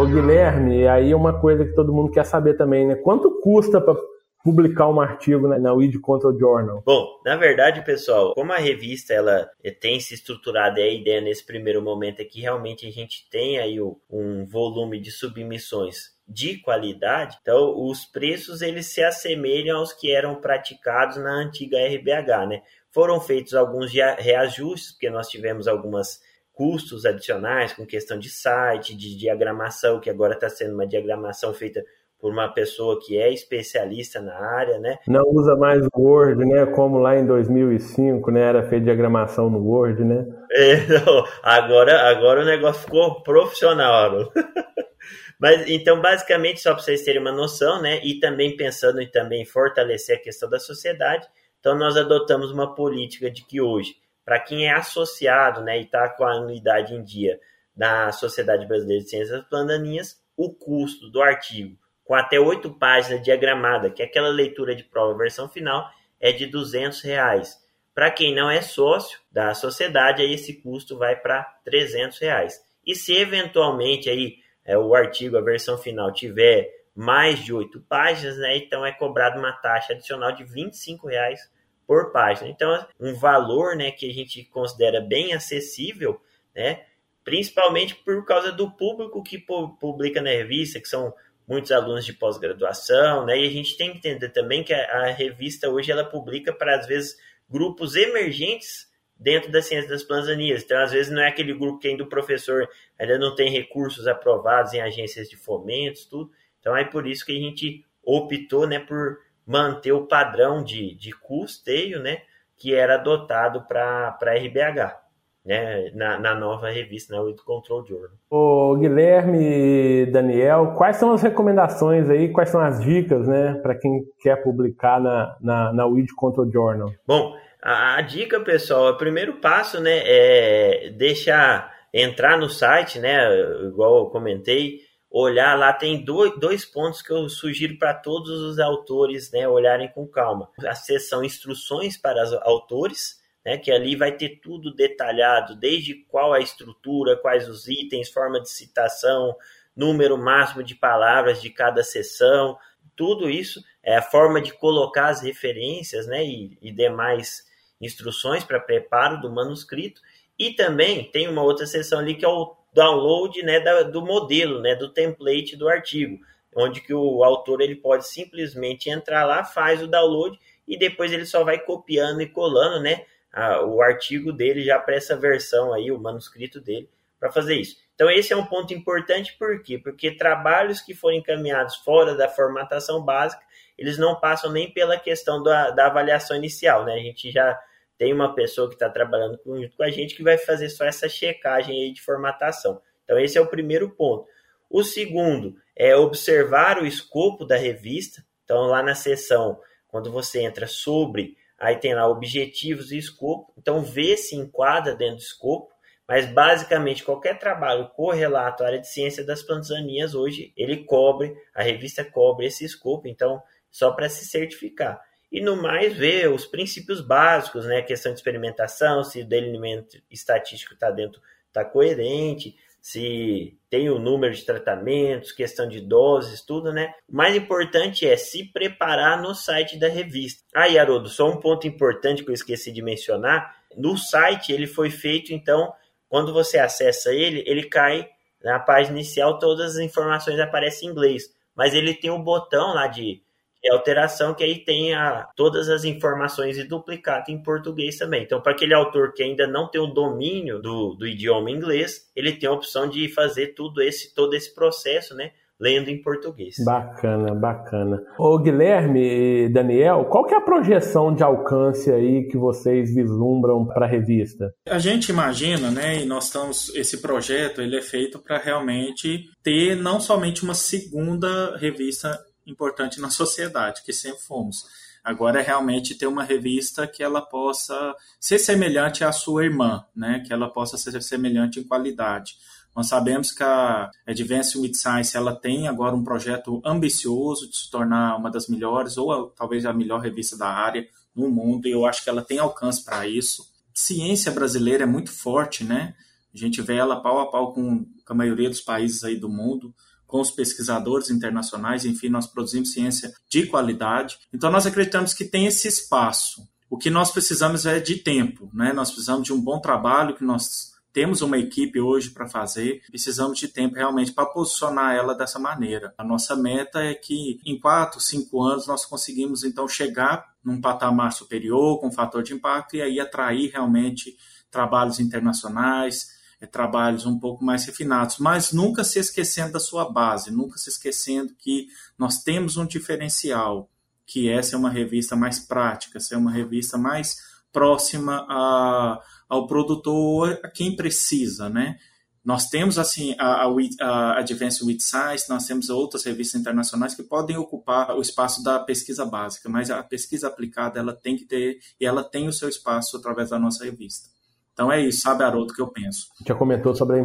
Ô 0.00 0.06
Guilherme, 0.06 0.88
aí 0.88 1.12
é 1.12 1.16
uma 1.16 1.38
coisa 1.38 1.66
que 1.66 1.74
todo 1.74 1.92
mundo 1.92 2.10
quer 2.10 2.24
saber 2.24 2.56
também, 2.56 2.86
né? 2.86 2.94
Quanto 2.94 3.40
custa 3.42 3.78
para 3.80 3.94
publicar 4.42 4.88
um 4.88 5.00
artigo 5.00 5.48
na 5.48 5.72
Weed 5.72 5.98
Control 6.00 6.38
Journal? 6.38 6.82
Bom, 6.84 7.20
na 7.24 7.36
verdade, 7.36 7.84
pessoal, 7.84 8.34
como 8.34 8.52
a 8.52 8.58
revista 8.58 9.12
ela 9.12 9.50
tem 9.80 10.00
se 10.00 10.14
estruturado 10.14 10.80
a 10.80 10.86
ideia 10.86 11.20
nesse 11.20 11.44
primeiro 11.44 11.82
momento 11.82 12.20
é 12.20 12.24
que 12.24 12.40
realmente 12.40 12.86
a 12.86 12.90
gente 12.90 13.28
tem 13.30 13.58
aí 13.58 13.78
um 13.80 14.46
volume 14.46 15.00
de 15.00 15.10
submissões 15.10 16.16
de 16.26 16.58
qualidade, 16.58 17.38
então 17.40 17.74
os 17.88 18.04
preços 18.04 18.60
eles 18.60 18.86
se 18.86 19.02
assemelham 19.02 19.78
aos 19.78 19.94
que 19.94 20.12
eram 20.12 20.34
praticados 20.34 21.16
na 21.16 21.32
antiga 21.32 21.78
RBH, 21.78 22.46
né? 22.46 22.62
Foram 22.90 23.18
feitos 23.18 23.54
alguns 23.54 23.90
reajustes, 23.92 24.92
porque 24.92 25.08
nós 25.08 25.28
tivemos 25.28 25.66
algumas 25.66 26.20
custos 26.52 27.06
adicionais 27.06 27.72
com 27.72 27.86
questão 27.86 28.18
de 28.18 28.28
site, 28.28 28.96
de 28.96 29.16
diagramação, 29.16 30.00
que 30.00 30.10
agora 30.10 30.34
está 30.34 30.50
sendo 30.50 30.74
uma 30.74 30.86
diagramação 30.86 31.54
feita 31.54 31.82
por 32.20 32.32
uma 32.32 32.48
pessoa 32.48 32.98
que 33.00 33.16
é 33.16 33.32
especialista 33.32 34.20
na 34.20 34.34
área, 34.34 34.78
né? 34.78 34.98
Não 35.06 35.22
usa 35.28 35.56
mais 35.56 35.86
o 35.86 36.00
Word, 36.00 36.44
né? 36.44 36.66
Como 36.66 36.98
lá 36.98 37.16
em 37.16 37.26
2005, 37.26 38.30
né? 38.30 38.42
Era 38.42 38.62
feita 38.68 38.86
diagramação 38.86 39.48
no 39.48 39.58
Word, 39.58 40.04
né? 40.04 40.26
É. 40.52 40.76
Agora, 41.42 42.10
agora 42.10 42.42
o 42.42 42.44
negócio 42.44 42.82
ficou 42.82 43.22
profissional. 43.22 44.32
Mas 45.38 45.68
então, 45.70 46.00
basicamente, 46.00 46.60
só 46.60 46.74
para 46.74 46.82
vocês 46.82 47.04
terem 47.04 47.20
uma 47.20 47.30
noção, 47.30 47.80
né? 47.80 48.00
E 48.02 48.18
também 48.18 48.56
pensando 48.56 49.00
em 49.00 49.08
também 49.08 49.44
fortalecer 49.44 50.16
a 50.16 50.20
questão 50.20 50.50
da 50.50 50.58
sociedade, 50.58 51.26
então 51.60 51.78
nós 51.78 51.96
adotamos 51.96 52.50
uma 52.50 52.74
política 52.74 53.30
de 53.30 53.44
que 53.44 53.60
hoje 53.60 53.94
para 54.28 54.38
quem 54.38 54.66
é 54.66 54.74
associado 54.74 55.62
né, 55.62 55.78
e 55.78 55.84
está 55.84 56.06
com 56.06 56.22
a 56.22 56.32
anuidade 56.32 56.94
em 56.94 57.02
dia 57.02 57.40
da 57.74 58.12
Sociedade 58.12 58.66
Brasileira 58.66 59.02
de 59.02 59.08
Ciências 59.08 59.30
das 59.30 59.48
Plantaninhas, 59.48 60.20
o 60.36 60.52
custo 60.52 61.08
do 61.08 61.22
artigo, 61.22 61.78
com 62.08 62.14
até 62.14 62.40
oito 62.40 62.72
páginas 62.72 63.22
diagramada, 63.22 63.90
que 63.90 64.00
é 64.00 64.06
aquela 64.06 64.30
leitura 64.30 64.74
de 64.74 64.82
prova 64.82 65.14
versão 65.14 65.46
final, 65.46 65.90
é 66.18 66.32
de 66.32 66.46
200 66.46 67.02
reais. 67.02 67.62
Para 67.94 68.10
quem 68.10 68.34
não 68.34 68.50
é 68.50 68.62
sócio 68.62 69.20
da 69.30 69.52
sociedade, 69.52 70.22
aí 70.22 70.32
esse 70.32 70.54
custo 70.62 70.96
vai 70.96 71.16
para 71.16 71.42
300 71.66 72.18
reais. 72.18 72.64
E 72.86 72.94
se 72.94 73.14
eventualmente 73.14 74.08
aí 74.08 74.38
é, 74.64 74.78
o 74.78 74.94
artigo, 74.94 75.36
a 75.36 75.42
versão 75.42 75.76
final, 75.76 76.10
tiver 76.10 76.70
mais 76.96 77.44
de 77.44 77.52
oito 77.52 77.78
páginas, 77.82 78.38
né, 78.38 78.56
então 78.56 78.86
é 78.86 78.90
cobrado 78.90 79.38
uma 79.38 79.52
taxa 79.52 79.92
adicional 79.92 80.32
de 80.32 80.44
25 80.44 81.08
reais 81.08 81.40
por 81.86 82.10
página. 82.10 82.48
Então, 82.48 82.86
um 82.98 83.12
valor 83.12 83.76
né, 83.76 83.90
que 83.90 84.08
a 84.08 84.14
gente 84.14 84.44
considera 84.44 85.02
bem 85.02 85.34
acessível, 85.34 86.18
né, 86.56 86.86
principalmente 87.22 87.94
por 87.96 88.24
causa 88.24 88.50
do 88.50 88.70
público 88.70 89.22
que 89.22 89.36
publica 89.78 90.22
na 90.22 90.30
revista, 90.30 90.80
que 90.80 90.88
são 90.88 91.12
muitos 91.48 91.72
alunos 91.72 92.04
de 92.04 92.12
pós-graduação, 92.12 93.24
né, 93.24 93.38
e 93.38 93.46
a 93.46 93.50
gente 93.50 93.76
tem 93.76 93.90
que 93.90 93.98
entender 93.98 94.28
também 94.28 94.62
que 94.62 94.74
a, 94.74 95.06
a 95.06 95.06
revista 95.06 95.70
hoje 95.70 95.90
ela 95.90 96.04
publica 96.04 96.52
para, 96.52 96.76
às 96.76 96.86
vezes, 96.86 97.16
grupos 97.48 97.96
emergentes 97.96 98.86
dentro 99.18 99.50
da 99.50 99.62
ciência 99.62 99.88
das 99.88 100.04
plantas 100.04 100.28
Então, 100.62 100.78
às 100.78 100.92
vezes, 100.92 101.10
não 101.10 101.22
é 101.22 101.28
aquele 101.28 101.54
grupo 101.54 101.78
que 101.78 101.88
ainda 101.88 102.04
o 102.04 102.08
professor 102.08 102.68
ainda 102.98 103.18
não 103.18 103.34
tem 103.34 103.50
recursos 103.50 104.06
aprovados 104.06 104.74
em 104.74 104.80
agências 104.80 105.28
de 105.28 105.36
fomentos, 105.36 106.04
tudo. 106.04 106.30
Então, 106.60 106.76
é 106.76 106.84
por 106.84 107.06
isso 107.06 107.24
que 107.24 107.32
a 107.32 107.40
gente 107.40 107.84
optou 108.04 108.66
né, 108.66 108.78
por 108.78 109.18
manter 109.46 109.92
o 109.92 110.06
padrão 110.06 110.62
de, 110.62 110.94
de 110.94 111.12
custeio 111.12 112.00
né, 112.00 112.22
que 112.56 112.74
era 112.74 112.94
adotado 112.94 113.62
para 113.66 114.18
a 114.20 114.34
RBH. 114.34 115.07
Né, 115.48 115.90
na, 115.94 116.18
na, 116.18 116.34
nova 116.34 116.68
revista, 116.68 117.16
na 117.16 117.22
With 117.22 117.36
Control 117.42 117.82
Journal. 117.86 118.10
O 118.28 118.76
Guilherme 118.76 120.04
Daniel, 120.04 120.74
quais 120.76 120.98
são 120.98 121.10
as 121.10 121.22
recomendações 121.22 122.10
aí, 122.10 122.28
quais 122.28 122.50
são 122.50 122.60
as 122.60 122.84
dicas, 122.84 123.26
né, 123.26 123.54
para 123.62 123.74
quem 123.74 124.02
quer 124.20 124.42
publicar 124.42 125.00
na, 125.00 125.38
na, 125.40 125.72
na 125.72 125.86
Weed 125.86 126.08
Control 126.14 126.52
Journal? 126.52 126.92
Bom, 127.06 127.34
a, 127.62 127.96
a, 127.96 128.02
dica, 128.02 128.38
pessoal, 128.40 128.92
o 128.92 128.98
primeiro 128.98 129.40
passo, 129.40 129.80
né, 129.80 130.02
é 130.04 130.90
deixar 130.90 131.72
entrar 131.94 132.36
no 132.36 132.50
site, 132.50 132.98
né, 132.98 133.18
igual 133.66 134.00
eu 134.00 134.06
comentei, 134.10 134.80
olhar 135.10 135.58
lá, 135.58 135.72
tem 135.72 136.04
dois, 136.04 136.38
dois 136.38 136.64
pontos 136.64 137.00
que 137.02 137.12
eu 137.12 137.28
sugiro 137.28 137.78
para 137.78 137.94
todos 137.94 138.42
os 138.42 138.58
autores 138.58 139.32
né, 139.32 139.48
olharem 139.48 139.88
com 139.88 140.06
calma. 140.06 140.50
A 140.66 140.74
seção 140.74 141.24
instruções 141.24 141.96
para 141.96 142.22
os 142.22 142.32
autores, 142.34 143.17
né, 143.48 143.56
que 143.56 143.72
ali 143.72 143.96
vai 143.96 144.12
ter 144.12 144.40
tudo 144.42 144.74
detalhado, 144.74 145.56
desde 145.56 145.94
qual 145.94 146.34
a 146.34 146.38
estrutura, 146.38 147.16
quais 147.16 147.48
os 147.48 147.66
itens, 147.66 148.10
forma 148.10 148.38
de 148.42 148.50
citação, 148.50 149.34
número 149.74 150.18
máximo 150.18 150.62
de 150.62 150.74
palavras 150.74 151.40
de 151.40 151.48
cada 151.48 151.82
seção, 151.82 152.58
tudo 152.94 153.30
isso 153.30 153.64
é 153.82 153.96
a 153.96 154.02
forma 154.02 154.38
de 154.38 154.52
colocar 154.52 155.08
as 155.08 155.22
referências 155.22 156.06
né, 156.06 156.22
e, 156.26 156.58
e 156.60 156.70
demais 156.70 157.42
instruções 157.80 158.44
para 158.44 158.60
preparo 158.60 159.18
do 159.18 159.32
manuscrito. 159.32 160.02
E 160.38 160.52
também 160.52 161.10
tem 161.10 161.26
uma 161.26 161.42
outra 161.42 161.64
seção 161.64 162.00
ali 162.00 162.16
que 162.16 162.26
é 162.26 162.28
o 162.28 162.54
download 162.74 163.42
né, 163.42 163.60
da, 163.60 163.82
do 163.82 164.04
modelo, 164.04 164.60
né, 164.60 164.74
do 164.74 164.92
template 164.92 165.56
do 165.56 165.70
artigo, 165.70 166.18
onde 166.54 166.82
que 166.82 166.92
o 166.92 167.24
autor 167.24 167.62
ele 167.62 167.76
pode 167.76 168.06
simplesmente 168.06 168.90
entrar 168.90 169.24
lá, 169.24 169.42
faz 169.42 169.82
o 169.82 169.86
download 169.86 170.38
e 170.66 170.76
depois 170.76 171.10
ele 171.14 171.24
só 171.24 171.42
vai 171.44 171.58
copiando 171.58 172.20
e 172.20 172.28
colando 172.28 172.82
né, 172.82 173.06
a, 173.32 173.62
o 173.64 173.82
artigo 173.82 174.32
dele 174.32 174.62
já 174.62 174.78
para 174.78 174.96
essa 174.96 175.16
versão 175.16 175.72
aí, 175.72 175.90
o 175.90 175.98
manuscrito 175.98 176.60
dele, 176.60 176.88
para 177.18 177.30
fazer 177.30 177.56
isso. 177.56 177.76
Então 177.94 178.10
esse 178.10 178.32
é 178.32 178.36
um 178.36 178.46
ponto 178.46 178.72
importante, 178.72 179.36
por 179.38 179.62
quê? 179.62 179.78
Porque 179.78 180.12
trabalhos 180.12 180.80
que 180.80 180.94
forem 180.94 181.18
encaminhados 181.18 181.76
fora 181.76 182.14
da 182.14 182.28
formatação 182.28 183.04
básica, 183.04 183.42
eles 183.76 183.98
não 183.98 184.18
passam 184.18 184.52
nem 184.52 184.72
pela 184.72 184.98
questão 184.98 185.42
da, 185.42 185.70
da 185.70 185.86
avaliação 185.86 186.36
inicial, 186.36 186.84
né? 186.84 186.94
A 186.94 186.98
gente 186.98 187.30
já 187.30 187.58
tem 187.96 188.12
uma 188.12 188.34
pessoa 188.34 188.68
que 188.68 188.74
está 188.74 188.88
trabalhando 188.88 189.40
junto 189.44 189.76
com 189.76 189.82
a 189.82 189.90
gente 189.90 190.14
que 190.14 190.22
vai 190.22 190.36
fazer 190.36 190.68
só 190.68 190.84
essa 190.84 191.08
checagem 191.08 191.82
aí 191.82 191.92
de 191.92 192.00
formatação. 192.00 192.80
Então, 193.04 193.18
esse 193.18 193.38
é 193.38 193.40
o 193.40 193.46
primeiro 193.48 193.90
ponto. 193.90 194.26
O 194.68 194.84
segundo 194.84 195.56
é 195.74 195.96
observar 195.96 196.78
o 196.78 196.86
escopo 196.86 197.44
da 197.44 197.56
revista. 197.56 198.22
Então, 198.44 198.66
lá 198.66 198.82
na 198.82 198.94
seção, 198.94 199.60
quando 199.88 200.12
você 200.12 200.40
entra 200.40 200.66
sobre, 200.66 201.36
aí 201.58 201.76
tem 201.76 201.94
lá 201.94 202.08
objetivos 202.08 202.92
e 202.92 202.98
escopo. 202.98 203.52
Então, 203.58 203.82
vê 203.82 204.16
se 204.16 204.36
enquadra 204.36 204.94
dentro 204.94 205.16
do 205.16 205.22
escopo. 205.22 205.72
Mas, 206.06 206.24
basicamente, 206.24 207.04
qualquer 207.04 207.38
trabalho 207.38 207.90
correlato 207.90 208.62
à 208.62 208.66
área 208.66 208.80
de 208.80 208.88
ciência 208.88 209.24
das 209.24 209.42
plantas 209.42 209.70
hoje, 210.14 210.52
ele 210.56 210.84
cobre, 210.84 211.34
a 211.54 211.62
revista 211.62 212.02
cobre 212.04 212.46
esse 212.46 212.64
escopo. 212.64 213.08
Então, 213.08 213.42
só 213.70 213.90
para 213.92 214.08
se 214.08 214.24
certificar. 214.26 215.00
e 215.30 215.42
no 215.42 215.60
mais 215.60 215.94
ver 215.94 216.32
os 216.32 216.46
princípios 216.46 217.02
básicos, 217.02 217.66
né? 217.66 217.78
A 217.78 217.84
questão 217.84 218.12
de 218.12 218.18
experimentação, 218.18 219.04
se 219.04 219.20
o 219.20 219.26
delineamento 219.26 220.00
estatístico 220.10 220.72
está 220.72 220.90
dentro, 220.90 221.20
está 221.48 221.62
coerente, 221.64 222.56
se 222.80 223.58
tem 223.68 223.90
o 223.90 223.98
número 223.98 224.34
de 224.34 224.44
tratamentos, 224.44 225.32
questão 225.32 225.68
de 225.68 225.80
doses, 225.80 226.42
tudo, 226.42 226.72
né? 226.72 226.94
O 227.08 227.16
mais 227.16 227.36
importante 227.36 228.06
é 228.06 228.16
se 228.16 228.44
preparar 228.52 229.20
no 229.20 229.34
site 229.34 229.78
da 229.78 229.88
revista. 229.88 230.42
Ah, 230.54 230.64
Haroldo, 230.64 231.08
só 231.08 231.28
um 231.28 231.38
ponto 231.38 231.66
importante 231.66 232.24
que 232.24 232.30
eu 232.30 232.34
esqueci 232.34 232.72
de 232.72 232.82
mencionar. 232.82 233.56
No 233.76 233.96
site 233.96 234.52
ele 234.52 234.66
foi 234.66 234.90
feito, 234.90 235.32
então, 235.32 235.72
quando 236.08 236.32
você 236.32 236.58
acessa 236.58 237.12
ele, 237.12 237.42
ele 237.46 237.64
cai 237.64 238.08
na 238.42 238.58
página 238.58 238.96
inicial, 238.96 239.38
todas 239.38 239.76
as 239.76 239.82
informações 239.82 240.38
aparecem 240.38 240.88
em 240.88 240.92
inglês. 240.92 241.24
Mas 241.54 241.74
ele 241.74 241.92
tem 241.92 242.10
um 242.10 242.22
botão 242.22 242.72
lá 242.72 242.86
de 242.86 243.20
é 243.68 243.72
alteração 243.72 244.34
que 244.34 244.44
aí 244.44 244.64
tem 244.64 244.94
a, 244.94 245.28
todas 245.36 245.68
as 245.68 245.84
informações 245.84 246.58
e 246.58 246.64
duplicado 246.64 247.30
em 247.30 247.42
português 247.42 247.96
também. 247.96 248.22
Então, 248.22 248.40
para 248.40 248.52
aquele 248.52 248.74
autor 248.74 249.12
que 249.12 249.22
ainda 249.22 249.46
não 249.46 249.68
tem 249.68 249.80
o 249.80 249.86
domínio 249.86 250.60
do, 250.60 250.94
do 250.94 251.06
idioma 251.06 251.50
inglês, 251.50 252.10
ele 252.14 252.32
tem 252.32 252.48
a 252.48 252.52
opção 252.52 252.88
de 252.88 253.08
fazer 253.08 253.48
tudo 253.54 253.80
esse, 253.80 254.14
todo 254.14 254.34
esse 254.34 254.54
processo, 254.54 255.14
né? 255.14 255.32
lendo 255.60 255.90
em 255.90 256.00
português. 256.00 256.54
Bacana, 256.64 257.34
bacana. 257.34 258.00
Ô 258.18 258.38
Guilherme 258.38 259.00
e 259.00 259.48
Daniel, 259.48 260.04
qual 260.04 260.24
que 260.24 260.34
é 260.34 260.36
a 260.36 260.42
projeção 260.42 261.12
de 261.12 261.22
alcance 261.22 261.90
aí 261.90 262.28
que 262.28 262.36
vocês 262.36 262.94
vislumbram 262.94 263.66
para 263.66 263.86
a 263.86 263.88
revista? 263.88 264.52
A 264.68 264.78
gente 264.78 265.08
imagina, 265.08 265.70
né, 265.70 266.02
e 266.02 266.06
nós 266.06 266.26
estamos 266.26 266.74
esse 266.74 267.02
projeto, 267.02 267.60
ele 267.60 267.76
é 267.76 267.82
feito 267.82 268.18
para 268.20 268.38
realmente 268.38 269.24
ter 269.42 269.74
não 269.74 269.98
somente 269.98 270.44
uma 270.44 270.54
segunda 270.54 271.56
revista 271.56 272.16
importante 272.50 273.00
na 273.00 273.10
sociedade, 273.10 273.82
que 273.84 273.92
sempre 273.92 274.20
fomos. 274.22 274.66
Agora 275.04 275.40
é 275.40 275.42
realmente 275.42 275.94
ter 275.94 276.06
uma 276.06 276.24
revista 276.24 276.86
que 276.86 277.02
ela 277.02 277.22
possa 277.22 277.94
ser 278.20 278.38
semelhante 278.38 279.04
à 279.04 279.12
sua 279.12 279.44
irmã, 279.44 279.84
né? 279.94 280.22
que 280.26 280.32
ela 280.32 280.50
possa 280.50 280.76
ser 280.76 281.00
semelhante 281.02 281.60
em 281.60 281.64
qualidade. 281.64 282.36
Nós 282.74 282.88
sabemos 282.88 283.32
que 283.32 283.42
a 283.42 283.90
Advanced 284.06 284.60
with 284.60 284.74
Science 284.74 285.16
ela 285.16 285.34
tem 285.34 285.66
agora 285.66 285.96
um 285.96 286.04
projeto 286.04 286.60
ambicioso 286.64 287.48
de 287.48 287.56
se 287.56 287.70
tornar 287.70 288.16
uma 288.16 288.30
das 288.30 288.48
melhores, 288.48 288.96
ou 288.96 289.30
talvez 289.30 289.64
a 289.66 289.72
melhor 289.72 290.00
revista 290.00 290.36
da 290.36 290.48
área 290.48 290.86
no 291.14 291.28
mundo, 291.28 291.66
e 291.66 291.72
eu 291.72 291.84
acho 291.86 292.04
que 292.04 292.10
ela 292.10 292.22
tem 292.22 292.38
alcance 292.38 292.84
para 292.84 293.06
isso. 293.06 293.44
Ciência 293.74 294.30
brasileira 294.30 294.84
é 294.84 294.86
muito 294.86 295.10
forte, 295.10 295.64
né? 295.64 295.94
A 296.32 296.38
gente 296.38 296.62
vê 296.62 296.76
ela 296.76 297.00
pau 297.00 297.18
a 297.18 297.30
pau 297.30 297.52
com, 297.52 297.84
com 297.84 298.12
a 298.12 298.16
maioria 298.16 298.48
dos 298.48 298.60
países 298.60 299.02
aí 299.02 299.16
do 299.16 299.28
mundo 299.28 299.74
com 300.08 300.20
os 300.20 300.32
pesquisadores 300.32 301.10
internacionais, 301.10 301.84
enfim, 301.84 302.08
nós 302.08 302.26
produzimos 302.26 302.72
ciência 302.72 303.12
de 303.30 303.46
qualidade. 303.46 304.18
Então, 304.34 304.50
nós 304.50 304.66
acreditamos 304.66 305.14
que 305.14 305.24
tem 305.24 305.46
esse 305.46 305.68
espaço. 305.68 306.42
O 306.68 306.76
que 306.76 306.90
nós 306.90 307.12
precisamos 307.12 307.66
é 307.66 307.78
de 307.78 307.96
tempo, 307.96 308.50
né? 308.52 308.72
Nós 308.72 308.90
precisamos 308.90 309.24
de 309.24 309.32
um 309.32 309.40
bom 309.40 309.60
trabalho 309.60 310.16
que 310.16 310.24
nós 310.24 310.76
temos 310.92 311.20
uma 311.22 311.38
equipe 311.38 311.80
hoje 311.80 312.10
para 312.10 312.26
fazer, 312.26 312.80
precisamos 312.88 313.38
de 313.38 313.48
tempo 313.48 313.76
realmente 313.76 314.12
para 314.12 314.26
posicionar 314.26 314.96
ela 314.96 315.14
dessa 315.14 315.38
maneira. 315.38 315.94
A 315.96 316.02
nossa 316.02 316.34
meta 316.34 316.80
é 316.80 316.94
que 316.94 317.38
em 317.44 317.58
quatro, 317.60 318.00
cinco 318.00 318.42
anos 318.42 318.66
nós 318.66 318.84
conseguimos 318.84 319.44
então 319.44 319.68
chegar 319.68 320.24
num 320.42 320.60
patamar 320.60 321.12
superior 321.12 321.78
com 321.78 321.92
fator 321.92 322.22
de 322.22 322.34
impacto 322.34 322.74
e 322.74 322.82
aí 322.82 322.98
atrair 322.98 323.50
realmente 323.52 324.16
trabalhos 324.50 324.98
internacionais, 324.98 326.17
é, 326.40 326.46
trabalhos 326.46 327.04
um 327.04 327.18
pouco 327.18 327.44
mais 327.44 327.64
refinados, 327.64 328.18
mas 328.18 328.52
nunca 328.52 328.84
se 328.84 328.98
esquecendo 328.98 329.52
da 329.52 329.60
sua 329.60 329.90
base, 329.90 330.30
nunca 330.30 330.58
se 330.58 330.70
esquecendo 330.70 331.34
que 331.36 331.66
nós 331.98 332.22
temos 332.22 332.56
um 332.56 332.66
diferencial, 332.66 333.70
que 334.06 334.28
essa 334.28 334.54
é 334.54 334.58
uma 334.58 334.70
revista 334.70 335.16
mais 335.16 335.38
prática, 335.38 335.98
essa 335.98 336.14
é 336.14 336.18
uma 336.18 336.30
revista 336.30 336.78
mais 336.78 337.16
próxima 337.52 338.24
a, 338.28 339.00
ao 339.28 339.46
produtor, 339.46 340.38
a 340.44 340.48
quem 340.48 340.76
precisa, 340.76 341.48
né? 341.48 341.78
Nós 342.24 342.48
temos 342.48 342.78
assim 342.78 343.14
a, 343.18 343.46
a, 343.80 344.18
Advanced 344.18 344.62
with 344.62 344.80
Science, 344.80 345.28
nós 345.28 345.46
temos 345.46 345.70
outras 345.70 346.04
revistas 346.04 346.40
internacionais 346.40 346.94
que 346.94 347.02
podem 347.02 347.36
ocupar 347.36 347.96
o 347.96 348.02
espaço 348.02 348.42
da 348.42 348.58
pesquisa 348.58 349.06
básica, 349.06 349.48
mas 349.48 349.70
a 349.70 349.82
pesquisa 349.82 350.28
aplicada 350.28 350.78
ela 350.78 350.94
tem 350.94 351.16
que 351.16 351.24
ter 351.24 351.58
e 351.80 351.86
ela 351.86 352.04
tem 352.04 352.28
o 352.28 352.32
seu 352.32 352.48
espaço 352.48 352.96
através 352.96 353.30
da 353.30 353.38
nossa 353.38 353.64
revista. 353.64 354.10
Então 354.58 354.72
é 354.72 354.80
isso, 354.80 355.02
sabe, 355.02 355.22
Haroldo, 355.22 355.54
que 355.54 355.62
eu 355.62 355.68
penso. 355.68 356.08
Já 356.26 356.34
comentou 356.34 356.74
sobre 356.74 356.98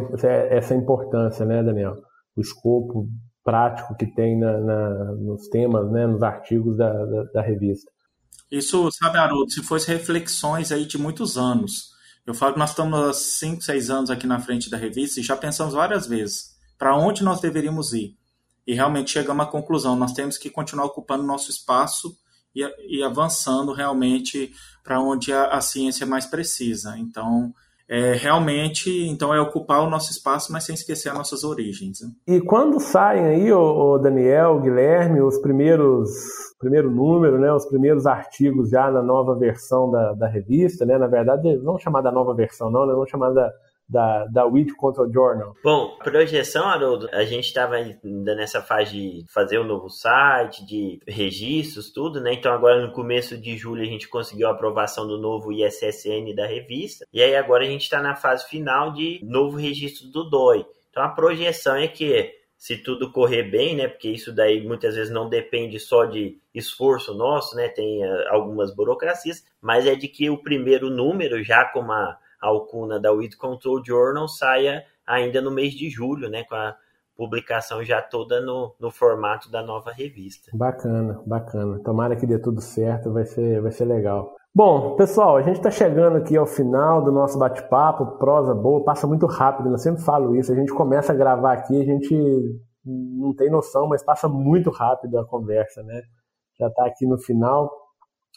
essa 0.50 0.74
importância, 0.74 1.46
né, 1.46 1.62
Daniel? 1.62 1.94
O 2.36 2.40
escopo 2.40 3.08
prático 3.44 3.94
que 3.96 4.12
tem 4.12 4.36
na, 4.36 4.58
na, 4.58 5.12
nos 5.12 5.46
temas, 5.46 5.88
né, 5.92 6.04
nos 6.04 6.20
artigos 6.20 6.76
da, 6.76 6.90
da, 6.90 7.22
da, 7.32 7.42
revista. 7.42 7.88
Isso, 8.50 8.90
sabe, 8.90 9.18
Haroldo, 9.18 9.52
se 9.52 9.62
fosse 9.62 9.86
reflexões 9.86 10.72
aí 10.72 10.84
de 10.84 10.98
muitos 10.98 11.38
anos. 11.38 11.90
Eu 12.26 12.34
falo 12.34 12.54
que 12.54 12.58
nós 12.58 12.70
estamos 12.70 12.98
há 12.98 13.12
5, 13.12 13.62
6 13.62 13.88
anos 13.88 14.10
aqui 14.10 14.26
na 14.26 14.40
frente 14.40 14.68
da 14.68 14.76
revista 14.76 15.20
e 15.20 15.22
já 15.22 15.36
pensamos 15.36 15.74
várias 15.74 16.08
vezes 16.08 16.56
para 16.76 16.96
onde 16.96 17.22
nós 17.22 17.40
deveríamos 17.40 17.92
ir. 17.92 18.16
E 18.66 18.74
realmente 18.74 19.12
chegamos 19.12 19.46
à 19.46 19.48
conclusão, 19.48 19.94
nós 19.94 20.12
temos 20.12 20.36
que 20.36 20.50
continuar 20.50 20.86
ocupando 20.86 21.22
nosso 21.22 21.52
espaço 21.52 22.16
e, 22.54 22.98
e 22.98 23.02
avançando 23.02 23.72
realmente 23.72 24.52
para 24.82 25.00
onde 25.00 25.32
a, 25.32 25.46
a, 25.46 25.60
ciência 25.60 26.06
mais 26.06 26.26
precisa. 26.26 26.96
Então, 26.98 27.52
é, 27.88 28.12
realmente, 28.12 28.90
então 29.08 29.34
é 29.34 29.40
ocupar 29.40 29.82
o 29.82 29.90
nosso 29.90 30.10
espaço, 30.10 30.52
mas 30.52 30.64
sem 30.64 30.74
esquecer 30.74 31.08
as 31.08 31.18
nossas 31.18 31.44
origens. 31.44 32.00
Né? 32.00 32.10
E 32.26 32.40
quando 32.40 32.80
saem 32.80 33.24
aí, 33.24 33.52
o, 33.52 33.98
Daniel, 33.98 34.56
o 34.56 34.60
Guilherme, 34.60 35.20
os 35.20 35.38
primeiros 35.38 36.10
primeiro 36.58 36.90
número, 36.90 37.38
né, 37.38 37.52
os 37.52 37.66
primeiros 37.66 38.06
artigos 38.06 38.70
já 38.70 38.90
na 38.90 39.02
nova 39.02 39.34
versão 39.34 39.90
da, 39.90 40.14
da 40.14 40.26
revista, 40.26 40.86
né, 40.86 40.96
na 40.96 41.06
verdade, 41.06 41.58
não 41.58 41.78
chamar 41.78 42.00
da 42.00 42.10
nova 42.10 42.32
versão, 42.32 42.70
não, 42.70 42.86
né, 42.86 42.94
vamos 42.94 43.10
chamar 43.10 43.30
da, 43.34 43.52
da, 43.88 44.24
da 44.26 44.44
Weed 44.44 44.74
Control 44.74 45.12
Journal? 45.12 45.54
Bom, 45.62 45.96
projeção, 45.98 46.66
Haroldo, 46.66 47.08
a 47.12 47.24
gente 47.24 47.46
estava 47.46 47.76
ainda 47.76 48.34
nessa 48.34 48.62
fase 48.62 48.92
de 48.92 49.24
fazer 49.28 49.58
um 49.58 49.64
novo 49.64 49.88
site, 49.88 50.64
de 50.66 51.00
registros, 51.06 51.92
tudo, 51.92 52.20
né? 52.20 52.32
Então 52.32 52.52
agora 52.52 52.84
no 52.84 52.92
começo 52.92 53.36
de 53.36 53.56
julho 53.56 53.82
a 53.82 53.86
gente 53.86 54.08
conseguiu 54.08 54.48
a 54.48 54.52
aprovação 54.52 55.06
do 55.06 55.18
novo 55.18 55.52
ISSN 55.52 56.34
da 56.34 56.46
revista, 56.46 57.06
e 57.12 57.22
aí 57.22 57.36
agora 57.36 57.64
a 57.64 57.68
gente 57.68 57.82
está 57.82 58.00
na 58.00 58.14
fase 58.14 58.48
final 58.48 58.92
de 58.92 59.20
novo 59.22 59.56
registro 59.56 60.08
do 60.08 60.28
DOI. 60.28 60.64
Então 60.90 61.02
a 61.02 61.08
projeção 61.08 61.76
é 61.76 61.88
que 61.88 62.32
se 62.56 62.78
tudo 62.78 63.12
correr 63.12 63.42
bem, 63.42 63.76
né? 63.76 63.88
Porque 63.88 64.08
isso 64.08 64.32
daí 64.32 64.66
muitas 64.66 64.94
vezes 64.94 65.12
não 65.12 65.28
depende 65.28 65.78
só 65.78 66.06
de 66.06 66.38
esforço 66.54 67.12
nosso, 67.12 67.54
né? 67.54 67.68
Tem 67.68 68.02
uh, 68.02 68.28
algumas 68.30 68.74
burocracias, 68.74 69.44
mas 69.60 69.86
é 69.86 69.94
de 69.94 70.08
que 70.08 70.30
o 70.30 70.42
primeiro 70.42 70.88
número, 70.88 71.44
já 71.44 71.66
com 71.66 71.80
uma 71.80 72.16
alcuna 72.48 73.00
da 73.00 73.12
Weed 73.12 73.36
Control 73.36 73.82
Journal 73.84 74.28
saia 74.28 74.84
ainda 75.06 75.40
no 75.40 75.50
mês 75.50 75.74
de 75.74 75.88
julho, 75.90 76.28
né, 76.28 76.44
com 76.44 76.54
a 76.54 76.76
publicação 77.16 77.84
já 77.84 78.02
toda 78.02 78.40
no, 78.40 78.74
no 78.78 78.90
formato 78.90 79.50
da 79.50 79.62
nova 79.62 79.92
revista. 79.92 80.50
Bacana, 80.52 81.22
bacana. 81.26 81.80
Tomara 81.84 82.16
que 82.16 82.26
dê 82.26 82.38
tudo 82.38 82.60
certo, 82.60 83.12
vai 83.12 83.24
ser, 83.24 83.60
vai 83.62 83.70
ser 83.70 83.84
legal. 83.84 84.34
Bom, 84.54 84.94
pessoal, 84.96 85.36
a 85.36 85.42
gente 85.42 85.56
está 85.56 85.70
chegando 85.70 86.16
aqui 86.16 86.36
ao 86.36 86.46
final 86.46 87.02
do 87.02 87.10
nosso 87.10 87.38
bate-papo, 87.38 88.18
prosa 88.18 88.54
boa, 88.54 88.84
passa 88.84 89.06
muito 89.06 89.26
rápido, 89.26 89.68
eu 89.68 89.78
sempre 89.78 90.02
falo 90.02 90.36
isso, 90.36 90.52
a 90.52 90.54
gente 90.54 90.72
começa 90.72 91.12
a 91.12 91.16
gravar 91.16 91.54
aqui, 91.54 91.80
a 91.80 91.84
gente 91.84 92.14
não 92.84 93.34
tem 93.34 93.50
noção, 93.50 93.88
mas 93.88 94.04
passa 94.04 94.28
muito 94.28 94.70
rápido 94.70 95.18
a 95.18 95.26
conversa, 95.26 95.82
né? 95.82 96.02
Já 96.58 96.68
está 96.68 96.86
aqui 96.86 97.06
no 97.06 97.18
final. 97.18 97.70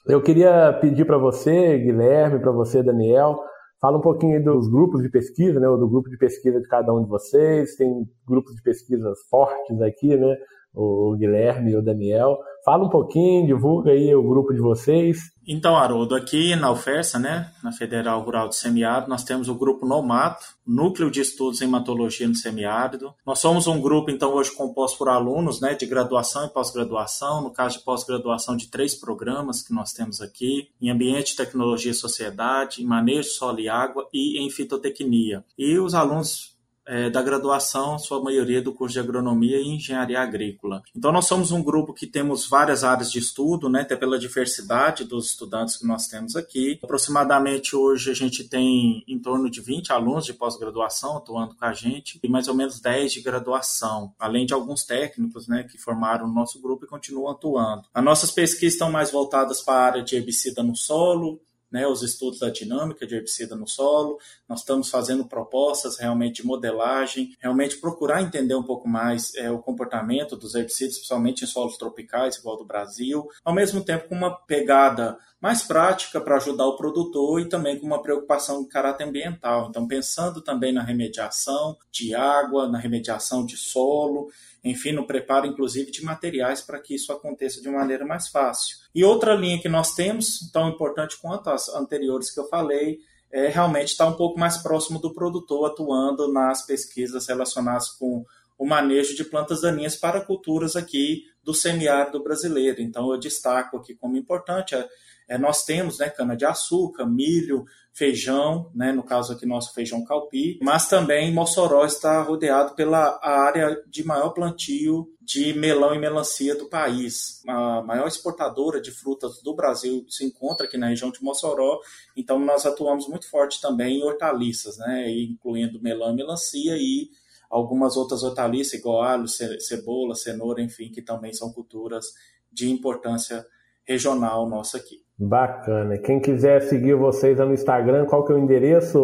Eu 0.08 0.22
queria 0.22 0.74
pedir 0.80 1.06
para 1.06 1.18
você, 1.18 1.78
Guilherme, 1.78 2.40
para 2.40 2.52
você, 2.52 2.82
Daniel, 2.82 3.40
Fala 3.80 3.98
um 3.98 4.02
pouquinho 4.02 4.44
dos 4.44 4.68
grupos 4.68 5.04
de 5.04 5.10
pesquisa, 5.10 5.60
né, 5.60 5.68
do 5.68 5.88
grupo 5.88 6.10
de 6.10 6.18
pesquisa 6.18 6.60
de 6.60 6.68
cada 6.68 6.94
um 6.94 7.04
de 7.04 7.10
vocês. 7.10 7.76
Tem 7.76 8.10
grupos 8.28 8.56
de 8.56 8.62
pesquisas 8.62 9.20
fortes 9.30 9.82
aqui, 9.82 10.16
né? 10.16 10.36
O 10.74 11.16
Guilherme 11.16 11.72
e 11.72 11.76
o 11.76 11.82
Daniel. 11.82 12.38
Fala 12.68 12.84
um 12.84 12.90
pouquinho, 12.90 13.48
divulga 13.48 13.92
aí 13.92 14.14
o 14.14 14.22
grupo 14.22 14.54
de 14.54 14.60
vocês. 14.60 15.32
Então, 15.48 15.78
Haroldo, 15.78 16.14
aqui 16.14 16.54
na 16.54 16.70
UFERSA, 16.70 17.18
né, 17.18 17.50
na 17.64 17.72
Federal 17.72 18.22
Rural 18.22 18.50
do 18.50 18.56
Semiárido, 18.56 19.10
nós 19.10 19.24
temos 19.24 19.48
o 19.48 19.56
grupo 19.56 19.88
Nomato, 19.88 20.46
Núcleo 20.68 21.10
de 21.10 21.22
Estudos 21.22 21.62
em 21.62 21.64
Hematologia 21.64 22.28
no 22.28 22.36
Semiárido. 22.36 23.14
Nós 23.26 23.40
somos 23.40 23.68
um 23.68 23.80
grupo, 23.80 24.12
então, 24.12 24.34
hoje 24.34 24.52
composto 24.52 24.98
por 24.98 25.08
alunos 25.08 25.62
né, 25.62 25.76
de 25.76 25.86
graduação 25.86 26.46
e 26.46 26.50
pós-graduação, 26.50 27.42
no 27.42 27.52
caso 27.52 27.78
de 27.78 27.86
pós-graduação 27.86 28.58
de 28.58 28.68
três 28.68 28.94
programas 28.94 29.62
que 29.62 29.74
nós 29.74 29.94
temos 29.94 30.20
aqui, 30.20 30.68
em 30.82 30.90
Ambiente, 30.90 31.38
Tecnologia 31.38 31.92
e 31.92 31.96
Sociedade, 31.96 32.84
em 32.84 32.86
Manejo 32.86 33.30
Solo 33.30 33.62
e 33.62 33.70
Água 33.70 34.10
e 34.14 34.46
em 34.46 34.50
Fitotecnia. 34.50 35.42
E 35.58 35.80
os 35.80 35.96
alunos 35.96 36.57
é, 36.88 37.10
da 37.10 37.22
graduação, 37.22 38.00
sua 38.00 38.22
maioria 38.22 38.62
do 38.62 38.74
curso 38.74 38.94
de 38.94 39.00
agronomia 39.00 39.60
e 39.60 39.68
engenharia 39.68 40.20
agrícola. 40.20 40.82
Então, 40.96 41.12
nós 41.12 41.26
somos 41.26 41.52
um 41.52 41.62
grupo 41.62 41.94
que 41.94 42.08
temos 42.08 42.48
várias 42.48 42.84
áreas 42.84 43.12
de 43.12 43.20
estudo, 43.20 43.70
né, 43.70 43.82
até 43.82 43.96
pela 43.96 44.18
diversidade 44.18 45.04
dos 45.04 45.30
estudantes 45.30 45.76
que 45.76 45.86
nós 45.86 46.08
temos 46.08 46.36
aqui. 46.36 46.80
Aproximadamente 46.82 47.76
hoje 47.76 48.10
a 48.12 48.14
gente 48.14 48.44
tem 48.44 49.04
em 49.08 49.20
torno 49.20 49.50
de 49.50 49.62
20 49.62 49.92
alunos 49.92 50.26
de 50.26 50.34
pós-graduação 50.34 51.18
atuando 51.18 51.56
com 51.56 51.66
a 51.66 51.74
gente 51.74 52.20
e 52.24 52.30
mais 52.30 52.48
ou 52.48 52.56
menos 52.56 52.80
10 52.80 53.12
de 53.12 53.22
graduação, 53.22 54.14
além 54.18 54.46
de 54.46 54.54
alguns 54.54 54.84
técnicos 54.84 55.48
né, 55.48 55.64
que 55.64 55.78
formaram 55.78 56.26
o 56.26 56.34
nosso 56.34 56.62
grupo 56.62 56.86
e 56.86 56.88
continuam 56.88 57.32
atuando. 57.32 57.84
As 57.94 58.04
nossas 58.04 58.32
pesquisas 58.32 58.74
estão 58.74 58.92
mais 58.92 59.12
voltadas 59.12 59.62
para 59.62 59.80
a 59.80 59.86
área 59.86 60.04
de 60.04 60.16
herbicida 60.16 60.64
no 60.64 60.76
solo, 60.76 61.40
né, 61.72 61.88
os 61.88 62.02
estudos 62.02 62.40
da 62.40 62.50
dinâmica 62.50 63.06
de 63.06 63.16
herbicida 63.16 63.56
no 63.56 63.68
solo, 63.68 64.18
nós 64.48 64.60
estamos 64.60 64.90
fazendo 64.90 65.26
propostas 65.26 65.98
realmente 65.98 66.42
de 66.42 66.48
modelagem, 66.48 67.36
realmente 67.40 67.78
procurar 67.78 68.22
entender 68.22 68.56
um 68.56 68.64
pouco 68.64 68.88
mais 68.88 69.34
é, 69.36 69.52
o 69.52 69.60
comportamento 69.60 70.36
dos 70.36 70.56
herbicidas, 70.56 70.96
principalmente 70.96 71.44
em 71.44 71.48
solos 71.48 71.78
tropicais, 71.78 72.38
igual 72.38 72.58
do 72.58 72.66
Brasil, 72.66 73.28
ao 73.44 73.54
mesmo 73.54 73.84
tempo 73.84 74.08
com 74.08 74.16
uma 74.16 74.36
pegada 74.36 75.18
mais 75.40 75.62
prática 75.62 76.20
para 76.20 76.38
ajudar 76.38 76.66
o 76.66 76.78
produtor 76.78 77.40
e 77.40 77.50
também 77.50 77.80
com 77.80 77.86
uma 77.86 78.02
preocupação 78.02 78.64
de 78.64 78.70
caráter 78.70 79.04
ambiental. 79.04 79.68
Então, 79.70 79.88
pensando 79.88 80.42
também 80.42 80.74
na 80.74 80.82
remediação 80.82 81.78
de 81.92 82.16
água, 82.16 82.68
na 82.68 82.80
remediação 82.80 83.46
de 83.46 83.56
solo, 83.56 84.32
enfim, 84.70 84.92
no 84.92 85.08
preparo 85.08 85.48
inclusive 85.48 85.92
de 85.92 86.04
materiais 86.04 86.62
para 86.62 86.80
que 86.80 86.96
isso 86.96 87.12
aconteça 87.12 87.62
de 87.62 87.70
maneira 87.70 88.06
mais 88.06 88.28
fácil. 88.28 88.78
E 88.94 89.04
outra 89.04 89.34
linha 89.34 89.62
que 89.62 89.70
nós 89.70 89.94
temos, 89.94 90.50
tão 90.52 90.70
importante 90.70 91.18
quanto 91.22 91.50
as 91.50 91.70
anteriores 91.70 92.32
que 92.32 92.40
eu 92.40 92.48
falei, 92.48 93.00
é 93.32 93.48
realmente 93.48 93.90
estar 93.90 94.08
um 94.08 94.16
pouco 94.16 94.40
mais 94.40 94.58
próximo 94.58 95.00
do 95.00 95.14
produtor, 95.14 95.70
atuando 95.70 96.32
nas 96.32 96.66
pesquisas 96.66 97.28
relacionadas 97.28 97.90
com 97.90 98.26
o 98.58 98.66
manejo 98.66 99.16
de 99.16 99.24
plantas 99.24 99.62
daninhas 99.62 99.96
para 99.96 100.22
culturas 100.22 100.76
aqui 100.76 101.24
do 101.44 101.54
semiárido 101.54 102.24
brasileiro. 102.24 102.82
Então, 102.82 103.12
eu 103.12 103.20
destaco 103.20 103.78
aqui 103.78 103.94
como 103.94 104.18
importante 104.18 104.76
é, 104.76 104.88
é, 105.28 105.38
nós 105.38 105.64
temos 105.64 106.00
né, 106.00 106.10
cana-de-açúcar, 106.10 107.06
milho, 107.06 107.66
feijão, 107.98 108.70
né, 108.76 108.92
no 108.92 109.02
caso 109.02 109.34
aqui 109.34 109.44
nosso 109.44 109.74
feijão 109.74 110.06
calpi, 110.06 110.60
mas 110.62 110.88
também 110.88 111.34
Mossoró 111.34 111.84
está 111.84 112.22
rodeado 112.22 112.76
pela 112.76 113.20
área 113.24 113.84
de 113.88 114.06
maior 114.06 114.30
plantio 114.30 115.12
de 115.20 115.52
melão 115.54 115.96
e 115.96 115.98
melancia 115.98 116.56
do 116.56 116.70
país. 116.70 117.42
A 117.48 117.82
maior 117.82 118.08
exportadora 118.08 118.80
de 118.80 118.92
frutas 118.92 119.42
do 119.42 119.56
Brasil 119.56 120.06
se 120.08 120.24
encontra 120.24 120.68
aqui 120.68 120.78
na 120.78 120.90
região 120.90 121.10
de 121.10 121.24
Mossoró, 121.24 121.80
então 122.16 122.38
nós 122.38 122.68
atuamos 122.68 123.08
muito 123.08 123.28
forte 123.28 123.60
também 123.60 123.98
em 123.98 124.04
hortaliças, 124.04 124.78
né, 124.78 125.10
incluindo 125.10 125.82
melão 125.82 126.14
e 126.14 126.18
melancia 126.18 126.78
e 126.78 127.10
algumas 127.50 127.98
outras 127.98 128.22
hortaliças, 128.22 128.80
igual 128.80 129.02
alho, 129.02 129.28
cebola, 129.28 130.14
cenoura, 130.14 130.62
enfim, 130.62 130.92
que 130.92 131.02
também 131.02 131.34
são 131.34 131.52
culturas 131.52 132.06
de 132.52 132.70
importância 132.70 133.44
regional 133.84 134.48
nossa 134.48 134.78
aqui. 134.78 135.07
Bacana. 135.18 135.98
Quem 135.98 136.20
quiser 136.20 136.62
seguir 136.62 136.94
vocês 136.96 137.40
no 137.40 137.54
Instagram, 137.54 138.06
qual 138.06 138.24
que 138.24 138.32
é 138.32 138.36
o 138.36 138.40
endereço, 138.40 139.00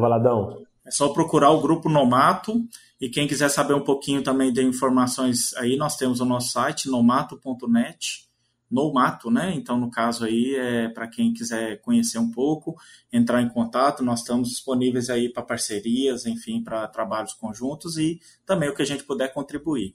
Valadão? 0.00 0.62
É 0.84 0.90
só 0.90 1.10
procurar 1.10 1.50
o 1.50 1.60
grupo 1.60 1.88
Nomato 1.88 2.64
e 3.00 3.08
quem 3.08 3.28
quiser 3.28 3.48
saber 3.48 3.74
um 3.74 3.84
pouquinho 3.84 4.22
também 4.22 4.52
de 4.52 4.62
informações 4.62 5.54
aí, 5.56 5.76
nós 5.76 5.96
temos 5.96 6.20
o 6.20 6.24
nosso 6.24 6.50
site 6.52 6.88
nomato.net, 6.88 8.28
Nomato, 8.68 9.30
né? 9.30 9.52
Então, 9.54 9.78
no 9.78 9.90
caso 9.90 10.24
aí, 10.24 10.56
é 10.56 10.88
para 10.88 11.06
quem 11.06 11.32
quiser 11.32 11.80
conhecer 11.82 12.18
um 12.18 12.30
pouco, 12.30 12.74
entrar 13.12 13.42
em 13.42 13.48
contato, 13.48 14.02
nós 14.02 14.20
estamos 14.20 14.48
disponíveis 14.48 15.10
aí 15.10 15.28
para 15.28 15.42
parcerias, 15.42 16.26
enfim, 16.26 16.62
para 16.62 16.88
trabalhos 16.88 17.34
conjuntos 17.34 17.98
e 17.98 18.18
também 18.46 18.70
o 18.70 18.74
que 18.74 18.80
a 18.80 18.86
gente 18.86 19.04
puder 19.04 19.32
contribuir. 19.32 19.94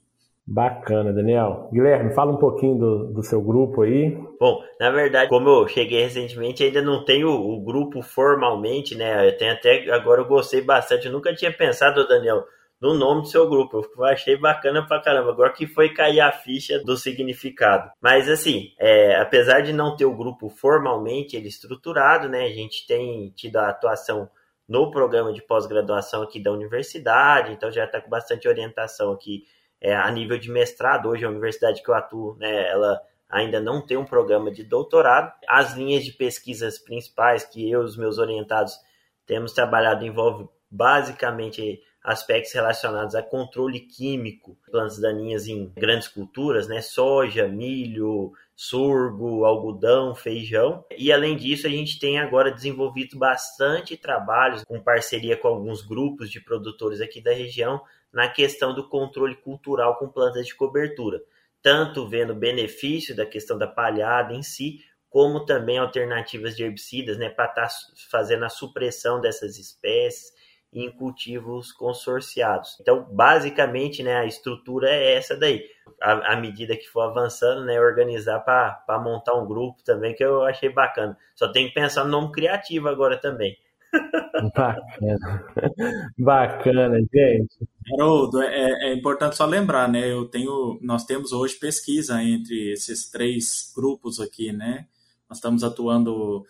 Bacana, 0.50 1.12
Daniel. 1.12 1.68
Guilherme, 1.70 2.14
fala 2.14 2.32
um 2.32 2.38
pouquinho 2.38 2.78
do, 2.78 3.12
do, 3.12 3.22
seu 3.22 3.38
grupo 3.42 3.82
aí. 3.82 4.16
Bom, 4.40 4.64
na 4.80 4.90
verdade, 4.90 5.28
como 5.28 5.46
eu 5.46 5.68
cheguei 5.68 6.02
recentemente, 6.02 6.64
ainda 6.64 6.80
não 6.80 7.04
tenho 7.04 7.28
o, 7.28 7.60
grupo 7.60 8.00
formalmente, 8.00 8.96
né? 8.96 9.28
Eu 9.28 9.36
tenho 9.36 9.52
até 9.52 9.90
agora 9.90 10.22
eu 10.22 10.24
gostei 10.24 10.62
bastante. 10.62 11.04
Eu 11.04 11.12
nunca 11.12 11.34
tinha 11.34 11.52
pensado, 11.52 12.08
Daniel, 12.08 12.44
no 12.80 12.94
nome 12.94 13.20
do 13.22 13.28
seu 13.28 13.46
grupo. 13.46 13.82
Eu 13.94 14.04
achei 14.06 14.38
bacana 14.38 14.86
pra 14.86 15.02
caramba. 15.02 15.32
Agora 15.32 15.52
que 15.52 15.66
foi 15.66 15.92
cair 15.92 16.20
a 16.20 16.32
ficha 16.32 16.82
do 16.82 16.96
significado. 16.96 17.90
Mas 18.00 18.26
assim, 18.26 18.72
é, 18.80 19.20
apesar 19.20 19.60
de 19.60 19.74
não 19.74 19.96
ter 19.96 20.06
o 20.06 20.16
grupo 20.16 20.48
formalmente 20.48 21.36
ele 21.36 21.48
estruturado, 21.48 22.26
né? 22.26 22.44
A 22.44 22.54
gente 22.54 22.86
tem 22.86 23.30
tido 23.36 23.58
a 23.58 23.68
atuação 23.68 24.30
no 24.66 24.90
programa 24.90 25.30
de 25.30 25.42
pós-graduação 25.42 26.22
aqui 26.22 26.42
da 26.42 26.52
universidade, 26.52 27.52
então 27.52 27.70
já 27.70 27.84
está 27.84 28.00
com 28.00 28.08
bastante 28.08 28.48
orientação 28.48 29.12
aqui 29.12 29.42
é, 29.80 29.94
a 29.94 30.10
nível 30.10 30.38
de 30.38 30.50
mestrado. 30.50 31.08
Hoje 31.08 31.24
a 31.24 31.30
universidade 31.30 31.82
que 31.82 31.88
eu 31.88 31.94
atuo, 31.94 32.36
né, 32.38 32.68
ela 32.68 33.00
ainda 33.28 33.60
não 33.60 33.84
tem 33.84 33.96
um 33.96 34.04
programa 34.04 34.50
de 34.50 34.64
doutorado. 34.64 35.32
As 35.46 35.74
linhas 35.74 36.04
de 36.04 36.12
pesquisas 36.12 36.78
principais 36.78 37.44
que 37.44 37.70
eu 37.70 37.82
e 37.82 37.84
os 37.84 37.96
meus 37.96 38.18
orientados 38.18 38.74
temos 39.26 39.52
trabalhado 39.52 40.04
envolve 40.04 40.48
basicamente 40.70 41.82
aspectos 42.02 42.52
relacionados 42.52 43.14
a 43.14 43.22
controle 43.22 43.80
químico, 43.80 44.56
plantas 44.70 44.98
daninhas 44.98 45.46
em 45.46 45.70
grandes 45.76 46.08
culturas, 46.08 46.66
né, 46.66 46.80
soja, 46.80 47.46
milho, 47.46 48.32
sorgo, 48.56 49.44
algodão, 49.44 50.14
feijão. 50.14 50.84
E 50.96 51.12
além 51.12 51.36
disso, 51.36 51.66
a 51.66 51.70
gente 51.70 51.98
tem 51.98 52.18
agora 52.18 52.50
desenvolvido 52.50 53.18
bastante 53.18 53.96
trabalhos 53.96 54.64
com 54.64 54.80
parceria 54.80 55.36
com 55.36 55.48
alguns 55.48 55.82
grupos 55.82 56.30
de 56.30 56.40
produtores 56.40 57.00
aqui 57.00 57.20
da 57.20 57.32
região 57.32 57.80
na 58.12 58.28
questão 58.28 58.74
do 58.74 58.88
controle 58.88 59.36
cultural 59.36 59.98
com 59.98 60.08
plantas 60.08 60.46
de 60.46 60.54
cobertura, 60.54 61.20
tanto 61.62 62.08
vendo 62.08 62.34
benefício 62.34 63.14
da 63.14 63.26
questão 63.26 63.58
da 63.58 63.66
palhada 63.66 64.32
em 64.32 64.42
si, 64.42 64.78
como 65.10 65.44
também 65.44 65.78
alternativas 65.78 66.56
de 66.56 66.62
herbicidas, 66.62 67.18
né, 67.18 67.28
para 67.28 67.46
estar 67.46 67.66
tá 67.66 67.74
fazendo 68.10 68.44
a 68.44 68.48
supressão 68.48 69.20
dessas 69.20 69.58
espécies 69.58 70.32
em 70.72 70.90
cultivos 70.90 71.72
consorciados. 71.72 72.76
Então, 72.80 73.06
basicamente, 73.10 74.02
né, 74.02 74.18
a 74.18 74.26
estrutura 74.26 74.90
é 74.90 75.14
essa 75.14 75.36
daí. 75.36 75.64
À, 76.00 76.36
medida 76.36 76.76
que 76.76 76.86
for 76.86 77.00
avançando, 77.00 77.64
né, 77.64 77.80
organizar 77.80 78.40
para 78.40 79.00
montar 79.02 79.34
um 79.34 79.46
grupo 79.46 79.82
também, 79.82 80.14
que 80.14 80.22
eu 80.22 80.42
achei 80.44 80.68
bacana. 80.68 81.16
Só 81.34 81.50
tem 81.50 81.68
que 81.68 81.74
pensar 81.74 82.04
no 82.04 82.10
nome 82.10 82.30
criativo 82.30 82.88
agora 82.88 83.16
também. 83.16 83.56
Bacana. 84.54 85.44
Bacana, 86.18 86.98
gente. 87.12 87.68
Haroldo, 87.92 88.42
é, 88.42 88.90
é, 88.90 88.94
importante 88.94 89.36
só 89.36 89.46
lembrar, 89.46 89.88
né? 89.88 90.10
Eu 90.10 90.26
tenho, 90.26 90.78
nós 90.82 91.04
temos 91.04 91.32
hoje 91.32 91.54
pesquisa 91.54 92.22
entre 92.22 92.72
esses 92.72 93.10
três 93.10 93.72
grupos 93.74 94.20
aqui, 94.20 94.52
né? 94.52 94.86
Nós 95.28 95.38
estamos 95.38 95.64
atuando 95.64 96.44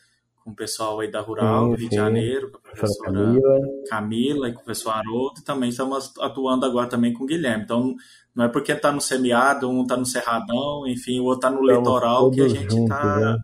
com 0.45 0.51
o 0.51 0.55
pessoal 0.55 1.01
aí 1.01 1.11
da 1.11 1.21
Rural, 1.21 1.71
sim, 1.71 1.77
Rio 1.77 1.89
de 1.91 1.97
Janeiro, 1.97 2.51
com 2.51 2.59
a 2.59 2.61
professora 2.61 3.13
Camila. 3.13 3.61
Camila 3.89 4.49
e 4.49 4.53
com 4.53 4.61
o 4.61 4.65
professor 4.65 4.91
Haroldo, 4.91 5.41
e 5.41 5.45
também 5.45 5.69
estamos 5.69 6.13
atuando 6.19 6.65
agora 6.65 6.89
também 6.89 7.13
com 7.13 7.25
o 7.25 7.27
Guilherme. 7.27 7.65
Então, 7.65 7.95
não 8.35 8.45
é 8.45 8.49
porque 8.49 8.73
está 8.73 8.91
no 8.91 9.01
semiárido, 9.01 9.69
um 9.69 9.83
está 9.83 9.97
no 9.97 10.07
Cerradão, 10.07 10.87
enfim, 10.87 11.21
o 11.21 11.25
outro 11.25 11.49
está 11.49 11.51
no 11.51 11.67
estamos 11.67 11.87
litoral 11.87 12.31
que 12.31 12.41
a 12.41 12.49
gente 12.49 12.75
está... 12.75 13.37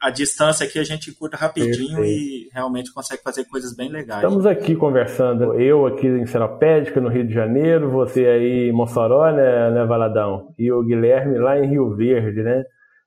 A 0.00 0.10
distância 0.10 0.64
aqui 0.64 0.78
a 0.78 0.84
gente 0.84 1.12
curta 1.12 1.36
rapidinho 1.36 1.96
Perfeito. 1.96 2.04
e 2.04 2.48
realmente 2.52 2.92
consegue 2.92 3.20
fazer 3.22 3.44
coisas 3.46 3.74
bem 3.74 3.88
legais. 3.88 4.22
Estamos 4.22 4.46
aqui 4.46 4.76
conversando, 4.76 5.54
eu 5.60 5.86
aqui 5.86 6.06
em 6.06 6.24
Seropédica, 6.24 7.00
no 7.00 7.08
Rio 7.08 7.26
de 7.26 7.34
Janeiro, 7.34 7.90
você 7.90 8.24
aí 8.26 8.68
em 8.68 8.72
Mossoró, 8.72 9.30
né, 9.32 9.70
né, 9.70 9.84
Valadão? 9.84 10.54
E 10.56 10.70
o 10.70 10.84
Guilherme 10.84 11.38
lá 11.38 11.58
em 11.58 11.68
Rio 11.68 11.96
Verde, 11.96 12.42
né? 12.42 12.62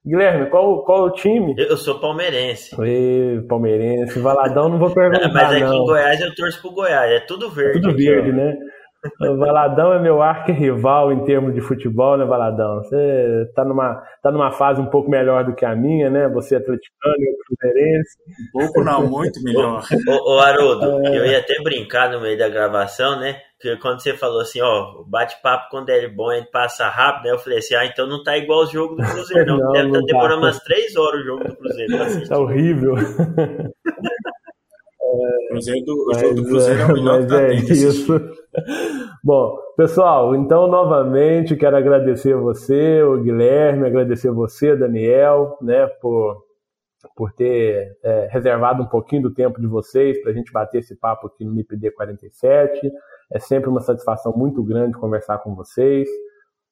Guilherme, 0.05 0.49
qual, 0.49 0.83
qual 0.83 1.05
o 1.05 1.11
time? 1.11 1.53
Eu 1.57 1.77
sou 1.77 1.99
palmeirense. 1.99 2.75
Ei, 2.81 3.39
palmeirense. 3.47 4.19
Valadão 4.19 4.67
não 4.67 4.79
vou 4.79 4.89
perguntar, 4.93 5.31
Mas 5.31 5.51
aqui 5.51 5.61
não. 5.61 5.75
em 5.75 5.85
Goiás 5.85 6.19
eu 6.19 6.35
torço 6.35 6.59
pro 6.59 6.71
Goiás. 6.71 7.11
É 7.11 7.19
tudo 7.19 7.51
verde. 7.51 7.77
É 7.77 7.81
tudo 7.81 7.95
verde, 7.95 8.31
né? 8.33 8.57
O 9.19 9.37
Valadão 9.37 9.93
é 9.93 9.99
meu 9.99 10.21
arqui-rival 10.21 11.11
em 11.11 11.25
termos 11.25 11.55
de 11.55 11.61
futebol, 11.61 12.17
né, 12.17 12.25
Valadão? 12.25 12.83
Você 12.83 13.51
tá 13.55 13.65
numa, 13.65 13.95
tá 14.21 14.31
numa 14.31 14.51
fase 14.51 14.79
um 14.79 14.85
pouco 14.85 15.09
melhor 15.09 15.43
do 15.43 15.55
que 15.55 15.65
a 15.65 15.75
minha, 15.75 16.09
né? 16.09 16.27
Você 16.29 16.55
é 16.55 16.57
atleticano, 16.59 17.15
eu 17.19 17.57
cruzeirense. 17.57 18.17
Um 18.27 18.59
pouco 18.59 18.83
não, 18.83 19.07
muito 19.07 19.41
melhor. 19.43 19.83
ô, 20.07 20.35
ô 20.35 20.39
Haroldo, 20.39 21.07
é... 21.07 21.17
eu 21.17 21.25
ia 21.25 21.39
até 21.39 21.61
brincar 21.63 22.11
no 22.11 22.21
meio 22.21 22.37
da 22.37 22.47
gravação, 22.47 23.19
né? 23.19 23.37
Porque 23.61 23.77
quando 23.77 24.01
você 24.01 24.15
falou 24.15 24.41
assim, 24.41 24.59
ó, 24.59 25.03
bate-papo 25.07 25.69
quando 25.69 25.89
é 25.89 26.07
bom, 26.07 26.31
ele 26.31 26.47
passa 26.47 26.87
rápido, 26.87 27.25
né? 27.25 27.31
Eu 27.31 27.39
falei 27.39 27.59
assim, 27.59 27.75
ah, 27.75 27.85
então 27.85 28.07
não 28.07 28.23
tá 28.23 28.35
igual 28.35 28.63
o 28.63 28.65
jogo 28.65 28.95
do 28.95 29.03
Cruzeiro, 29.03 29.45
não. 29.57 29.57
não 29.57 29.71
Deve 29.71 29.87
estar 29.87 29.99
tá 29.99 30.05
demorando 30.05 30.41
umas 30.41 30.59
três 30.59 30.95
horas 30.95 31.21
o 31.21 31.23
jogo 31.23 31.47
do 31.47 31.55
Cruzeiro. 31.55 32.27
Tá 32.27 32.39
horrível. 32.39 32.95
Cruzeiro 35.51 35.85
do, 35.85 36.09
o 36.09 36.13
jogo 36.13 36.35
do 36.35 36.43
Cruzeiro 36.45 36.81
é 36.81 36.85
o 36.85 36.93
melhor 36.93 37.21
mas 37.21 37.31
é 37.31 37.53
isso. 37.53 38.13
Bom, 39.23 39.57
pessoal, 39.77 40.35
então 40.35 40.67
novamente 40.67 41.55
quero 41.55 41.77
agradecer 41.77 42.35
você, 42.35 43.03
o 43.03 43.21
Guilherme, 43.21 43.85
agradecer 43.85 44.31
você, 44.31 44.75
Daniel, 44.75 45.57
né, 45.61 45.85
por, 46.01 46.43
por 47.15 47.31
ter 47.33 47.97
é, 48.03 48.27
reservado 48.31 48.81
um 48.81 48.87
pouquinho 48.87 49.23
do 49.23 49.33
tempo 49.33 49.61
de 49.61 49.67
vocês 49.67 50.19
para 50.21 50.31
a 50.31 50.33
gente 50.33 50.51
bater 50.51 50.79
esse 50.79 50.95
papo 50.95 51.27
aqui 51.27 51.45
no 51.45 51.53
MIPD 51.53 51.91
47. 51.91 52.91
É 53.31 53.39
sempre 53.39 53.69
uma 53.69 53.81
satisfação 53.81 54.33
muito 54.35 54.63
grande 54.63 54.97
conversar 54.97 55.37
com 55.39 55.53
vocês. 55.53 56.09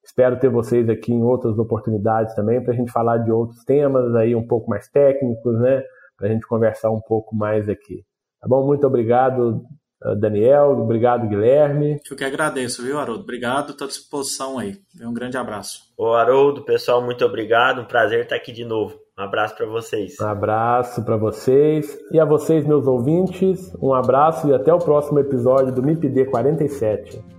Espero 0.03 0.39
ter 0.39 0.49
vocês 0.49 0.89
aqui 0.89 1.13
em 1.13 1.21
outras 1.21 1.59
oportunidades 1.59 2.33
também 2.33 2.63
para 2.63 2.73
a 2.73 2.75
gente 2.75 2.91
falar 2.91 3.17
de 3.17 3.31
outros 3.31 3.63
temas 3.63 4.15
aí 4.15 4.35
um 4.35 4.47
pouco 4.47 4.69
mais 4.69 4.89
técnicos, 4.89 5.59
né? 5.59 5.83
Para 6.17 6.27
a 6.27 6.31
gente 6.31 6.47
conversar 6.47 6.89
um 6.89 7.01
pouco 7.01 7.35
mais 7.35 7.69
aqui. 7.69 8.03
Tá 8.39 8.47
bom? 8.47 8.65
Muito 8.65 8.85
obrigado, 8.87 9.63
eh, 10.03 10.15
Daniel. 10.15 10.71
Obrigado, 10.79 11.27
Guilherme. 11.27 11.99
Eu 12.09 12.17
que 12.17 12.23
agradeço, 12.23 12.83
viu, 12.83 12.97
Haroldo? 12.97 13.23
Obrigado, 13.23 13.71
estou 13.71 13.85
à 13.85 13.87
disposição 13.87 14.57
aí. 14.57 14.77
Um 15.01 15.13
grande 15.13 15.37
abraço. 15.37 15.81
Ô, 15.97 16.13
Haroldo, 16.13 16.63
pessoal, 16.63 17.01
muito 17.01 17.23
obrigado. 17.25 17.81
Um 17.81 17.85
prazer 17.85 18.21
estar 18.21 18.35
aqui 18.35 18.51
de 18.51 18.63
novo. 18.63 18.95
Um 19.17 19.23
abraço 19.23 19.55
para 19.55 19.65
vocês. 19.65 20.15
Um 20.19 20.27
abraço 20.27 21.03
para 21.03 21.17
vocês. 21.17 21.97
E 22.11 22.19
a 22.19 22.23
vocês, 22.23 22.65
meus 22.65 22.87
ouvintes, 22.87 23.73
um 23.81 23.93
abraço 23.93 24.47
e 24.47 24.53
até 24.53 24.73
o 24.73 24.79
próximo 24.79 25.19
episódio 25.19 25.73
do 25.73 25.83
MIPD 25.83 26.25
47. 26.25 27.38